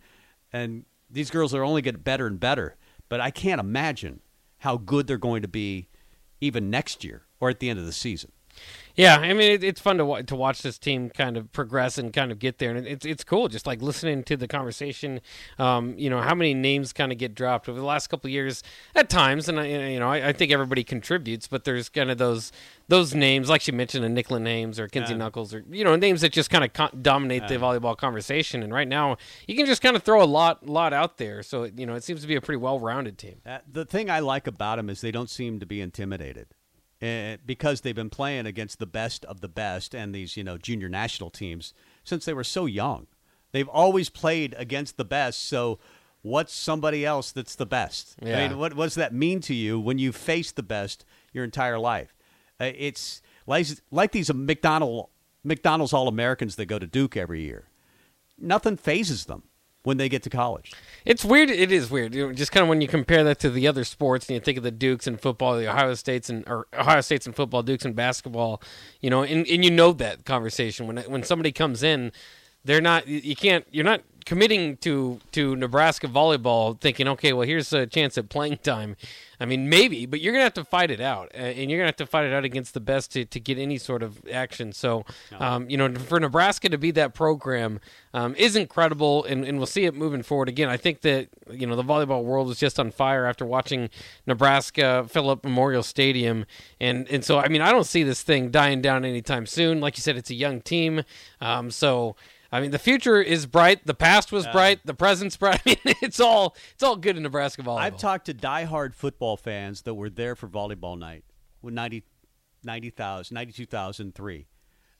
and 0.51 0.85
these 1.09 1.31
girls 1.31 1.53
are 1.53 1.63
only 1.63 1.81
getting 1.81 2.01
better 2.01 2.27
and 2.27 2.39
better. 2.39 2.75
But 3.09 3.19
I 3.19 3.31
can't 3.31 3.59
imagine 3.59 4.21
how 4.59 4.77
good 4.77 5.07
they're 5.07 5.17
going 5.17 5.41
to 5.41 5.47
be 5.47 5.89
even 6.39 6.69
next 6.69 7.03
year 7.03 7.23
or 7.39 7.49
at 7.49 7.59
the 7.59 7.69
end 7.69 7.79
of 7.79 7.85
the 7.85 7.91
season. 7.91 8.31
Yeah, 8.95 9.17
I 9.17 9.33
mean 9.33 9.51
it, 9.51 9.63
it's 9.63 9.81
fun 9.81 9.97
to 9.97 10.23
to 10.23 10.35
watch 10.35 10.61
this 10.61 10.77
team 10.77 11.09
kind 11.09 11.35
of 11.35 11.51
progress 11.51 11.97
and 11.97 12.13
kind 12.13 12.31
of 12.31 12.37
get 12.37 12.59
there, 12.59 12.75
and 12.75 12.85
it's 12.85 13.05
it's 13.05 13.23
cool 13.23 13.47
just 13.47 13.65
like 13.65 13.81
listening 13.81 14.23
to 14.25 14.37
the 14.37 14.47
conversation. 14.47 15.19
Um, 15.57 15.97
you 15.97 16.09
know 16.09 16.21
how 16.21 16.35
many 16.35 16.53
names 16.53 16.93
kind 16.93 17.11
of 17.11 17.17
get 17.17 17.33
dropped 17.33 17.67
over 17.67 17.79
the 17.79 17.85
last 17.85 18.07
couple 18.07 18.27
of 18.27 18.31
years 18.31 18.61
at 18.93 19.09
times, 19.09 19.49
and 19.49 19.59
I, 19.59 19.65
you 19.65 19.99
know 19.99 20.09
I, 20.09 20.29
I 20.29 20.33
think 20.33 20.51
everybody 20.51 20.83
contributes, 20.83 21.47
but 21.47 21.63
there's 21.63 21.89
kind 21.89 22.11
of 22.11 22.19
those 22.19 22.51
those 22.87 23.15
names 23.15 23.49
like 23.49 23.65
you 23.65 23.73
mentioned, 23.73 24.05
a 24.05 24.09
Nicklin 24.09 24.41
names 24.41 24.79
or 24.79 24.87
Kenzie 24.87 25.13
Yeah. 25.13 25.17
Knuckles 25.17 25.53
or 25.55 25.63
you 25.71 25.83
know 25.83 25.95
names 25.95 26.21
that 26.21 26.31
just 26.31 26.51
kind 26.51 26.63
of 26.63 26.73
con- 26.73 26.99
dominate 27.01 27.47
the 27.47 27.55
volleyball 27.55 27.97
conversation. 27.97 28.61
And 28.61 28.71
right 28.71 28.87
now 28.87 29.17
you 29.47 29.55
can 29.55 29.65
just 29.65 29.81
kind 29.81 29.95
of 29.95 30.03
throw 30.03 30.21
a 30.21 30.25
lot 30.25 30.67
lot 30.67 30.93
out 30.93 31.17
there, 31.17 31.41
so 31.41 31.63
you 31.63 31.87
know 31.87 31.95
it 31.95 32.03
seems 32.03 32.21
to 32.21 32.27
be 32.27 32.35
a 32.35 32.41
pretty 32.41 32.57
well 32.57 32.79
rounded 32.79 33.17
team. 33.17 33.41
Uh, 33.43 33.57
the 33.71 33.85
thing 33.85 34.11
I 34.11 34.19
like 34.19 34.45
about 34.45 34.75
them 34.75 34.89
is 34.89 35.01
they 35.01 35.11
don't 35.11 35.31
seem 35.31 35.59
to 35.59 35.65
be 35.65 35.81
intimidated. 35.81 36.47
Uh, 37.03 37.35
because 37.45 37.81
they've 37.81 37.95
been 37.95 38.09
playing 38.09 38.45
against 38.45 38.79
the 38.79 38.85
best 38.85 39.25
of 39.25 39.41
the 39.41 39.49
best 39.49 39.93
and 39.93 40.15
these, 40.15 40.37
you 40.37 40.43
know, 40.43 40.57
junior 40.57 40.87
national 40.87 41.29
teams 41.29 41.73
since 42.05 42.23
they 42.23 42.33
were 42.33 42.45
so 42.45 42.65
young. 42.65 43.07
They've 43.51 43.67
always 43.67 44.07
played 44.07 44.55
against 44.57 44.95
the 44.95 45.03
best. 45.03 45.43
So, 45.43 45.79
what's 46.21 46.53
somebody 46.53 47.05
else 47.05 47.33
that's 47.33 47.55
the 47.55 47.65
best? 47.65 48.15
I 48.21 48.47
mean, 48.47 48.57
what, 48.57 48.75
what 48.75 48.85
does 48.85 48.95
that 48.95 49.13
mean 49.13 49.41
to 49.41 49.53
you 49.53 49.81
when 49.81 49.97
you 49.97 50.13
face 50.13 50.53
the 50.53 50.63
best 50.63 51.03
your 51.33 51.43
entire 51.43 51.77
life? 51.77 52.15
Uh, 52.57 52.71
it's 52.73 53.21
like, 53.45 53.67
like 53.91 54.13
these 54.13 54.33
McDonald, 54.33 55.09
McDonald's 55.43 55.91
All 55.91 56.07
Americans 56.07 56.55
that 56.55 56.67
go 56.67 56.79
to 56.79 56.87
Duke 56.87 57.17
every 57.17 57.41
year. 57.41 57.67
Nothing 58.39 58.77
phases 58.77 59.25
them 59.25 59.43
when 59.83 59.97
they 59.97 60.09
get 60.09 60.23
to 60.23 60.29
college. 60.29 60.73
It's 61.05 61.23
weird. 61.23 61.49
It 61.49 61.71
is 61.71 61.91
weird. 61.91 62.13
Just 62.35 62.51
kind 62.51 62.63
of 62.63 62.69
when 62.69 62.81
you 62.81 62.87
compare 62.87 63.23
that 63.25 63.39
to 63.39 63.49
the 63.49 63.67
other 63.67 63.83
sports, 63.83 64.27
and 64.27 64.35
you 64.35 64.39
think 64.39 64.57
of 64.57 64.63
the 64.63 64.71
Dukes 64.71 65.07
and 65.07 65.19
football, 65.19 65.57
the 65.57 65.69
Ohio 65.69 65.93
States 65.93 66.29
and 66.29 66.47
or 66.47 66.67
Ohio 66.73 67.01
States 67.01 67.25
and 67.25 67.35
football, 67.35 67.63
Dukes 67.63 67.85
and 67.85 67.95
basketball. 67.95 68.61
You 69.01 69.09
know, 69.09 69.23
and, 69.23 69.45
and 69.47 69.63
you 69.63 69.71
know 69.71 69.91
that 69.93 70.25
conversation 70.25 70.87
when 70.87 70.97
when 70.97 71.23
somebody 71.23 71.51
comes 71.51 71.83
in, 71.83 72.11
they're 72.63 72.81
not. 72.81 73.07
You 73.07 73.35
can't. 73.35 73.65
You're 73.71 73.85
not 73.85 74.01
committing 74.25 74.77
to 74.77 75.19
to 75.31 75.55
Nebraska 75.55 76.07
volleyball 76.07 76.79
thinking, 76.79 77.07
okay, 77.09 77.33
well, 77.33 77.47
here's 77.47 77.73
a 77.73 77.85
chance 77.85 78.17
at 78.17 78.29
playing 78.29 78.57
time. 78.57 78.95
I 79.39 79.45
mean, 79.45 79.67
maybe, 79.67 80.05
but 80.05 80.21
you're 80.21 80.31
gonna 80.31 80.43
have 80.43 80.53
to 80.53 80.63
fight 80.63 80.89
it 80.89 81.01
out, 81.01 81.29
and 81.33 81.69
you're 81.69 81.77
gonna 81.77 81.87
have 81.87 81.97
to 81.97 82.05
fight 82.05 82.25
it 82.25 82.33
out 82.33 82.45
against 82.45 82.73
the 82.73 82.79
best 82.79 83.11
to, 83.11 83.25
to 83.25 83.39
get 83.39 83.57
any 83.57 83.77
sort 83.77 84.01
of 84.01 84.25
action. 84.31 84.71
So, 84.71 85.05
um, 85.37 85.69
you 85.69 85.75
know, 85.75 85.93
for 85.95 86.19
Nebraska 86.19 86.69
to 86.69 86.77
be 86.77 86.91
that 86.91 87.13
program 87.13 87.81
um, 88.13 88.35
is 88.35 88.55
incredible, 88.55 89.25
and, 89.25 89.43
and 89.43 89.57
we'll 89.57 89.67
see 89.67 89.85
it 89.85 89.95
moving 89.95 90.23
forward. 90.23 90.47
Again, 90.47 90.69
I 90.69 90.77
think 90.77 91.01
that 91.01 91.27
you 91.51 91.67
know 91.67 91.75
the 91.75 91.83
volleyball 91.83 92.23
world 92.23 92.47
was 92.47 92.57
just 92.57 92.79
on 92.79 92.91
fire 92.91 93.25
after 93.25 93.45
watching 93.45 93.89
Nebraska 94.25 95.05
fill 95.09 95.29
up 95.29 95.43
Memorial 95.43 95.83
Stadium, 95.83 96.45
and 96.79 97.07
and 97.09 97.25
so 97.25 97.39
I 97.39 97.49
mean, 97.49 97.61
I 97.61 97.71
don't 97.71 97.87
see 97.87 98.03
this 98.03 98.21
thing 98.21 98.49
dying 98.49 98.81
down 98.81 99.03
anytime 99.03 99.45
soon. 99.45 99.81
Like 99.81 99.97
you 99.97 100.01
said, 100.01 100.15
it's 100.15 100.29
a 100.29 100.35
young 100.35 100.61
team, 100.61 101.03
um, 101.41 101.69
so. 101.69 102.15
I 102.53 102.61
mean, 102.61 102.69
the 102.69 102.77
future 102.79 103.19
is 103.19 103.47
bright. 103.47 103.85
The 103.87 103.95
past 103.95 104.31
was 104.31 104.45
bright. 104.47 104.79
The 104.85 104.93
present's 104.93 105.35
bright. 105.35 105.61
I 105.65 105.69
mean, 105.85 105.95
it's 106.01 106.19
all 106.19 106.55
it's 106.73 106.83
all 106.83 106.95
good 106.95 107.17
in 107.17 107.23
Nebraska 107.23 107.63
volleyball. 107.63 107.79
I've 107.79 107.97
talked 107.97 108.27
to 108.27 108.33
diehard 108.33 108.93
football 108.93 109.37
fans 109.37 109.81
that 109.81 109.95
were 109.95 110.09
there 110.09 110.35
for 110.35 110.47
volleyball 110.47 110.97
night 110.97 111.23
with 111.63 111.73
90 111.73 112.03
90,000, 112.63 113.33
92,003 113.33 114.47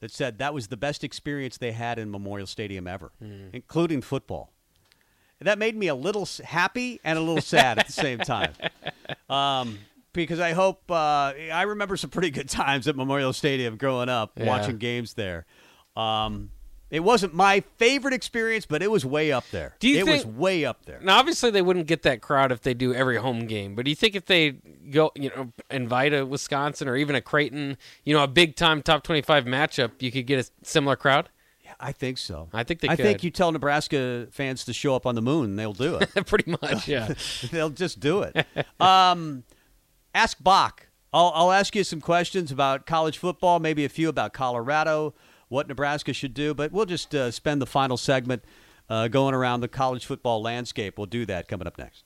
that 0.01 0.11
said 0.11 0.39
that 0.39 0.53
was 0.53 0.67
the 0.67 0.75
best 0.77 1.03
experience 1.03 1.57
they 1.57 1.71
had 1.71 1.97
in 1.99 2.11
Memorial 2.11 2.47
Stadium 2.47 2.87
ever, 2.87 3.11
including 3.53 4.01
football. 4.01 4.51
That 5.39 5.59
made 5.59 5.75
me 5.75 5.87
a 5.87 5.95
little 5.95 6.27
happy 6.43 6.99
and 7.03 7.17
a 7.17 7.21
little 7.21 7.41
sad 7.41 7.77
at 7.79 7.87
the 7.87 7.93
same 7.93 8.19
time. 8.19 8.53
Um, 9.29 9.79
because 10.13 10.39
I 10.39 10.51
hope 10.53 10.89
uh, 10.91 11.33
I 11.53 11.63
remember 11.63 11.97
some 11.97 12.09
pretty 12.09 12.29
good 12.29 12.47
times 12.61 12.87
at 12.87 12.95
Memorial 12.95 13.33
Stadium 13.33 13.77
growing 13.77 14.09
up, 14.09 14.33
Yeah. 14.37 14.45
watching 14.45 14.77
games 14.77 15.13
there. 15.15 15.45
Um, 15.95 16.51
it 16.93 17.03
wasn't 17.03 17.34
my 17.34 17.62
favorite 17.77 18.13
experience, 18.13 18.67
but 18.67 18.84
it 18.84 18.91
was 18.91 19.03
way 19.03 19.32
up 19.32 19.49
there. 19.49 19.75
Do 19.79 19.89
you 19.89 19.97
it 19.97 20.06
was 20.06 20.27
way 20.27 20.63
up 20.63 20.86
there. 20.86 20.99
Now, 21.01 21.17
obviously, 21.17 21.49
they 21.49 21.63
wouldn't 21.63 21.88
get 21.88 22.03
that 22.03 22.21
crowd 22.21 22.51
if 22.51 22.62
they 22.62 22.75
do 22.75 22.93
every 22.93 23.17
home 23.17 23.47
game. 23.47 23.73
But 23.73 23.86
do 23.86 23.89
you 23.89 23.95
think 23.95 24.15
if 24.15 24.27
they 24.27 24.51
go, 24.91 25.12
you 25.15 25.32
know, 25.36 25.51
invite 25.71 26.13
a 26.13 26.23
Wisconsin 26.23 26.88
or 26.88 26.95
even 26.95 27.15
a 27.15 27.21
Creighton, 27.21 27.77
you 28.03 28.13
know, 28.13 28.21
a 28.21 28.27
big 28.27 28.56
time 28.56 28.84
top 28.84 29.01
twenty-five 29.01 29.45
matchup, 29.45 29.93
you 30.01 30.12
could 30.12 30.27
get 30.27 30.45
a 30.45 30.51
similar 30.62 30.95
crowd? 30.95 31.29
Yeah, 31.65 31.73
I 31.79 31.93
think 31.93 32.19
so. 32.19 32.49
I 32.53 32.63
think 32.63 32.82
they 32.82 32.89
I 32.89 32.95
think 32.95 33.23
you 33.23 33.32
tell 33.32 33.51
Nebraska 33.51 34.27
fans 34.29 34.63
to 34.65 34.73
show 34.73 34.95
up 34.95 35.08
on 35.08 35.15
the 35.15 35.21
moon, 35.23 35.56
they'll 35.56 35.73
do 35.73 35.95
it. 35.95 36.12
Pretty 36.27 36.51
much, 36.62 36.88
yeah. 36.88 37.12
they'll 37.51 37.71
just 37.71 38.01
do 38.01 38.21
it. 38.21 38.45
Um, 38.79 39.45
ask 40.13 40.38
Bach. 40.43 40.86
I'll, 41.12 41.32
I'll 41.34 41.51
ask 41.51 41.75
you 41.75 41.84
some 41.84 42.01
questions 42.01 42.51
about 42.51 42.86
college 42.86 43.17
football, 43.17 43.60
maybe 43.60 43.84
a 43.84 43.89
few 43.89 44.10
about 44.10 44.34
Colorado, 44.34 45.15
what 45.53 45.67
Nebraska 45.67 46.11
should 46.13 46.33
do, 46.33 46.53
but 46.55 46.71
we'll 46.71 46.87
just 46.87 47.13
uh, 47.13 47.29
spend 47.29 47.61
the 47.61 47.67
final 47.67 47.95
segment 47.95 48.43
uh, 48.89 49.07
going 49.07 49.35
around 49.35 49.61
the 49.61 49.67
college 49.67 50.05
football 50.05 50.41
landscape. 50.41 50.97
We'll 50.97 51.05
do 51.05 51.27
that 51.27 51.47
coming 51.47 51.67
up 51.67 51.77
next. 51.77 52.03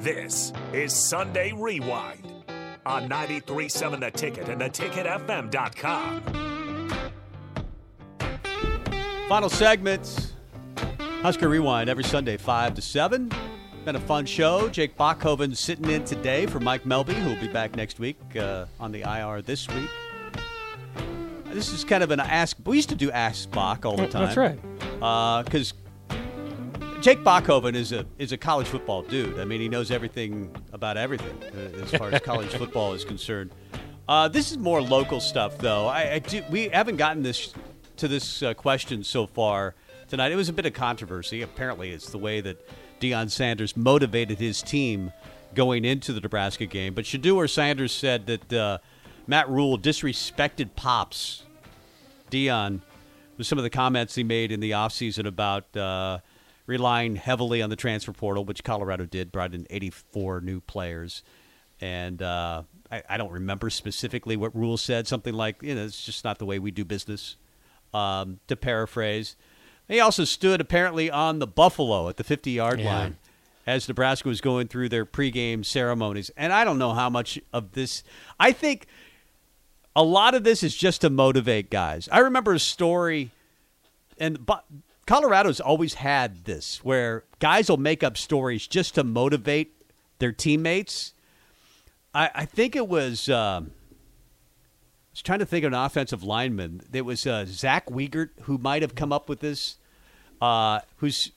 This 0.00 0.52
is 0.72 0.92
Sunday 0.92 1.52
Rewind 1.56 2.30
on 2.84 3.08
93.7 3.08 4.00
The 4.00 4.10
Ticket 4.10 4.48
and 4.50 4.60
theticketfm.com. 4.60 6.22
Final 9.28 9.48
segment, 9.48 10.34
Husker 11.22 11.48
Rewind 11.48 11.88
every 11.90 12.04
Sunday, 12.04 12.36
5 12.36 12.74
to 12.74 12.82
7. 12.82 13.30
Been 13.88 13.96
a 13.96 14.00
fun 14.00 14.26
show. 14.26 14.68
Jake 14.68 14.98
Bachhoven 14.98 15.56
sitting 15.56 15.88
in 15.88 16.04
today 16.04 16.44
for 16.44 16.60
Mike 16.60 16.84
Melby, 16.84 17.14
who 17.14 17.30
will 17.30 17.40
be 17.40 17.48
back 17.48 17.74
next 17.74 17.98
week 17.98 18.18
uh, 18.36 18.66
on 18.78 18.92
the 18.92 19.00
IR 19.00 19.40
this 19.40 19.66
week. 19.66 19.88
This 21.46 21.72
is 21.72 21.84
kind 21.84 22.02
of 22.02 22.10
an 22.10 22.20
ask. 22.20 22.58
We 22.66 22.76
used 22.76 22.90
to 22.90 22.94
do 22.94 23.10
Ask 23.10 23.50
Bach 23.50 23.86
all 23.86 23.96
the 23.96 24.06
time. 24.06 24.26
That's 24.26 24.36
right. 24.36 25.42
Because 25.42 25.72
Jake 27.00 27.24
Bachhoven 27.24 27.74
is 27.74 27.92
a 27.92 28.04
is 28.18 28.32
a 28.32 28.36
college 28.36 28.66
football 28.66 29.00
dude. 29.00 29.40
I 29.40 29.46
mean, 29.46 29.62
he 29.62 29.70
knows 29.70 29.90
everything 29.90 30.54
about 30.74 30.98
everything 30.98 31.42
uh, 31.42 31.82
as 31.82 31.90
far 31.92 32.10
as 32.10 32.20
college 32.20 32.50
football 32.58 32.92
is 32.92 33.06
concerned. 33.06 33.52
Uh, 34.06 34.28
this 34.28 34.50
is 34.50 34.58
more 34.58 34.82
local 34.82 35.18
stuff, 35.18 35.56
though. 35.56 35.86
I, 35.86 36.12
I 36.12 36.18
do, 36.18 36.42
we 36.50 36.68
haven't 36.68 36.96
gotten 36.96 37.22
this 37.22 37.54
to 37.96 38.06
this 38.06 38.42
uh, 38.42 38.52
question 38.52 39.02
so 39.02 39.26
far 39.26 39.74
tonight. 40.08 40.30
It 40.30 40.36
was 40.36 40.50
a 40.50 40.52
bit 40.52 40.66
of 40.66 40.74
controversy. 40.74 41.40
Apparently, 41.40 41.88
it's 41.88 42.10
the 42.10 42.18
way 42.18 42.42
that 42.42 42.68
Deion 43.00 43.30
Sanders 43.30 43.76
motivated 43.76 44.38
his 44.38 44.62
team 44.62 45.12
going 45.54 45.84
into 45.84 46.12
the 46.12 46.20
Nebraska 46.20 46.66
game. 46.66 46.94
But 46.94 47.04
Shedeur 47.04 47.48
Sanders 47.48 47.92
said 47.92 48.26
that 48.26 48.52
uh, 48.52 48.78
Matt 49.26 49.48
Rhule 49.48 49.78
disrespected 49.78 50.70
Pops 50.76 51.44
Deion 52.30 52.80
with 53.36 53.46
some 53.46 53.58
of 53.58 53.64
the 53.64 53.70
comments 53.70 54.14
he 54.14 54.24
made 54.24 54.52
in 54.52 54.60
the 54.60 54.72
offseason 54.72 55.26
about 55.26 55.76
uh, 55.76 56.18
relying 56.66 57.16
heavily 57.16 57.62
on 57.62 57.70
the 57.70 57.76
transfer 57.76 58.12
portal, 58.12 58.44
which 58.44 58.64
Colorado 58.64 59.06
did, 59.06 59.32
brought 59.32 59.54
in 59.54 59.66
84 59.70 60.40
new 60.40 60.60
players. 60.60 61.22
And 61.80 62.20
uh, 62.20 62.64
I, 62.90 63.02
I 63.08 63.16
don't 63.16 63.32
remember 63.32 63.70
specifically 63.70 64.36
what 64.36 64.54
Rhule 64.54 64.76
said, 64.76 65.06
something 65.06 65.34
like, 65.34 65.62
you 65.62 65.74
know, 65.74 65.84
it's 65.84 66.04
just 66.04 66.24
not 66.24 66.38
the 66.38 66.46
way 66.46 66.58
we 66.58 66.70
do 66.70 66.84
business, 66.84 67.36
um, 67.94 68.40
to 68.48 68.56
paraphrase. 68.56 69.36
He 69.88 70.00
also 70.00 70.24
stood 70.24 70.60
apparently 70.60 71.10
on 71.10 71.38
the 71.38 71.46
Buffalo 71.46 72.08
at 72.08 72.16
the 72.16 72.24
50 72.24 72.50
yard 72.50 72.80
Yeah. 72.80 72.98
line 72.98 73.16
as 73.66 73.88
Nebraska 73.88 74.28
was 74.28 74.40
going 74.40 74.68
through 74.68 74.88
their 74.90 75.04
pregame 75.06 75.64
ceremonies. 75.64 76.30
And 76.36 76.52
I 76.52 76.64
don't 76.64 76.78
know 76.78 76.94
how 76.94 77.10
much 77.10 77.38
of 77.52 77.72
this. 77.72 78.02
I 78.38 78.52
think 78.52 78.86
a 79.96 80.02
lot 80.02 80.34
of 80.34 80.44
this 80.44 80.62
is 80.62 80.76
just 80.76 81.00
to 81.02 81.10
motivate 81.10 81.70
guys. 81.70 82.08
I 82.12 82.18
remember 82.20 82.54
a 82.54 82.58
story, 82.58 83.30
and 84.18 84.44
but 84.46 84.64
Colorado's 85.06 85.60
always 85.60 85.94
had 85.94 86.44
this 86.44 86.84
where 86.84 87.24
guys 87.40 87.68
will 87.68 87.78
make 87.78 88.02
up 88.02 88.16
stories 88.16 88.66
just 88.66 88.94
to 88.94 89.04
motivate 89.04 89.74
their 90.18 90.32
teammates. 90.32 91.14
I, 92.14 92.30
I 92.34 92.44
think 92.44 92.76
it 92.76 92.88
was. 92.88 93.28
Um, 93.28 93.72
was 95.18 95.22
trying 95.24 95.40
to 95.40 95.46
think 95.46 95.64
of 95.64 95.72
an 95.72 95.78
offensive 95.78 96.22
lineman. 96.22 96.80
It 96.92 97.02
was 97.02 97.26
uh, 97.26 97.44
Zach 97.48 97.86
Wiegert 97.86 98.30
who 98.42 98.56
might 98.56 98.82
have 98.82 98.94
come 98.94 99.12
up 99.12 99.28
with 99.28 99.40
this. 99.40 99.76
Uh, 100.40 100.80
who's 100.98 101.32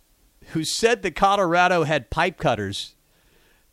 who 0.50 0.64
said 0.64 1.02
that 1.02 1.16
Colorado 1.16 1.84
had 1.84 2.10
pipe 2.12 2.38
cutters 2.38 2.94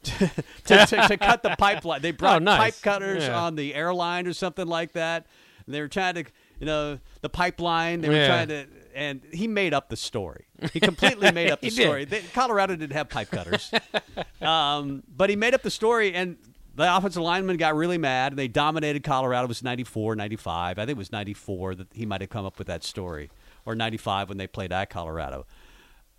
to, 0.04 0.30
to, 0.64 0.86
to, 0.86 1.08
to 1.08 1.16
cut 1.18 1.42
the 1.42 1.54
pipeline. 1.58 2.00
They 2.00 2.10
brought 2.12 2.36
Oh, 2.40 2.44
nice. 2.44 2.58
pipe 2.58 2.82
cutters 2.82 3.24
Yeah. 3.24 3.38
on 3.38 3.54
the 3.56 3.74
airline 3.74 4.26
or 4.26 4.32
something 4.32 4.66
like 4.66 4.92
that. 4.92 5.26
And 5.66 5.74
they 5.74 5.80
were 5.82 5.88
trying 5.88 6.14
to, 6.14 6.24
you 6.60 6.66
know, 6.66 6.98
the 7.20 7.28
pipeline. 7.28 8.00
They 8.00 8.08
were 8.08 8.14
Yeah. 8.14 8.26
trying 8.28 8.48
to, 8.48 8.66
and 8.94 9.20
he 9.32 9.46
made 9.46 9.74
up 9.74 9.90
the 9.90 9.96
story. 9.96 10.46
He 10.72 10.80
completely 10.80 11.30
made 11.32 11.50
up 11.50 11.60
the 11.62 11.68
did. 11.70 11.82
story. 11.82 12.04
They, 12.06 12.22
Colorado 12.32 12.76
didn't 12.76 12.94
have 12.94 13.10
pipe 13.10 13.30
cutters, 13.30 13.70
um, 14.40 15.02
but 15.14 15.28
he 15.30 15.36
made 15.36 15.52
up 15.54 15.62
the 15.62 15.70
story, 15.70 16.14
and 16.14 16.36
the 16.78 16.96
offensive 16.96 17.22
lineman 17.22 17.56
got 17.56 17.74
really 17.74 17.98
mad, 17.98 18.32
and 18.32 18.38
they 18.38 18.46
dominated 18.46 19.02
Colorado. 19.02 19.46
It 19.46 19.48
was 19.48 19.64
94, 19.64 20.14
95. 20.14 20.78
I 20.78 20.82
think 20.82 20.90
it 20.90 20.96
was 20.96 21.10
94 21.10 21.74
that 21.74 21.88
he 21.92 22.06
might 22.06 22.20
have 22.20 22.30
come 22.30 22.46
up 22.46 22.56
with 22.56 22.68
that 22.68 22.84
story, 22.84 23.30
or 23.66 23.74
95 23.74 24.28
when 24.28 24.38
they 24.38 24.46
played 24.46 24.72
at 24.72 24.88
Colorado. 24.88 25.44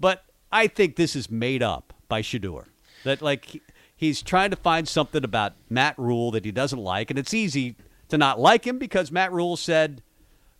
But 0.01 0.25
I 0.51 0.67
think 0.67 0.97
this 0.97 1.15
is 1.15 1.31
made 1.31 1.63
up 1.63 1.93
by 2.09 2.21
Shedeur. 2.21 2.65
That 3.05 3.21
like 3.21 3.61
he's 3.95 4.21
trying 4.21 4.49
to 4.49 4.57
find 4.57 4.85
something 4.85 5.23
about 5.23 5.53
Matt 5.69 5.97
Rhule 5.97 6.31
that 6.31 6.43
he 6.43 6.51
doesn't 6.51 6.79
like, 6.79 7.09
and 7.09 7.17
it's 7.17 7.33
easy 7.33 7.77
to 8.09 8.17
not 8.17 8.37
like 8.37 8.67
him 8.67 8.77
because 8.77 9.13
Matt 9.13 9.31
Rhule 9.31 9.55
said 9.55 10.03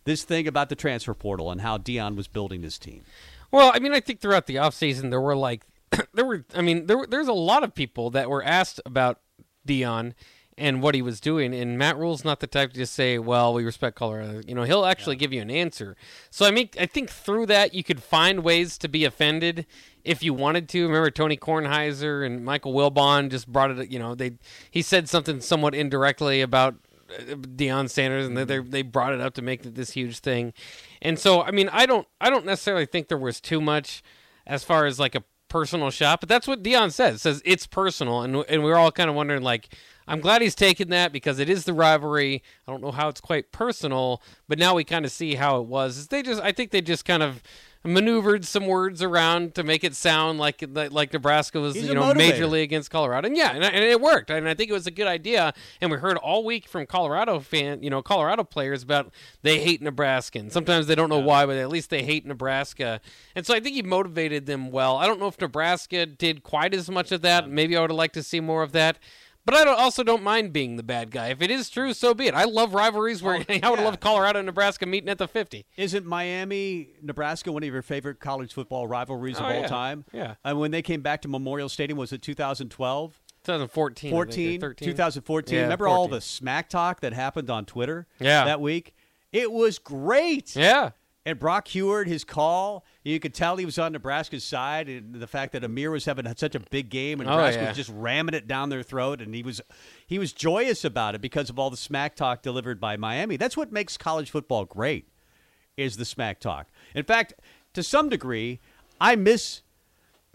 this 0.04 0.24
thing 0.24 0.48
about 0.48 0.70
the 0.70 0.76
transfer 0.76 1.12
portal 1.12 1.50
and 1.50 1.60
how 1.60 1.76
Deion 1.76 2.16
was 2.16 2.26
building 2.26 2.62
his 2.62 2.78
team. 2.78 3.02
Well, 3.50 3.70
I 3.74 3.80
mean, 3.80 3.92
I 3.92 4.00
think 4.00 4.20
throughout 4.20 4.46
the 4.46 4.56
offseason 4.56 5.10
there 5.10 5.20
were 5.20 5.36
like 5.36 5.66
there 6.14 6.24
were 6.24 6.46
I 6.54 6.62
mean, 6.62 6.86
there 6.86 7.04
there's 7.06 7.28
a 7.28 7.34
lot 7.34 7.64
of 7.64 7.74
people 7.74 8.08
that 8.10 8.30
were 8.30 8.42
asked 8.42 8.80
about 8.86 9.20
Deion 9.66 10.14
and 10.60 10.82
what 10.82 10.94
he 10.94 11.00
was 11.00 11.20
doing 11.20 11.54
and 11.54 11.78
Matt 11.78 11.96
Rhule's 11.96 12.24
not 12.24 12.40
the 12.40 12.46
type 12.46 12.72
to 12.72 12.76
just 12.76 12.92
say, 12.92 13.18
"Well, 13.18 13.54
we 13.54 13.64
respect 13.64 13.96
Colorado." 13.96 14.42
You 14.46 14.54
know, 14.54 14.64
he'll 14.64 14.84
actually 14.84 15.16
give 15.16 15.32
you 15.32 15.40
an 15.40 15.50
answer. 15.50 15.96
So 16.30 16.44
I 16.44 16.50
mean, 16.50 16.68
I 16.78 16.86
think 16.86 17.10
through 17.10 17.46
that 17.46 17.72
you 17.72 17.82
could 17.82 18.02
find 18.02 18.44
ways 18.44 18.76
to 18.78 18.88
be 18.88 19.04
offended 19.04 19.66
if 20.04 20.22
you 20.22 20.34
wanted 20.34 20.68
to. 20.70 20.86
Remember 20.86 21.10
Tony 21.10 21.36
Kornheiser 21.36 22.24
and 22.24 22.44
Michael 22.44 22.74
Wilbon 22.74 23.30
just 23.30 23.48
brought 23.48 23.70
it, 23.70 23.90
you 23.90 23.98
know, 23.98 24.14
they 24.14 24.32
he 24.70 24.82
said 24.82 25.08
something 25.08 25.40
somewhat 25.40 25.74
indirectly 25.74 26.42
about 26.42 26.74
uh, 27.18 27.22
Deion 27.34 27.88
Sanders, 27.88 28.26
and 28.26 28.36
they 28.36 28.58
they 28.58 28.82
brought 28.82 29.14
it 29.14 29.20
up 29.20 29.34
to 29.34 29.42
make 29.42 29.64
it 29.64 29.74
this 29.74 29.92
huge 29.92 30.18
thing. 30.18 30.52
And 31.00 31.18
so, 31.18 31.42
I 31.42 31.50
mean, 31.50 31.70
I 31.72 31.86
don't 31.86 32.06
I 32.20 32.28
don't 32.28 32.44
necessarily 32.44 32.86
think 32.86 33.08
there 33.08 33.18
was 33.18 33.40
too 33.40 33.62
much 33.62 34.02
as 34.46 34.62
far 34.62 34.84
as 34.84 35.00
like 35.00 35.14
a 35.14 35.24
personal 35.50 35.90
shot, 35.90 36.20
but 36.20 36.30
that's 36.30 36.48
what 36.48 36.62
Deion 36.62 36.90
says. 36.90 37.20
Says 37.22 37.42
it's 37.44 37.66
personal, 37.66 38.22
and 38.22 38.36
and 38.48 38.64
we're 38.64 38.76
all 38.76 38.90
kind 38.90 39.10
of 39.10 39.16
wondering 39.16 39.42
like. 39.42 39.68
I'm 40.08 40.18
glad 40.18 40.42
he's 40.42 40.56
taken 40.56 40.88
that 40.88 41.12
because 41.12 41.38
it 41.38 41.48
is 41.48 41.66
the 41.66 41.72
rivalry. 41.72 42.42
I 42.66 42.72
don't 42.72 42.82
know 42.82 42.90
how 42.90 43.08
it's 43.08 43.20
quite 43.20 43.52
personal, 43.52 44.20
but 44.48 44.58
now 44.58 44.74
we 44.74 44.82
kind 44.82 45.04
of 45.04 45.12
see 45.12 45.36
how 45.36 45.60
it 45.60 45.68
was. 45.68 46.08
They 46.08 46.22
just, 46.22 46.42
I 46.42 46.50
think 46.50 46.72
they 46.72 46.80
just 46.80 47.04
kind 47.04 47.22
of 47.22 47.40
maneuvered 47.82 48.44
some 48.44 48.66
words 48.66 49.02
around 49.02 49.54
to 49.54 49.62
make 49.62 49.84
it 49.84 49.94
sound 49.94 50.38
like 50.38 50.62
like, 50.70 50.92
like 50.92 51.12
Nebraska 51.12 51.60
was, 51.60 51.74
He's 51.74 51.86
you 51.86 51.94
know, 51.94 52.12
majorly 52.12 52.62
against 52.62 52.90
Colorado. 52.90 53.26
And 53.28 53.36
yeah, 53.36 53.52
and, 53.52 53.64
and 53.64 53.84
it 53.84 54.00
worked. 54.00 54.30
And 54.30 54.48
I 54.48 54.54
think 54.54 54.68
it 54.68 54.74
was 54.74 54.86
a 54.86 54.90
good 54.90 55.06
idea. 55.06 55.54
And 55.80 55.90
we 55.90 55.96
heard 55.96 56.18
all 56.18 56.44
week 56.44 56.68
from 56.68 56.84
Colorado 56.86 57.40
fan, 57.40 57.82
you 57.82 57.88
know, 57.88 58.02
Colorado 58.02 58.44
players 58.44 58.82
about 58.82 59.12
they 59.42 59.60
hate 59.60 59.80
Nebraska. 59.80 60.38
And 60.38 60.52
sometimes 60.52 60.86
they 60.86 60.94
don't 60.94 61.08
know 61.08 61.18
why, 61.18 61.46
but 61.46 61.56
at 61.56 61.70
least 61.70 61.88
they 61.88 62.02
hate 62.02 62.26
Nebraska. 62.26 63.00
And 63.34 63.46
so 63.46 63.54
I 63.54 63.60
think 63.60 63.74
he 63.74 63.82
motivated 63.82 64.44
them 64.44 64.70
well. 64.70 64.96
I 64.96 65.06
don't 65.06 65.18
know 65.18 65.28
if 65.28 65.40
Nebraska 65.40 66.04
did 66.04 66.42
quite 66.42 66.74
as 66.74 66.90
much 66.90 67.12
of 67.12 67.22
that. 67.22 67.48
Maybe 67.48 67.76
I 67.76 67.80
would 67.80 67.90
have 67.90 67.96
liked 67.96 68.14
to 68.14 68.22
see 68.22 68.40
more 68.40 68.62
of 68.62 68.72
that. 68.72 68.98
But 69.46 69.54
I 69.54 69.64
don't, 69.64 69.78
also 69.78 70.02
don't 70.04 70.22
mind 70.22 70.52
being 70.52 70.76
the 70.76 70.82
bad 70.82 71.10
guy. 71.10 71.28
If 71.28 71.40
it 71.42 71.50
is 71.50 71.70
true, 71.70 71.92
so 71.94 72.12
be 72.14 72.26
it. 72.26 72.34
I 72.34 72.44
love 72.44 72.74
rivalries 72.74 73.22
where 73.22 73.36
Oh, 73.36 73.44
I 73.62 73.70
would 73.70 73.78
yeah. 73.80 73.84
love 73.84 73.98
Colorado 73.98 74.38
and 74.38 74.46
Nebraska 74.46 74.86
meeting 74.86 75.08
at 75.08 75.18
the 75.18 75.26
50. 75.26 75.64
Isn't 75.76 76.06
Miami, 76.06 76.90
Nebraska 77.02 77.50
one 77.50 77.62
of 77.62 77.72
your 77.72 77.82
favorite 77.82 78.20
college 78.20 78.52
football 78.52 78.86
rivalries 78.86 79.38
of 79.38 79.44
Oh, 79.44 79.48
all 79.48 79.60
yeah. 79.62 79.66
time? 79.66 80.04
Yeah. 80.12 80.34
And 80.44 80.60
when 80.60 80.70
they 80.70 80.82
came 80.82 81.00
back 81.00 81.22
to 81.22 81.28
Memorial 81.28 81.68
Stadium, 81.68 81.98
was 81.98 82.12
it 82.12 82.22
2012? 82.22 83.18
2014. 83.42 84.08
I 84.08 84.10
think, 84.10 84.60
14, 84.60 84.60
2014. 84.84 85.54
Yeah, 85.56 85.62
Remember 85.62 85.88
all 85.88 86.06
the 86.08 86.20
smack 86.20 86.68
talk 86.68 87.00
that 87.00 87.14
happened 87.14 87.48
on 87.48 87.64
Twitter 87.64 88.06
Yeah. 88.20 88.44
that 88.44 88.60
week? 88.60 88.94
It 89.32 89.50
was 89.50 89.78
great. 89.78 90.54
Yeah. 90.54 90.90
And 91.26 91.38
Brock 91.38 91.68
Huard, 91.68 92.06
his 92.08 92.24
call, 92.24 92.84
you 93.04 93.20
could 93.20 93.34
tell 93.34 93.56
he 93.58 93.66
was 93.66 93.78
on 93.78 93.92
Nebraska's 93.92 94.42
side, 94.42 94.88
and 94.88 95.14
the 95.14 95.26
fact 95.26 95.52
that 95.52 95.62
Ameer 95.62 95.90
was 95.90 96.06
having 96.06 96.24
such 96.36 96.54
a 96.54 96.60
big 96.60 96.88
game, 96.88 97.20
and 97.20 97.28
Oh, 97.28 97.32
Nebraska 97.32 97.60
yeah. 97.62 97.68
was 97.68 97.76
just 97.76 97.90
ramming 97.92 98.34
it 98.34 98.48
down 98.48 98.70
their 98.70 98.82
throat, 98.82 99.20
and 99.20 99.34
he 99.34 99.42
was 99.42 99.60
he 100.06 100.18
was 100.18 100.32
joyous 100.32 100.82
about 100.82 101.14
it 101.14 101.20
because 101.20 101.50
of 101.50 101.58
all 101.58 101.68
the 101.68 101.76
smack 101.76 102.16
talk 102.16 102.40
delivered 102.40 102.80
by 102.80 102.96
Miami. 102.96 103.36
That's 103.36 103.56
what 103.56 103.70
makes 103.70 103.98
college 103.98 104.30
football 104.30 104.64
great, 104.64 105.08
is 105.76 105.98
the 105.98 106.06
smack 106.06 106.40
talk. 106.40 106.68
In 106.94 107.04
fact, 107.04 107.34
to 107.74 107.82
some 107.82 108.08
degree, 108.08 108.58
I 108.98 109.14
miss 109.14 109.60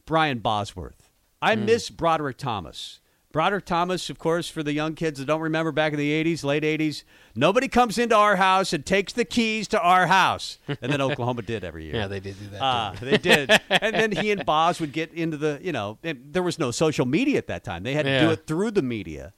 Brian 0.05 0.37
Bosworth. 0.37 1.09
I 1.41 1.55
Hmm. 1.55 1.65
miss 1.65 1.89
Broderick 1.89 2.37
Thomas. 2.37 2.99
Broderick 3.35 3.65
Thomas, 3.65 4.09
of 4.09 4.17
course, 4.17 4.47
for 4.47 4.63
the 4.63 4.71
young 4.71 4.95
kids 4.95 5.19
that 5.19 5.25
don't 5.25 5.41
remember 5.41 5.73
back 5.73 5.91
in 5.91 5.99
the 5.99 6.23
80s, 6.23 6.45
late 6.45 6.63
80s, 6.63 7.03
nobody 7.35 7.67
comes 7.67 7.97
into 7.97 8.15
our 8.15 8.37
house 8.37 8.71
and 8.71 8.85
takes 8.85 9.11
the 9.11 9.25
keys 9.25 9.67
to 9.67 9.81
our 9.81 10.07
house. 10.07 10.57
And 10.69 10.89
then 10.89 11.01
Oklahoma 11.01 11.41
did 11.41 11.65
every 11.65 11.83
year. 11.83 11.95
Yeah, 11.95 12.07
they 12.07 12.21
did 12.21 12.39
do 12.39 12.47
that. 12.51 12.61
Uh, 12.63 12.93
they 13.01 13.17
did. 13.17 13.51
and 13.69 13.93
then 13.93 14.13
he 14.13 14.31
and 14.31 14.45
Boz 14.45 14.79
would 14.79 14.93
get 14.93 15.13
into 15.13 15.35
the, 15.35 15.59
you 15.61 15.73
know, 15.73 15.97
and 16.01 16.29
there 16.31 16.43
was 16.43 16.57
no 16.57 16.71
social 16.71 17.05
media 17.05 17.37
at 17.37 17.47
that 17.47 17.65
time. 17.65 17.83
They 17.83 17.91
had 17.91 18.05
to 18.05 18.21
do 18.21 18.29
it 18.29 18.47
through 18.47 18.71
the 18.71 18.81
media. 18.81 19.33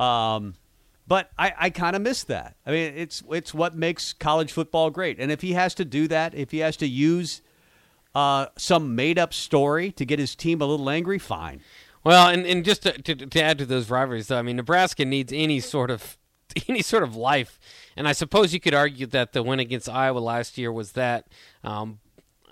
Um, 0.00 0.54
but 1.06 1.30
I, 1.38 1.52
I 1.56 1.70
kind 1.70 1.94
of 1.94 2.02
miss 2.02 2.24
that. 2.24 2.56
I 2.66 2.72
mean, 2.72 2.94
it's 2.96 3.22
it's 3.30 3.54
what 3.54 3.76
makes 3.76 4.12
college 4.12 4.50
football 4.50 4.90
great. 4.90 5.20
And 5.20 5.30
if 5.30 5.42
he 5.42 5.52
has 5.52 5.72
to 5.76 5.84
do 5.84 6.08
that, 6.08 6.34
if 6.34 6.50
he 6.50 6.58
has 6.58 6.76
to 6.78 6.88
use 6.88 7.42
uh, 8.12 8.46
some 8.56 8.96
made 8.96 9.20
up 9.20 9.32
story 9.32 9.92
to 9.92 10.04
get 10.04 10.18
his 10.18 10.34
team 10.34 10.60
a 10.60 10.66
little 10.66 10.90
angry, 10.90 11.20
fine. 11.20 11.60
Well, 12.06 12.28
and, 12.28 12.46
and 12.46 12.64
just 12.64 12.84
to, 12.84 12.92
to, 13.02 13.16
to 13.16 13.42
add 13.42 13.58
to 13.58 13.66
those 13.66 13.90
rivalries, 13.90 14.28
though, 14.28 14.38
I 14.38 14.42
mean, 14.42 14.54
Nebraska 14.54 15.04
needs 15.04 15.32
any 15.32 15.58
sort 15.58 15.90
of 15.90 16.16
any 16.68 16.80
sort 16.80 17.02
of 17.02 17.16
life, 17.16 17.58
and 17.96 18.06
I 18.06 18.12
suppose 18.12 18.54
you 18.54 18.60
could 18.60 18.74
argue 18.74 19.06
that 19.06 19.32
the 19.32 19.42
win 19.42 19.58
against 19.58 19.88
Iowa 19.88 20.20
last 20.20 20.56
year 20.56 20.70
was 20.70 20.92
that. 20.92 21.26
Um, 21.64 21.98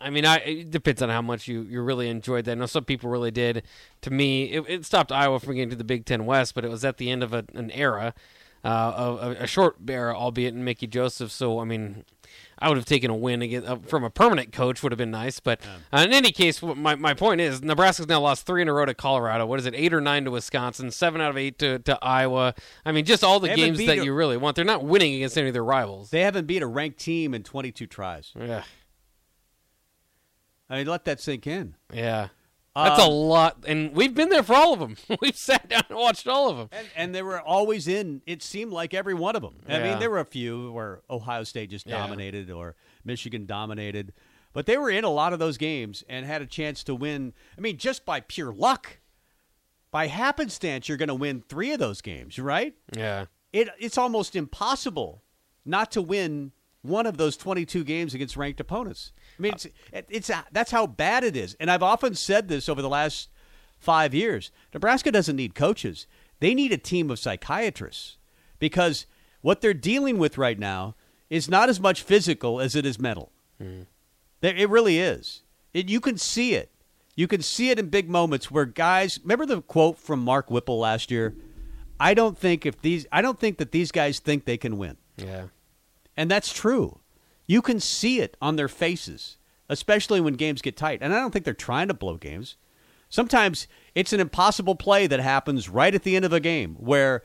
I 0.00 0.10
mean, 0.10 0.26
I, 0.26 0.38
it 0.38 0.72
depends 0.72 1.02
on 1.02 1.08
how 1.08 1.22
much 1.22 1.46
you, 1.46 1.62
you 1.62 1.82
really 1.82 2.08
enjoyed 2.08 2.46
that. 2.46 2.50
I 2.50 2.54
know 2.56 2.66
some 2.66 2.84
people 2.84 3.10
really 3.10 3.30
did. 3.30 3.62
To 4.00 4.10
me, 4.10 4.46
it, 4.46 4.64
it 4.68 4.84
stopped 4.84 5.12
Iowa 5.12 5.38
from 5.38 5.54
getting 5.54 5.70
to 5.70 5.76
the 5.76 5.84
Big 5.84 6.04
Ten 6.04 6.26
West, 6.26 6.56
but 6.56 6.64
it 6.64 6.68
was 6.68 6.84
at 6.84 6.96
the 6.96 7.08
end 7.08 7.22
of 7.22 7.32
a, 7.32 7.44
an 7.54 7.70
era, 7.70 8.12
uh, 8.64 9.16
a, 9.38 9.44
a 9.44 9.46
short 9.46 9.76
era, 9.88 10.16
albeit 10.16 10.54
in 10.54 10.64
Mickey 10.64 10.88
Joseph. 10.88 11.30
So, 11.30 11.60
I 11.60 11.64
mean, 11.64 12.04
I 12.64 12.68
would 12.68 12.78
have 12.78 12.86
taken 12.86 13.10
a 13.10 13.14
win 13.14 13.42
against, 13.42 13.68
uh, 13.68 13.76
from 13.86 14.04
a 14.04 14.10
permanent 14.10 14.52
coach 14.52 14.82
would 14.82 14.90
have 14.90 14.98
been 14.98 15.10
nice. 15.10 15.38
But 15.38 15.60
uh, 15.92 15.98
in 15.98 16.12
any 16.14 16.32
case, 16.32 16.62
my, 16.62 16.94
my 16.94 17.12
point 17.12 17.40
is 17.42 17.62
Nebraska's 17.62 18.08
now 18.08 18.20
lost 18.20 18.46
three 18.46 18.62
in 18.62 18.68
a 18.68 18.72
row 18.72 18.86
to 18.86 18.94
Colorado. 18.94 19.44
What 19.44 19.58
is 19.58 19.66
it, 19.66 19.74
eight 19.76 19.92
or 19.92 20.00
nine 20.00 20.24
to 20.24 20.30
Wisconsin, 20.30 20.90
seven 20.90 21.20
out 21.20 21.30
of 21.30 21.36
eight 21.36 21.58
to, 21.58 21.78
to 21.80 21.98
Iowa? 22.02 22.54
I 22.86 22.92
mean, 22.92 23.04
just 23.04 23.22
all 23.22 23.38
the 23.38 23.48
They 23.48 23.56
games 23.56 23.78
that 23.78 23.98
a- 23.98 24.04
you 24.04 24.14
really 24.14 24.38
want. 24.38 24.56
They're 24.56 24.64
not 24.64 24.82
winning 24.82 25.14
against 25.14 25.36
any 25.36 25.48
of 25.48 25.52
their 25.54 25.62
rivals. 25.64 26.08
They 26.10 26.22
haven't 26.22 26.46
beat 26.46 26.62
a 26.62 26.66
ranked 26.66 26.98
team 27.00 27.34
in 27.34 27.42
22 27.42 27.86
tries. 27.86 28.32
yeah. 28.34 28.62
I 30.70 30.78
mean, 30.78 30.86
let 30.86 31.04
that 31.04 31.20
sink 31.20 31.46
in. 31.46 31.74
Yeah. 31.92 32.28
That's 32.74 33.00
a 33.00 33.04
Um, 33.04 33.12
lot. 33.12 33.56
And 33.66 33.94
we've 33.94 34.14
been 34.14 34.30
there 34.30 34.42
for 34.42 34.54
all 34.54 34.72
of 34.72 34.80
them. 34.80 34.96
we've 35.20 35.36
sat 35.36 35.68
down 35.68 35.84
and 35.88 35.98
watched 35.98 36.26
all 36.26 36.48
of 36.50 36.56
them. 36.56 36.68
And, 36.72 36.86
and 36.96 37.14
they 37.14 37.22
were 37.22 37.40
always 37.40 37.86
in, 37.86 38.20
it 38.26 38.42
seemed 38.42 38.72
like 38.72 38.92
every 38.94 39.14
one 39.14 39.36
of 39.36 39.42
them. 39.42 39.60
I 39.68 39.78
Yeah. 39.78 39.82
mean, 39.90 39.98
there 40.00 40.10
were 40.10 40.18
a 40.20 40.24
few 40.24 40.72
where 40.72 41.02
Ohio 41.08 41.44
State 41.44 41.70
just 41.70 41.86
Yeah. 41.86 41.98
dominated 41.98 42.50
or 42.50 42.74
Michigan 43.04 43.46
dominated, 43.46 44.12
but 44.52 44.66
they 44.66 44.76
were 44.76 44.90
in 44.90 45.04
a 45.04 45.10
lot 45.10 45.32
of 45.32 45.38
those 45.38 45.56
games 45.56 46.02
and 46.08 46.26
had 46.26 46.42
a 46.42 46.46
chance 46.46 46.82
to 46.84 46.94
win. 46.94 47.32
I 47.56 47.60
mean, 47.60 47.76
just 47.78 48.04
by 48.04 48.20
pure 48.20 48.52
luck, 48.52 48.98
by 49.92 50.08
happenstance, 50.08 50.88
you're 50.88 50.98
going 50.98 51.08
to 51.08 51.14
win 51.14 51.44
three 51.48 51.72
of 51.72 51.78
those 51.78 52.00
games, 52.00 52.38
right? 52.38 52.74
Yeah. 52.96 53.26
it 53.52 53.68
it's 53.78 53.96
almost 53.96 54.34
impossible 54.34 55.22
not 55.64 55.92
to 55.92 56.02
win 56.02 56.50
one 56.82 57.06
of 57.06 57.16
those 57.18 57.36
22 57.36 57.84
games 57.84 58.12
against 58.14 58.36
ranked 58.36 58.58
opponents. 58.60 59.12
I 59.38 59.42
mean, 59.42 59.52
it's, 59.52 59.64
it- 59.64 60.06
it's 60.08 60.30
uh, 60.30 60.42
that's 60.52 60.70
how 60.70 60.86
bad 60.86 61.24
it 61.24 61.36
is. 61.36 61.54
And 61.60 61.70
I've 61.70 61.82
often 61.82 62.14
said 62.14 62.48
this 62.48 62.68
over 62.68 62.80
the 62.82 62.88
last 62.88 63.28
five 63.78 64.14
years. 64.14 64.50
Nebraska 64.72 65.10
doesn't 65.12 65.36
need 65.36 65.54
coaches; 65.54 66.06
they 66.40 66.54
need 66.54 66.72
a 66.72 66.78
team 66.78 67.10
of 67.10 67.18
psychiatrists 67.18 68.16
because 68.58 69.06
what 69.40 69.60
they're 69.60 69.74
dealing 69.74 70.18
with 70.18 70.38
right 70.38 70.58
now 70.58 70.94
is 71.30 71.48
not 71.48 71.68
as 71.68 71.80
much 71.80 72.02
physical 72.02 72.60
as 72.60 72.74
it 72.76 72.86
is 72.86 72.98
mental. 72.98 73.32
Mm-hmm. 73.62 73.82
There, 74.40 74.54
it 74.56 74.68
really 74.70 74.98
is. 74.98 75.42
It, 75.72 75.88
you 75.88 76.00
can 76.00 76.16
see 76.18 76.54
it. 76.54 76.70
You 77.16 77.26
can 77.28 77.42
see 77.42 77.70
it 77.70 77.78
in 77.78 77.88
big 77.88 78.08
moments 78.08 78.50
where 78.50 78.64
guys. 78.64 79.18
Remember 79.22 79.46
the 79.46 79.62
quote 79.62 79.98
from 79.98 80.20
Mark 80.20 80.50
Whipple 80.50 80.78
last 80.78 81.10
year? 81.10 81.34
I 82.00 82.12
don't 82.14 82.36
think 82.36 82.66
if 82.66 82.80
these. 82.82 83.06
I 83.12 83.22
don't 83.22 83.38
think 83.38 83.58
that 83.58 83.70
these 83.72 83.92
guys 83.92 84.18
think 84.18 84.44
they 84.44 84.56
can 84.56 84.78
win, 84.78 84.96
Yeah. 85.16 85.44
and 86.16 86.28
that's 86.30 86.52
true. 86.52 86.98
You 87.46 87.62
can 87.62 87.80
see 87.80 88.20
it 88.20 88.36
on 88.40 88.56
their 88.56 88.68
faces, 88.68 89.36
especially 89.68 90.20
when 90.20 90.34
games 90.34 90.62
get 90.62 90.76
tight. 90.76 90.98
And 91.02 91.14
I 91.14 91.20
don't 91.20 91.30
think 91.30 91.44
they're 91.44 91.54
trying 91.54 91.88
to 91.88 91.94
blow 91.94 92.16
games. 92.16 92.56
Sometimes 93.08 93.68
it's 93.94 94.12
an 94.12 94.20
impossible 94.20 94.74
play 94.74 95.06
that 95.06 95.20
happens 95.20 95.68
right 95.68 95.94
at 95.94 96.02
the 96.02 96.16
end 96.16 96.24
of 96.24 96.32
a 96.32 96.40
game 96.40 96.74
where 96.76 97.22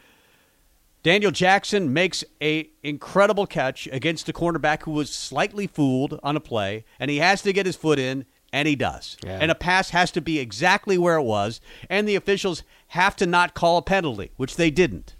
Daniel 1.01 1.31
Jackson 1.31 1.93
makes 1.93 2.23
a 2.41 2.69
incredible 2.83 3.47
catch 3.47 3.87
against 3.87 4.27
a 4.27 4.33
cornerback 4.33 4.83
who 4.83 4.91
was 4.91 5.09
slightly 5.09 5.65
fooled 5.65 6.19
on 6.21 6.35
a 6.35 6.41
play, 6.41 6.83
and 6.99 7.09
he 7.09 7.17
has 7.17 7.41
to 7.43 7.53
get 7.53 7.65
his 7.65 7.77
foot 7.77 7.97
in, 7.97 8.25
and 8.51 8.67
he 8.67 8.75
does. 8.75 9.15
Yeah. 9.23 9.39
And 9.41 9.49
a 9.49 9.55
pass 9.55 9.91
has 9.91 10.11
to 10.11 10.21
be 10.21 10.39
exactly 10.39 10.97
where 10.97 11.15
it 11.15 11.23
was, 11.23 11.61
and 11.89 12.07
the 12.07 12.15
officials 12.15 12.63
have 12.89 13.15
to 13.15 13.25
not 13.25 13.53
call 13.53 13.77
a 13.77 13.81
penalty, 13.81 14.31
which 14.35 14.57
they 14.57 14.69
didn't. 14.69 15.15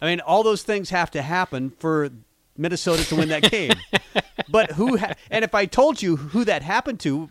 I 0.00 0.06
mean, 0.06 0.20
all 0.20 0.42
those 0.42 0.62
things 0.62 0.90
have 0.90 1.10
to 1.12 1.22
happen 1.22 1.70
for 1.70 2.10
Minnesota 2.58 3.04
to 3.08 3.16
win 3.16 3.28
that 3.28 3.50
game. 3.50 3.72
but 4.48 4.72
who? 4.72 4.96
Ha- 4.96 5.14
and 5.30 5.44
if 5.44 5.54
I 5.54 5.66
told 5.66 6.02
you 6.02 6.16
who 6.16 6.44
that 6.44 6.62
happened 6.62 7.00
to, 7.00 7.28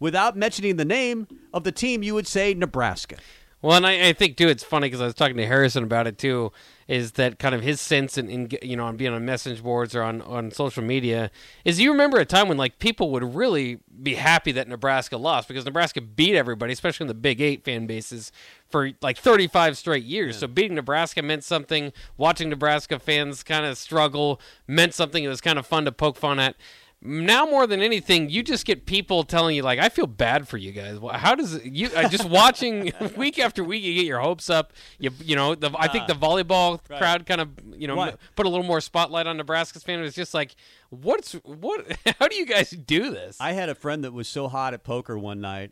without 0.00 0.36
mentioning 0.36 0.76
the 0.76 0.84
name 0.84 1.26
of 1.52 1.64
the 1.64 1.72
team, 1.72 2.02
you 2.02 2.14
would 2.14 2.26
say 2.26 2.54
Nebraska. 2.54 3.16
Well, 3.60 3.76
and 3.76 3.86
I, 3.86 4.08
I 4.08 4.12
think 4.12 4.36
too, 4.36 4.48
it's 4.48 4.62
funny 4.62 4.86
because 4.86 5.00
I 5.00 5.06
was 5.06 5.14
talking 5.14 5.36
to 5.36 5.46
Harrison 5.46 5.82
about 5.82 6.06
it 6.06 6.16
too. 6.16 6.52
Is 6.86 7.12
that 7.12 7.38
kind 7.38 7.54
of 7.54 7.60
his 7.60 7.80
sense 7.80 8.16
in, 8.16 8.30
in 8.30 8.48
you 8.62 8.76
know 8.76 8.86
on 8.86 8.96
being 8.96 9.12
on 9.12 9.24
message 9.24 9.62
boards 9.62 9.94
or 9.94 10.02
on 10.02 10.22
on 10.22 10.50
social 10.52 10.82
media? 10.82 11.30
Is 11.64 11.80
you 11.80 11.90
remember 11.90 12.18
a 12.18 12.24
time 12.24 12.48
when 12.48 12.56
like 12.56 12.78
people 12.78 13.10
would 13.10 13.34
really 13.34 13.80
be 14.02 14.14
happy 14.14 14.52
that 14.52 14.68
Nebraska 14.68 15.16
lost 15.16 15.48
because 15.48 15.64
Nebraska 15.64 16.00
beat 16.00 16.34
everybody, 16.34 16.72
especially 16.72 17.04
in 17.04 17.08
the 17.08 17.14
Big 17.14 17.40
Eight 17.40 17.64
fan 17.64 17.86
bases 17.86 18.32
for 18.68 18.92
like 19.02 19.18
35 19.18 19.76
straight 19.76 20.04
years. 20.04 20.38
So 20.38 20.46
beating 20.46 20.76
Nebraska 20.76 21.20
meant 21.20 21.42
something. 21.42 21.92
Watching 22.16 22.48
Nebraska 22.48 22.98
fans 22.98 23.42
kind 23.42 23.66
of 23.66 23.76
struggle 23.76 24.40
meant 24.66 24.94
something. 24.94 25.24
It 25.24 25.28
was 25.28 25.40
kind 25.40 25.58
of 25.58 25.66
fun 25.66 25.84
to 25.84 25.92
poke 25.92 26.16
fun 26.16 26.38
at 26.38 26.54
now 27.00 27.46
more 27.46 27.66
than 27.66 27.80
anything, 27.80 28.28
you 28.28 28.42
just 28.42 28.66
get 28.66 28.84
people 28.84 29.22
telling 29.22 29.54
you 29.54 29.62
like, 29.62 29.78
"I 29.78 29.88
feel 29.88 30.06
bad 30.08 30.48
for 30.48 30.56
you 30.56 30.72
guys." 30.72 30.98
How 31.12 31.34
does 31.34 31.54
it, 31.54 31.64
you 31.64 31.88
uh, 31.94 32.08
just 32.08 32.24
watching 32.28 32.92
week 33.16 33.38
after 33.38 33.62
week? 33.62 33.84
You 33.84 33.94
get 33.94 34.04
your 34.06 34.20
hopes 34.20 34.50
up. 34.50 34.72
You 34.98 35.10
you 35.22 35.36
know, 35.36 35.54
the, 35.54 35.70
I 35.78 35.88
think 35.88 36.08
the 36.08 36.14
volleyball 36.14 36.82
crowd 36.84 37.24
kind 37.26 37.40
of 37.40 37.50
you 37.76 37.86
know 37.86 37.96
What? 37.96 38.18
put 38.34 38.46
a 38.46 38.48
little 38.48 38.66
more 38.66 38.80
spotlight 38.80 39.26
on 39.26 39.36
Nebraska's 39.36 39.82
fan. 39.84 40.00
It 40.00 40.02
was 40.02 40.14
just 40.14 40.34
like, 40.34 40.56
what's 40.90 41.32
what? 41.44 41.86
How 42.18 42.26
do 42.26 42.36
you 42.36 42.46
guys 42.46 42.70
do 42.70 43.10
this? 43.10 43.36
I 43.40 43.52
had 43.52 43.68
a 43.68 43.74
friend 43.74 44.02
that 44.04 44.12
was 44.12 44.26
so 44.28 44.48
hot 44.48 44.74
at 44.74 44.82
poker 44.82 45.16
one 45.16 45.40
night 45.40 45.70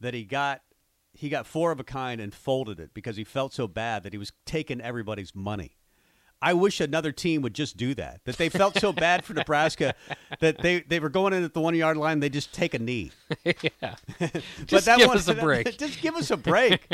that 0.00 0.12
he 0.12 0.24
got 0.24 0.60
he 1.12 1.28
got 1.28 1.46
four 1.46 1.72
of 1.72 1.80
a 1.80 1.84
kind 1.84 2.20
and 2.20 2.32
folded 2.34 2.78
it 2.78 2.90
because 2.94 3.16
he 3.16 3.24
felt 3.24 3.52
so 3.52 3.66
bad 3.66 4.02
that 4.02 4.12
he 4.12 4.18
was 4.18 4.32
taking 4.46 4.80
everybody's 4.80 5.34
money. 5.34 5.76
I 6.42 6.54
wish 6.54 6.80
another 6.80 7.12
team 7.12 7.42
would 7.42 7.54
just 7.54 7.76
do 7.76 7.94
that. 7.94 8.20
That 8.24 8.36
they 8.38 8.48
felt 8.48 8.78
so 8.78 8.92
bad 8.92 9.24
for 9.24 9.34
Nebraska 9.34 9.94
that 10.40 10.58
they, 10.58 10.80
they 10.80 10.98
were 10.98 11.10
going 11.10 11.32
in 11.34 11.44
at 11.44 11.52
the 11.52 11.60
one 11.60 11.74
yard 11.74 11.96
line. 11.98 12.20
They 12.20 12.30
just 12.30 12.54
take 12.54 12.72
a 12.72 12.78
knee. 12.78 13.12
yeah, 13.44 13.52
but 14.18 14.42
Just 14.66 14.86
that 14.86 14.98
give 14.98 15.08
one- 15.08 15.18
us 15.18 15.28
a 15.28 15.34
break. 15.46 15.76
just 15.78 16.00
give 16.00 16.14
us 16.16 16.30
a 16.30 16.36
break, 16.38 16.86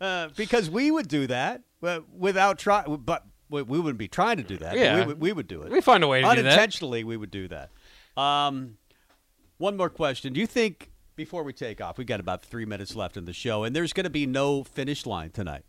uh, 0.00 0.28
because 0.36 0.68
we 0.68 0.90
would 0.90 1.08
do 1.08 1.26
that 1.28 1.62
uh, 1.82 2.00
without 2.14 2.58
try. 2.58 2.82
But 2.84 3.24
we 3.48 3.62
we 3.62 3.78
wouldn't 3.78 3.98
be 3.98 4.08
trying 4.08 4.36
to 4.36 4.42
do 4.42 4.58
that. 4.58 4.76
Yeah. 4.76 5.00
we, 5.00 5.06
would- 5.06 5.20
we 5.20 5.32
would 5.32 5.48
do 5.48 5.62
it. 5.62 5.72
we 5.72 5.80
find 5.80 6.04
a 6.04 6.08
way 6.08 6.20
to 6.20 6.28
do 6.28 6.42
that. 6.42 6.46
Unintentionally, 6.46 7.02
we 7.04 7.16
would 7.16 7.30
do 7.30 7.48
that. 7.48 7.70
Um, 8.20 8.76
one 9.58 9.76
more 9.78 9.88
question: 9.90 10.32
Do 10.34 10.40
you 10.40 10.46
think 10.46 10.90
before 11.16 11.44
we 11.44 11.52
take 11.54 11.80
off, 11.80 11.96
we've 11.98 12.06
got 12.06 12.20
about 12.20 12.44
three 12.44 12.64
minutes 12.66 12.94
left 12.94 13.16
in 13.16 13.24
the 13.24 13.32
show, 13.32 13.64
and 13.64 13.74
there's 13.74 13.92
going 13.94 14.04
to 14.04 14.10
be 14.10 14.26
no 14.26 14.64
finish 14.64 15.06
line 15.06 15.30
tonight? 15.30 15.64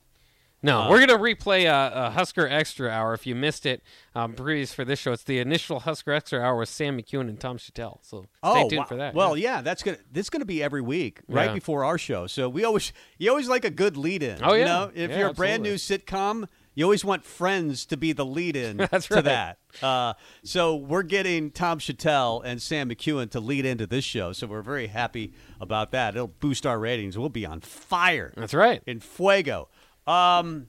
No, 0.64 0.90
we're 0.90 1.06
gonna 1.06 1.20
replay 1.20 1.66
uh, 1.70 1.92
a 1.94 2.10
Husker 2.12 2.48
Extra 2.48 2.90
Hour. 2.90 3.14
If 3.14 3.28
you 3.28 3.36
missed 3.36 3.66
it, 3.66 3.84
um, 4.16 4.34
previous 4.34 4.74
for 4.74 4.86
this 4.86 4.98
show, 4.98 5.12
it's 5.12 5.24
the 5.24 5.40
initial 5.40 5.82
Husker 5.82 6.14
Extra 6.14 6.40
Hour 6.40 6.58
with 6.58 6.70
Sam 6.70 6.98
McKewon 6.98 7.28
and 7.28 7.38
Tom 7.40 7.58
Shatel. 7.58 8.00
So 8.02 8.22
stay 8.22 8.28
oh, 8.44 8.70
tuned 8.70 8.80
wow. 8.80 8.86
for 8.86 8.96
that. 8.96 9.14
Well, 9.14 9.36
yeah. 9.36 9.58
yeah, 9.58 9.62
that's 9.62 9.84
gonna 9.84 9.98
this 10.12 10.30
gonna 10.30 10.46
be 10.46 10.64
every 10.64 10.82
week, 10.82 11.20
right 11.28 11.48
Yeah. 11.48 11.54
before 11.54 11.84
our 11.84 11.98
show. 11.98 12.28
So 12.28 12.48
we 12.48 12.64
always 12.64 12.94
you 13.18 13.30
always 13.30 13.50
like 13.50 13.66
a 13.66 13.70
good 13.70 13.98
lead 13.98 14.24
in. 14.24 14.40
Oh, 14.42 14.54
You 14.54 14.62
yeah. 14.62 14.66
know, 14.66 14.92
if 14.96 15.12
Yeah, 15.12 15.20
you're 15.20 15.30
a 15.30 15.34
brand 15.34 15.64
new 15.64 15.76
sitcom, 15.76 16.48
you 16.76 16.86
always 16.86 17.06
want 17.06 17.24
friends 17.24 17.86
to 17.88 17.98
be 17.98 18.14
the 18.14 18.26
lead 18.26 18.56
in 18.56 18.78
That's 18.92 19.08
to 19.08 19.22
that. 19.22 19.58
Uh, 19.82 20.14
so 20.44 20.76
we're 20.76 21.04
getting 21.04 21.52
Tom 21.52 21.80
Shatel 21.80 22.42
and 22.44 22.62
Sam 22.62 22.90
McKewon 22.90 23.30
to 23.32 23.40
lead 23.40 23.66
into 23.66 23.86
this 23.86 24.04
show. 24.06 24.32
So 24.32 24.48
we're 24.48 24.62
very 24.62 24.88
happy 24.88 25.34
about 25.60 25.92
that. 25.92 26.16
It'll 26.16 26.28
boost 26.28 26.66
our 26.66 26.80
ratings. 26.80 27.18
We'll 27.18 27.30
be 27.30 27.46
on 27.46 27.62
fire. 27.62 28.34
That's 28.36 28.54
right. 28.54 28.82
in 28.88 29.00
fuego. 29.00 29.70
Um, 30.08 30.68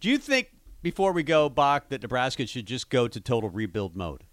do 0.00 0.08
you 0.08 0.18
think 0.18 0.50
before 0.82 1.12
we 1.12 1.22
go, 1.22 1.48
Bach, 1.48 1.88
that 1.88 2.02
Nebraska 2.02 2.46
should 2.46 2.66
just 2.66 2.90
go 2.90 3.08
to 3.08 3.20
total 3.20 3.50
rebuild 3.50 3.96
mode? 3.96 4.24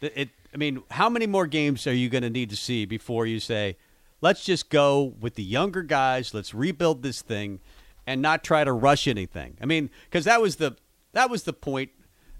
That 0.00 0.18
It, 0.18 0.30
I 0.52 0.56
mean, 0.56 0.82
how 0.90 1.08
many 1.08 1.26
more 1.26 1.46
games 1.46 1.86
are 1.86 1.94
you 1.94 2.08
going 2.08 2.22
to 2.22 2.30
need 2.30 2.50
to 2.50 2.56
see 2.56 2.84
before 2.84 3.26
you 3.26 3.40
say, 3.40 3.76
let's 4.20 4.44
just 4.44 4.70
go 4.70 5.14
with 5.20 5.34
the 5.34 5.42
younger 5.42 5.82
guys, 5.82 6.34
let's 6.34 6.54
rebuild 6.54 7.02
this 7.02 7.22
thing, 7.22 7.60
and 8.06 8.20
not 8.20 8.44
try 8.44 8.64
to 8.64 8.72
rush 8.72 9.08
anything? 9.08 9.56
I 9.60 9.66
mean, 9.66 9.90
because 10.04 10.24
that 10.24 10.40
was 10.40 10.56
the 10.56 10.76
that 11.12 11.30
was 11.30 11.42
the 11.42 11.52
point 11.52 11.90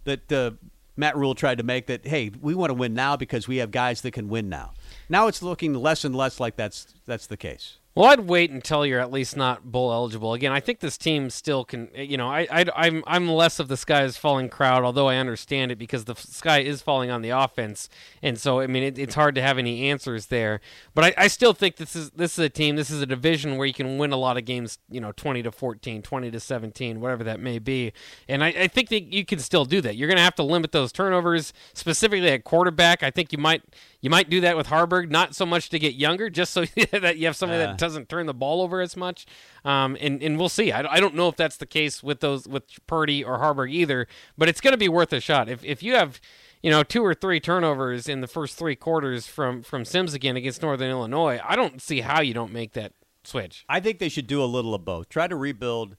that 0.04 0.32
uh, 0.32 0.52
Matt 0.96 1.16
Rhule 1.16 1.34
tried 1.34 1.58
to 1.58 1.64
make. 1.64 1.86
That 1.86 2.06
hey, 2.06 2.30
we 2.40 2.54
want 2.54 2.70
to 2.70 2.74
win 2.74 2.94
now 2.94 3.16
because 3.16 3.48
we 3.48 3.58
have 3.58 3.70
guys 3.70 4.00
that 4.02 4.12
can 4.12 4.28
win 4.28 4.48
now. 4.48 4.72
Now 5.08 5.26
it's 5.26 5.42
looking 5.42 5.74
less 5.74 6.04
and 6.04 6.14
less 6.14 6.40
like 6.40 6.56
that's 6.56 6.94
that's 7.06 7.26
the 7.26 7.36
case. 7.36 7.78
Well, 7.94 8.06
I'd 8.06 8.20
wait 8.20 8.50
until 8.50 8.86
you're 8.86 9.00
at 9.00 9.12
least 9.12 9.36
not 9.36 9.70
bowl 9.70 9.92
eligible. 9.92 10.32
Again, 10.32 10.50
I 10.50 10.60
think 10.60 10.80
this 10.80 10.96
team 10.96 11.28
still 11.28 11.62
can. 11.62 11.90
Eh, 11.94 12.02
you 12.02 12.16
know, 12.16 12.26
I, 12.26 12.46
I 12.50 12.64
I'm 12.74 13.04
I'm 13.06 13.28
less 13.28 13.58
of 13.58 13.68
the 13.68 13.76
sky 13.76 14.04
is 14.04 14.16
falling 14.16 14.48
crowd, 14.48 14.82
although 14.82 15.08
I 15.08 15.16
understand 15.16 15.70
it 15.70 15.78
because 15.78 16.06
the 16.06 16.14
sky 16.14 16.60
is 16.60 16.80
falling 16.80 17.10
on 17.10 17.20
the 17.20 17.28
offense, 17.28 17.90
and 18.22 18.38
so 18.38 18.60
I 18.60 18.66
mean 18.66 18.82
it, 18.82 18.98
it's 18.98 19.14
hard 19.14 19.34
to 19.34 19.42
have 19.42 19.58
any 19.58 19.90
answers 19.90 20.26
there. 20.26 20.62
But 20.94 21.04
I, 21.04 21.24
I 21.24 21.28
still 21.28 21.52
think 21.52 21.76
this 21.76 21.94
is 21.94 22.10
this 22.12 22.38
is 22.38 22.38
a 22.38 22.48
team, 22.48 22.76
this 22.76 22.90
is 22.90 23.02
a 23.02 23.06
division 23.06 23.58
where 23.58 23.66
you 23.66 23.74
can 23.74 23.98
win 23.98 24.10
a 24.10 24.16
lot 24.16 24.38
of 24.38 24.46
games. 24.46 24.78
You 24.88 25.02
know, 25.02 25.12
20 25.12 25.42
to 25.42 25.52
14, 25.52 26.00
20 26.00 26.30
to 26.30 26.40
17, 26.40 26.98
whatever 26.98 27.24
that 27.24 27.40
may 27.40 27.58
be. 27.58 27.92
And 28.26 28.42
I, 28.42 28.48
I 28.48 28.68
think 28.68 28.88
that 28.88 29.12
you 29.12 29.26
can 29.26 29.38
still 29.38 29.66
do 29.66 29.82
that. 29.82 29.96
You're 29.96 30.08
going 30.08 30.16
to 30.16 30.22
have 30.22 30.36
to 30.36 30.42
limit 30.42 30.72
those 30.72 30.92
turnovers, 30.92 31.52
specifically 31.74 32.30
at 32.30 32.44
quarterback. 32.44 33.02
I 33.02 33.10
think 33.10 33.32
you 33.32 33.38
might 33.38 33.62
you 34.02 34.10
might 34.10 34.28
do 34.28 34.42
that 34.42 34.56
with 34.56 34.66
Haarberg, 34.66 35.08
not 35.10 35.34
so 35.34 35.46
much 35.46 35.70
to 35.70 35.78
get 35.78 35.94
younger, 35.94 36.28
just 36.28 36.52
so 36.52 36.64
that 36.92 37.16
you 37.16 37.26
have 37.26 37.36
somebody 37.36 37.62
Uh. 37.62 37.68
that 37.68 37.78
doesn't 37.78 38.08
turn 38.10 38.26
the 38.26 38.34
ball 38.34 38.60
over 38.60 38.80
as 38.82 38.96
much. 38.96 39.24
Um, 39.64 39.96
and, 40.00 40.22
and 40.22 40.38
we'll 40.38 40.48
see. 40.50 40.70
I, 40.72 40.80
I 40.96 41.00
don't 41.00 41.14
know 41.14 41.28
if 41.28 41.36
that's 41.36 41.56
the 41.56 41.66
case 41.66 42.02
with 42.02 42.20
those 42.20 42.46
with 42.46 42.64
Purdy 42.86 43.24
or 43.24 43.38
Haarberg 43.38 43.72
either, 43.72 44.06
but 44.36 44.48
it's 44.50 44.60
going 44.60 44.72
to 44.72 44.78
be 44.78 44.88
worth 44.90 45.12
a 45.14 45.20
shot. 45.20 45.48
If 45.48 45.64
if 45.64 45.82
you 45.82 45.94
have 45.94 46.20
you 46.62 46.70
know 46.70 46.82
two 46.82 47.02
or 47.04 47.14
three 47.14 47.40
turnovers 47.40 48.08
in 48.08 48.20
the 48.20 48.26
first 48.28 48.58
three 48.58 48.76
quarters 48.76 49.26
from 49.26 49.62
from 49.62 49.84
Sims 49.84 50.12
again 50.14 50.36
against 50.36 50.60
Northern 50.62 50.90
Illinois, 50.90 51.40
I 51.44 51.56
don't 51.56 51.80
see 51.80 52.00
how 52.00 52.20
you 52.20 52.34
don't 52.34 52.52
make 52.52 52.72
that 52.72 52.92
switch. 53.24 53.64
I 53.68 53.78
think 53.80 54.00
they 54.00 54.08
should 54.08 54.26
do 54.26 54.42
a 54.42 54.46
little 54.46 54.74
of 54.74 54.84
both. 54.84 55.08
Try 55.08 55.28
to 55.28 55.36
rebuild, 55.36 55.96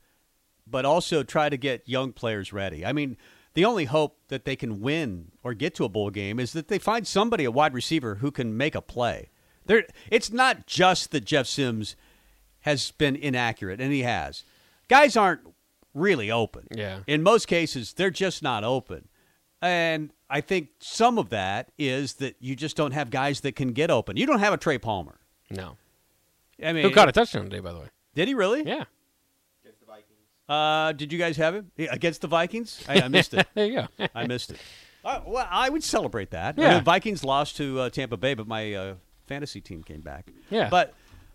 but 0.68 0.84
also 0.84 1.24
try 1.24 1.48
to 1.48 1.56
get 1.58 1.88
young 1.88 2.12
players 2.12 2.52
ready. 2.52 2.86
I 2.86 2.92
mean, 2.92 3.16
the 3.54 3.66
only 3.66 3.86
hope 3.86 4.18
that 4.30 4.46
they 4.46 4.56
can 4.56 4.82
win 4.82 5.32
or 5.44 5.54
get 5.54 5.76
to 5.76 5.86
a 5.86 5.90
bowl 5.90 6.10
game 6.10 6.40
is 6.40 6.54
that 6.54 6.68
they 6.68 6.80
find 6.80 7.06
somebody, 7.08 7.44
a 7.44 7.52
wide 7.52 7.74
receiver, 7.74 8.16
who 8.16 8.32
can 8.32 8.58
make 8.58 8.76
a 8.76 8.82
play. 8.82 9.30
There, 9.66 9.86
it's 10.10 10.32
not 10.32 10.66
just 10.68 11.12
that 11.12 11.26
Jeff 11.26 11.48
Sims 11.48 11.96
has 12.62 12.92
been 12.92 13.16
inaccurate, 13.16 13.80
and 13.80 13.94
he 13.94 14.02
has. 14.02 14.44
Guys 14.90 15.16
aren't 15.16 15.42
really 15.94 16.32
open. 16.32 16.68
Yeah. 16.72 17.00
In 17.08 17.24
most 17.24 17.48
cases, 17.48 17.94
they're 17.94 18.10
just 18.10 18.42
not 18.42 18.64
open. 18.64 19.08
And 19.62 20.12
I 20.30 20.42
think 20.42 20.70
some 20.80 21.18
of 21.18 21.30
that 21.30 21.72
is 21.78 22.16
that 22.16 22.36
you 22.40 22.56
just 22.56 22.76
don't 22.76 22.92
have 22.92 23.10
guys 23.10 23.42
that 23.42 23.56
can 23.56 23.72
get 23.72 23.90
open. 23.90 24.18
You 24.18 24.26
don't 24.26 24.40
have 24.40 24.54
a 24.54 24.58
Trey 24.58 24.78
Palmer. 24.78 25.20
No, 25.50 25.78
I 26.62 26.74
mean, 26.74 26.84
who 26.84 26.92
caught 26.92 27.08
a 27.08 27.14
touchdown 27.14 27.44
today, 27.44 27.60
by 27.60 27.72
the 27.72 27.80
way? 27.80 27.88
Did 28.16 28.28
he 28.28 28.34
really? 28.34 28.64
Yeah, 28.66 28.86
Uh, 30.50 30.92
did 30.92 31.12
you 31.14 31.20
guys 31.20 31.38
have 31.38 31.56
it 31.56 31.66
Yeah, 31.78 31.88
against 31.92 32.22
the 32.22 32.28
Vikings? 32.28 32.84
I, 32.88 33.02
I 33.02 33.08
missed 33.08 33.34
it. 33.34 33.48
there 33.54 33.66
you 33.66 33.88
go. 33.98 34.08
I 34.14 34.28
missed 34.28 34.52
it. 34.52 34.60
Uh, 35.06 35.22
well, 35.26 35.48
I 35.50 35.70
would 35.70 35.84
celebrate 35.84 36.32
that. 36.32 36.56
I 36.58 36.62
Yeah. 36.62 36.76
mean, 36.76 36.84
Vikings 36.84 37.24
lost 37.24 37.58
to 37.58 37.80
uh, 37.82 37.90
Tampa 37.90 38.18
Bay, 38.18 38.34
but 38.34 38.48
my 38.48 38.74
uh, 38.74 38.94
fantasy 39.28 39.62
team 39.62 39.84
came 39.84 40.02
back. 40.02 40.32
Yeah. 40.50 40.70
But 40.70 40.94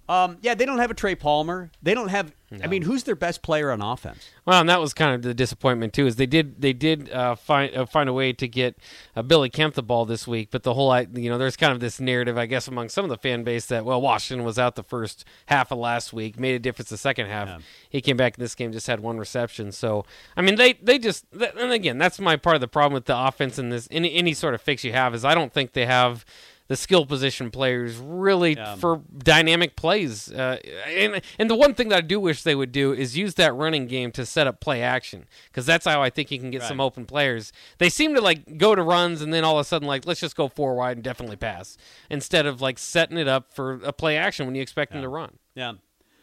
Um, 0.09 0.39
yeah, 0.41 0.55
they 0.55 0.65
don't 0.65 0.79
have 0.79 0.91
a 0.91 0.95
Trey 0.95 1.15
Palmer. 1.15 1.71
They 1.83 1.93
don't 1.93 2.09
have. 2.09 2.33
I 2.65 2.67
mean, 2.67 2.81
who's 2.81 3.05
their 3.05 3.15
best 3.15 3.43
player 3.43 3.71
on 3.71 3.83
offense? 3.83 4.31
Well, 4.47 4.59
and 4.59 4.71
that 4.71 4.81
was 4.81 4.95
kind 4.95 5.15
of 5.15 5.21
the 5.21 5.35
disappointment 5.35 5.93
too. 5.93 6.07
Is 6.07 6.17
they 6.17 6.25
did 6.25 6.63
they 6.63 6.73
did 6.73 7.13
uh, 7.13 7.35
find 7.35 7.77
uh, 7.77 7.85
find 7.85 8.09
a 8.09 8.15
way 8.15 8.33
to 8.33 8.49
get 8.49 8.79
uh, 9.15 9.21
Billy 9.21 9.51
Kemp 9.51 9.75
the 9.75 9.83
ball 9.83 10.07
this 10.07 10.27
week, 10.27 10.49
but 10.51 10.63
the 10.63 10.73
whole 10.73 10.99
you 10.99 11.29
know 11.29 11.37
there's 11.37 11.59
kind 11.59 11.75
of 11.75 11.81
this 11.81 12.01
narrative 12.01 12.39
I 12.39 12.47
guess 12.47 12.67
among 12.67 12.89
some 12.89 13.05
of 13.05 13.11
the 13.11 13.19
fan 13.19 13.45
base 13.45 13.67
that 13.67 13.85
well 13.85 14.01
Washington 14.01 14.47
was 14.47 14.59
out 14.59 14.77
the 14.77 14.83
first 14.83 15.27
half 15.47 15.71
of 15.71 15.77
last 15.77 16.15
week, 16.15 16.41
made 16.41 16.55
a 16.55 16.59
difference 16.59 16.89
the 16.89 16.97
second 16.97 17.27
half. 17.27 17.63
He 17.91 18.01
came 18.01 18.17
back 18.17 18.39
in 18.39 18.43
this 18.43 18.55
game, 18.55 18.73
just 18.73 18.87
had 18.87 19.01
one 19.01 19.19
reception. 19.19 19.71
So 19.71 20.07
I 20.35 20.41
mean 20.41 20.55
they 20.55 20.73
they 20.73 20.99
just 20.99 21.27
and 21.39 21.71
again 21.71 21.99
that's 21.99 22.19
my 22.19 22.37
part 22.37 22.55
of 22.55 22.63
the 22.63 22.69
problem 22.69 22.95
with 22.95 23.05
the 23.05 23.19
offense 23.19 23.59
in 23.59 23.69
this 23.69 23.87
any 23.91 24.15
any 24.15 24.33
sort 24.33 24.55
of 24.55 24.63
fix 24.63 24.85
you 24.85 24.93
have 24.93 25.15
is 25.15 25.23
I 25.23 25.35
don't 25.35 25.53
think 25.53 25.75
they 25.75 25.85
have 25.85 26.25
the 26.69 26.77
skill 26.77 27.05
position 27.07 27.51
players 27.51 27.97
really 27.97 28.55
Yeah. 28.55 28.77
for 28.77 29.03
dynamic 29.17 29.75
plays. 29.75 30.31
Uh, 30.31 30.59
and 30.87 31.21
and 31.39 31.51
the 31.51 31.55
one 31.57 31.75
thing 31.75 31.89
that 31.89 31.97
I 31.99 32.01
do 32.03 32.21
wish 32.21 32.43
they 32.43 32.55
would 32.55 32.73
do 32.73 32.93
is 32.93 33.17
use 33.17 33.35
that 33.35 33.55
running 33.55 33.87
game 33.87 34.13
to 34.13 34.25
set 34.25 34.47
up 34.47 34.61
play 34.61 34.83
action 34.83 35.27
because 35.51 35.67
that's 35.67 35.85
how 35.87 36.03
I 36.03 36.11
think 36.11 36.31
you 36.31 36.39
can 36.39 36.51
get 36.51 36.63
some 36.63 36.81
open 36.81 37.07
players. 37.07 37.53
They 37.79 37.89
seem 37.89 38.15
to 38.15 38.21
like 38.21 38.59
go 38.59 38.75
to 38.75 38.83
runs 38.83 39.23
and 39.23 39.33
then 39.35 39.45
all 39.45 39.59
of 39.59 39.63
a 39.63 39.65
sudden 39.65 39.89
like 39.89 40.07
let's 40.07 40.21
just 40.21 40.37
go 40.37 40.49
four 40.49 40.75
wide 40.75 40.97
and 40.99 41.05
definitely 41.05 41.37
pass 41.37 41.77
instead 42.11 42.47
of 42.47 42.61
like 42.61 42.79
setting 42.79 43.19
it 43.19 43.29
up 43.29 43.53
for 43.53 43.81
a 43.85 43.93
play 43.93 44.17
action 44.17 44.47
when 44.47 44.55
you 44.55 44.63
expect 44.63 44.93
them 44.93 45.03
to 45.03 45.09
run. 45.09 45.39
Yeah. 45.55 45.73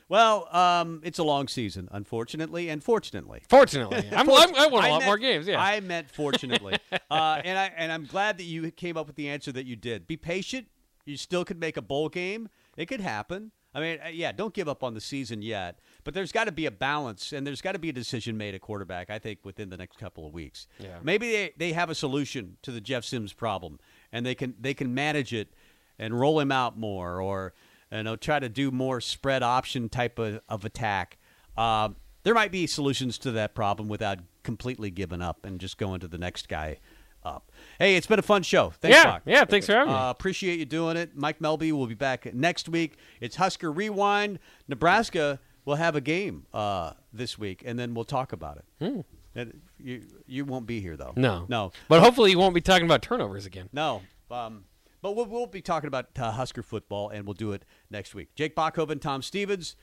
Well, 0.08 0.48
um, 0.56 1.02
it's 1.04 1.18
a 1.18 1.24
long 1.24 1.48
season, 1.48 1.90
unfortunately, 1.92 2.70
and 2.70 2.84
fortunately. 2.84 3.42
Fortunately, 3.50 4.08
I'm, 4.12 4.30
I'm, 4.30 4.56
I 4.56 4.68
want 4.68 4.86
a 4.86 4.90
lot 4.90 5.00
meant- 5.00 5.06
more 5.06 5.18
games. 5.18 5.48
Yeah, 5.48 5.62
I 5.62 5.80
meant 5.80 6.12
fortunately, 6.12 6.78
uh, 7.10 7.42
and 7.44 7.58
I 7.58 7.72
and 7.76 7.92
I'm 7.92 8.06
glad 8.06 8.38
that 8.38 8.44
you 8.44 8.70
came 8.72 8.98
up 8.98 9.08
with 9.08 9.16
the 9.16 9.30
answer 9.30 9.52
that 9.54 9.66
you 9.66 9.76
did. 9.76 10.06
Be 10.08 10.18
patient. 10.18 10.68
You 11.06 11.18
still 11.18 11.46
could 11.46 11.60
make 11.60 11.78
a 11.78 11.82
bowl 11.82 12.10
game. 12.10 12.50
It 12.78 12.88
could 12.88 13.02
happen. 13.02 13.52
I 13.74 13.80
mean, 13.82 14.00
uh, 14.04 14.08
yeah, 14.08 14.32
don't 14.32 14.54
give 14.54 14.70
up 14.70 14.84
on 14.84 14.94
the 14.94 15.02
season 15.02 15.42
yet. 15.42 15.80
But 16.06 16.14
there's 16.14 16.32
got 16.32 16.46
to 16.46 16.52
be 16.52 16.66
a 16.66 16.72
balance, 16.72 17.34
and 17.34 17.46
there's 17.46 17.62
got 17.62 17.74
to 17.74 17.80
be 17.80 17.90
a 17.90 17.94
decision 17.94 18.38
made 18.38 18.56
at 18.56 18.62
quarterback. 18.62 19.10
I 19.10 19.20
think 19.20 19.40
within 19.44 19.70
the 19.70 19.78
next 19.78 19.98
couple 19.98 20.26
of 20.26 20.34
weeks. 20.34 20.68
Yeah. 20.80 20.98
Maybe 21.04 21.32
they, 21.32 21.54
they 21.58 21.74
have 21.74 21.90
a 21.90 21.96
solution 21.96 22.58
to 22.62 22.72
the 22.72 22.80
Jeff 22.80 23.04
Sims 23.04 23.34
problem, 23.34 23.80
and 24.12 24.26
they 24.26 24.36
can 24.36 24.56
they 24.60 24.74
can 24.74 24.94
manage 24.94 25.34
it 25.34 25.54
and 26.00 26.18
roll 26.18 26.40
him 26.40 26.52
out 26.52 26.78
more, 26.78 27.20
or 27.22 27.54
you 27.96 28.04
know 28.04 28.16
try 28.16 28.40
to 28.40 28.50
do 28.50 28.72
more 28.72 29.02
spread 29.02 29.44
option 29.44 29.90
type 29.90 30.20
of, 30.20 30.42
of 30.50 30.66
attack. 30.66 31.18
Um, 31.58 31.96
there 32.24 32.34
might 32.34 32.52
be 32.52 32.68
solutions 32.68 33.18
to 33.20 33.32
that 33.34 33.54
problem 33.56 33.88
without 33.88 34.20
completely 34.44 34.90
giving 34.92 35.22
up 35.22 35.46
and 35.46 35.60
just 35.60 35.78
going 35.78 36.00
to 36.02 36.08
the 36.08 36.18
next 36.18 36.48
guy 36.50 36.78
up. 37.24 37.52
Hey, 37.80 37.96
it's 37.96 38.08
been 38.08 38.20
a 38.20 38.24
fun 38.24 38.44
show. 38.44 38.72
Thanks, 38.82 38.98
yeah, 38.98 39.04
Doc. 39.04 39.22
yeah. 39.26 39.46
Thanks 39.46 39.66
for 39.66 39.74
having 39.74 39.94
me. 39.94 40.00
Uh, 40.00 40.10
appreciate 40.10 40.60
you 40.60 40.66
doing 40.66 40.98
it. 40.98 41.16
Mike 41.16 41.40
Melby 41.40 41.72
will 41.72 41.88
be 41.88 41.96
back 41.96 42.32
next 42.34 42.70
week. 42.70 42.98
It's 43.22 43.36
Husker 43.38 43.72
Rewind. 43.72 44.40
Nebraska 44.68 45.40
will 45.66 45.76
have 45.76 45.96
a 45.96 46.02
game 46.02 46.46
uh, 46.54 46.92
this 47.14 47.38
week, 47.40 47.64
and 47.66 47.78
then 47.80 47.94
we'll 47.96 48.06
talk 48.06 48.32
about 48.34 48.58
it. 48.80 49.06
And 49.36 49.62
you 49.80 50.04
you 50.28 50.46
won't 50.46 50.66
be 50.66 50.80
here 50.80 50.96
though. 50.96 51.14
no, 51.16 51.46
no, 51.50 51.72
But 51.90 52.02
hopefully 52.02 52.32
you 52.32 52.40
won't 52.40 52.56
be 52.56 52.62
talking 52.62 52.86
about 52.86 53.02
turnovers 53.02 53.46
again. 53.46 53.70
no. 53.74 54.02
Um, 54.32 54.66
but 55.06 55.16
we'll, 55.16 55.28
we'll 55.28 55.46
be 55.46 55.62
talking 55.62 55.88
about 55.88 56.08
uh, 56.18 56.32
Husker 56.32 56.64
football, 56.64 57.10
and 57.10 57.28
we'll 57.28 57.36
do 57.36 57.52
it 57.52 57.64
next 57.92 58.16
week. 58.16 58.34
Jake 58.34 58.56
Bachhoven, 58.56 59.00
Tom 59.00 59.22
Stevens. 59.22 59.76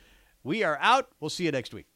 We 0.43 0.65
are 0.65 0.77
out. 0.81 1.11
We'll 1.21 1.31
see 1.31 1.45
you 1.45 1.53
next 1.53 1.73
week. 1.73 1.87